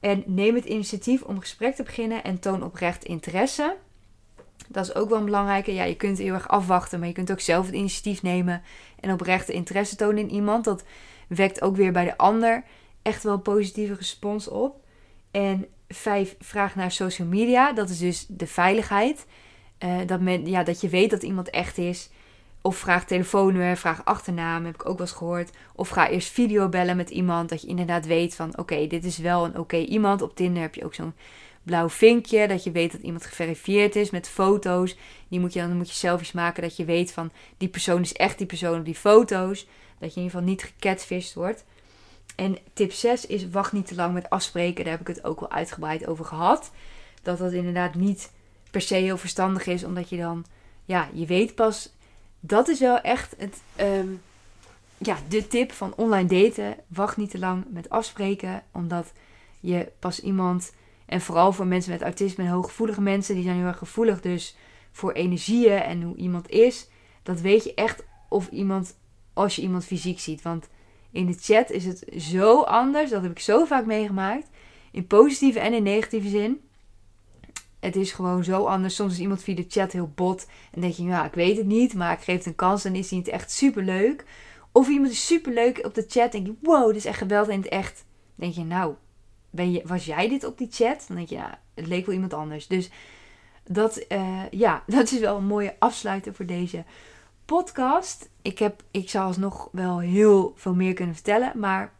En 0.00 0.22
neem 0.26 0.54
het 0.54 0.64
initiatief 0.64 1.22
om 1.22 1.40
gesprek 1.40 1.74
te 1.74 1.82
beginnen 1.82 2.24
en 2.24 2.38
toon 2.38 2.62
oprecht 2.62 3.04
interesse. 3.04 3.76
Dat 4.68 4.84
is 4.84 4.94
ook 4.94 5.08
wel 5.08 5.18
een 5.18 5.24
belangrijke. 5.24 5.74
Ja, 5.74 5.84
je 5.84 5.96
kunt 5.96 6.18
heel 6.18 6.34
erg 6.34 6.48
afwachten, 6.48 6.98
maar 6.98 7.08
je 7.08 7.14
kunt 7.14 7.30
ook 7.30 7.40
zelf 7.40 7.66
het 7.66 7.74
initiatief 7.74 8.22
nemen 8.22 8.62
en 9.00 9.12
oprechte 9.12 9.52
interesse 9.52 9.96
tonen 9.96 10.18
in 10.18 10.30
iemand. 10.30 10.64
Dat 10.64 10.84
wekt 11.28 11.62
ook 11.62 11.76
weer 11.76 11.92
bij 11.92 12.04
de 12.04 12.16
ander 12.16 12.64
echt 13.02 13.22
wel 13.22 13.32
een 13.32 13.42
positieve 13.42 13.94
respons 13.94 14.48
op. 14.48 14.84
En 15.30 15.66
vijf, 15.88 16.36
vraag 16.38 16.74
naar 16.74 16.90
social 16.90 17.28
media. 17.28 17.72
Dat 17.72 17.88
is 17.88 17.98
dus 17.98 18.26
de 18.28 18.46
veiligheid. 18.46 19.26
Uh, 19.84 19.96
dat, 20.06 20.20
men, 20.20 20.46
ja, 20.46 20.62
dat 20.62 20.80
je 20.80 20.88
weet 20.88 21.10
dat 21.10 21.22
iemand 21.22 21.50
echt 21.50 21.78
is. 21.78 22.10
Of 22.62 22.76
vraag 22.76 23.04
telefoonnummer, 23.04 23.76
vraag 23.76 24.04
achternaam, 24.04 24.64
heb 24.64 24.74
ik 24.74 24.88
ook 24.88 24.98
wel 24.98 25.06
eens 25.06 25.16
gehoord. 25.16 25.50
Of 25.74 25.88
ga 25.88 26.08
eerst 26.08 26.28
video 26.28 26.68
bellen 26.68 26.96
met 26.96 27.10
iemand, 27.10 27.48
dat 27.48 27.62
je 27.62 27.68
inderdaad 27.68 28.06
weet 28.06 28.34
van... 28.34 28.58
oké, 28.58 28.86
dit 28.86 29.04
is 29.04 29.18
wel 29.18 29.44
een 29.44 29.58
oké 29.58 29.76
iemand. 29.76 30.22
Op 30.22 30.36
Tinder 30.36 30.62
heb 30.62 30.74
je 30.74 30.84
ook 30.84 30.94
zo'n 30.94 31.14
blauw 31.62 31.88
vinkje, 31.88 32.48
dat 32.48 32.64
je 32.64 32.70
weet 32.70 32.92
dat 32.92 33.00
iemand 33.00 33.26
geverifieerd 33.26 33.96
is 33.96 34.10
met 34.10 34.28
foto's. 34.28 34.96
Die 35.28 35.40
moet 35.40 35.52
je, 35.52 35.60
dan 35.60 35.76
moet 35.76 35.88
je 35.88 35.94
selfies 35.94 36.32
maken, 36.32 36.62
dat 36.62 36.76
je 36.76 36.84
weet 36.84 37.12
van... 37.12 37.30
die 37.56 37.68
persoon 37.68 38.00
is 38.00 38.12
echt 38.12 38.38
die 38.38 38.46
persoon 38.46 38.78
op 38.78 38.84
die 38.84 38.94
foto's. 38.94 39.66
Dat 39.98 40.14
je 40.14 40.20
in 40.20 40.26
ieder 40.26 40.30
geval 40.30 40.46
niet 40.46 40.62
gecatfished 40.62 41.34
wordt. 41.34 41.64
En 42.36 42.58
tip 42.72 42.92
6 42.92 43.26
is 43.26 43.50
wacht 43.50 43.72
niet 43.72 43.86
te 43.86 43.94
lang 43.94 44.14
met 44.14 44.30
afspreken. 44.30 44.84
Daar 44.84 44.92
heb 44.92 45.08
ik 45.08 45.14
het 45.16 45.24
ook 45.24 45.40
wel 45.40 45.50
uitgebreid 45.50 46.06
over 46.06 46.24
gehad. 46.24 46.70
Dat 47.22 47.38
dat 47.38 47.52
inderdaad 47.52 47.94
niet 47.94 48.32
per 48.70 48.80
se 48.80 48.94
heel 48.94 49.16
verstandig 49.16 49.66
is, 49.66 49.84
omdat 49.84 50.08
je 50.08 50.16
dan... 50.16 50.44
Ja, 50.84 51.08
je 51.12 51.26
weet 51.26 51.54
pas 51.54 51.92
dat 52.44 52.68
is 52.68 52.80
wel 52.80 53.00
echt 53.00 53.34
het, 53.38 53.62
ehm, 53.76 54.08
ja, 54.98 55.16
de 55.28 55.48
tip 55.48 55.72
van 55.72 55.92
online 55.96 56.28
daten. 56.28 56.76
Wacht 56.86 57.16
niet 57.16 57.30
te 57.30 57.38
lang 57.38 57.64
met 57.68 57.88
afspreken, 57.88 58.62
omdat 58.72 59.12
je 59.60 59.92
pas 59.98 60.20
iemand, 60.20 60.72
en 61.06 61.20
vooral 61.20 61.52
voor 61.52 61.66
mensen 61.66 61.92
met 61.92 62.02
autisme 62.02 62.44
en 62.44 62.50
hooggevoelige 62.50 63.00
mensen, 63.00 63.34
die 63.34 63.44
zijn 63.44 63.56
heel 63.56 63.66
erg 63.66 63.78
gevoelig 63.78 64.20
dus 64.20 64.56
voor 64.92 65.12
energieën 65.12 65.78
en 65.78 66.02
hoe 66.02 66.16
iemand 66.16 66.50
is. 66.50 66.88
Dat 67.22 67.40
weet 67.40 67.64
je 67.64 67.74
echt 67.74 68.04
of 68.28 68.48
iemand, 68.48 68.96
als 69.32 69.56
je 69.56 69.62
iemand 69.62 69.84
fysiek 69.84 70.20
ziet. 70.20 70.42
Want 70.42 70.68
in 71.10 71.26
de 71.26 71.36
chat 71.40 71.70
is 71.70 71.84
het 71.84 72.04
zo 72.16 72.60
anders, 72.60 73.10
dat 73.10 73.22
heb 73.22 73.30
ik 73.30 73.38
zo 73.38 73.64
vaak 73.64 73.86
meegemaakt. 73.86 74.48
In 74.92 75.06
positieve 75.06 75.60
en 75.60 75.72
in 75.72 75.82
negatieve 75.82 76.28
zin 76.28 76.60
het 77.82 77.96
is 77.96 78.12
gewoon 78.12 78.44
zo 78.44 78.64
anders. 78.64 78.94
Soms 78.94 79.12
is 79.12 79.18
iemand 79.18 79.42
via 79.42 79.54
de 79.54 79.64
chat 79.68 79.92
heel 79.92 80.12
bot. 80.14 80.46
En 80.70 80.80
denk 80.80 80.94
je, 80.94 81.02
ja, 81.02 81.24
ik 81.24 81.34
weet 81.34 81.56
het 81.56 81.66
niet, 81.66 81.94
maar 81.94 82.12
ik 82.12 82.20
geef 82.20 82.36
het 82.36 82.46
een 82.46 82.54
kans. 82.54 82.84
En 82.84 82.94
is 82.94 83.10
hij 83.10 83.18
niet 83.18 83.28
echt 83.28 83.50
super 83.50 83.82
leuk. 83.82 84.24
Of 84.72 84.88
iemand 84.88 85.12
is 85.12 85.26
super 85.26 85.52
leuk 85.52 85.84
op 85.84 85.94
de 85.94 86.04
chat. 86.08 86.32
Denk 86.32 86.46
je, 86.46 86.54
wow, 86.60 86.86
dit 86.86 86.96
is 86.96 87.04
echt 87.04 87.18
geweldig 87.18 87.54
in 87.54 87.60
het 87.60 87.68
echt. 87.68 88.04
denk 88.34 88.54
je, 88.54 88.64
nou, 88.64 88.94
ben 89.50 89.72
je, 89.72 89.82
was 89.84 90.04
jij 90.04 90.28
dit 90.28 90.44
op 90.44 90.58
die 90.58 90.68
chat? 90.70 91.04
Dan 91.08 91.16
denk 91.16 91.28
je, 91.28 91.34
ja, 91.34 91.58
het 91.74 91.86
leek 91.86 92.06
wel 92.06 92.14
iemand 92.14 92.34
anders. 92.34 92.66
Dus 92.66 92.90
dat, 93.64 94.04
uh, 94.08 94.42
ja, 94.50 94.82
dat 94.96 95.12
is 95.12 95.18
wel 95.18 95.36
een 95.36 95.44
mooie 95.44 95.76
afsluiter 95.78 96.34
voor 96.34 96.46
deze 96.46 96.84
podcast. 97.44 98.30
Ik, 98.42 98.58
heb, 98.58 98.82
ik 98.90 99.10
zou 99.10 99.26
alsnog 99.26 99.68
wel 99.72 99.98
heel 99.98 100.52
veel 100.56 100.74
meer 100.74 100.94
kunnen 100.94 101.14
vertellen. 101.14 101.52
Maar 101.58 101.92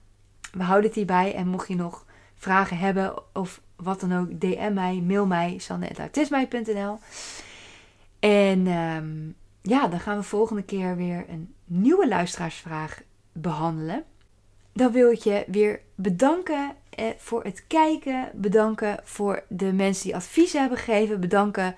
we 0.52 0.62
houden 0.62 0.86
het 0.86 0.96
hierbij. 0.96 1.34
En 1.34 1.48
mocht 1.48 1.68
je 1.68 1.76
nog 1.76 2.06
vragen 2.34 2.78
hebben 2.78 3.34
of 3.34 3.61
wat 3.82 4.00
dan 4.00 4.18
ook, 4.18 4.40
DM 4.40 4.72
mij, 4.74 5.02
mail 5.06 5.26
mij, 5.26 5.58
sanne.autismij.nl. 5.58 6.98
En 8.20 8.66
um, 8.66 9.34
ja, 9.62 9.88
dan 9.88 10.00
gaan 10.00 10.16
we 10.16 10.22
volgende 10.22 10.62
keer 10.62 10.96
weer 10.96 11.24
een 11.28 11.54
nieuwe 11.64 12.08
luisteraarsvraag 12.08 13.02
behandelen. 13.32 14.04
Dan 14.72 14.92
wil 14.92 15.10
ik 15.10 15.18
je 15.18 15.44
weer 15.46 15.80
bedanken 15.94 16.74
eh, 16.90 17.06
voor 17.18 17.44
het 17.44 17.64
kijken. 17.66 18.30
Bedanken 18.34 19.00
voor 19.04 19.44
de 19.48 19.72
mensen 19.72 20.04
die 20.04 20.16
advies 20.16 20.52
hebben 20.52 20.78
gegeven. 20.78 21.20
Bedanken 21.20 21.76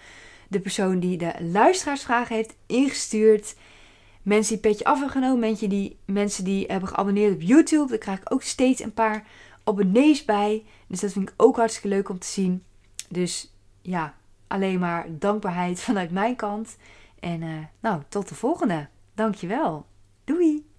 de 0.49 0.61
persoon 0.61 1.01
die 1.01 1.19
de 1.19 1.33
luisteraarsvraag 1.39 2.29
heeft 2.29 2.55
ingestuurd. 2.67 3.57
Mensen 4.23 4.53
die 4.53 4.71
petje 4.71 4.85
af 4.85 4.99
hebben 4.99 5.11
genomen. 5.11 5.39
Mensen 5.39 5.69
die, 5.69 5.99
mensen 6.05 6.45
die 6.45 6.67
hebben 6.67 6.89
geabonneerd 6.89 7.35
op 7.35 7.43
YouTube. 7.43 7.89
Daar 7.89 7.99
krijg 7.99 8.21
ik 8.21 8.33
ook 8.33 8.43
steeds 8.43 8.83
een 8.83 8.95
paar 8.95 9.27
abonnees 9.65 10.25
bij. 10.25 10.65
Dus 10.87 11.01
dat 11.01 11.13
vind 11.13 11.29
ik 11.29 11.35
ook 11.37 11.57
hartstikke 11.57 11.89
leuk 11.89 12.09
om 12.09 12.19
te 12.19 12.27
zien. 12.27 12.65
Dus 13.09 13.55
ja, 13.83 14.15
alleen 14.47 14.79
maar 14.79 15.07
dankbaarheid 15.11 15.81
vanuit 15.89 16.11
mijn 16.11 16.37
kant. 16.37 16.77
En 17.21 17.43
uh, 17.43 17.65
nou, 17.81 18.03
tot 18.09 18.29
de 18.29 18.35
volgende. 18.35 18.89
Dankjewel. 19.15 19.87
Doei! 20.25 20.74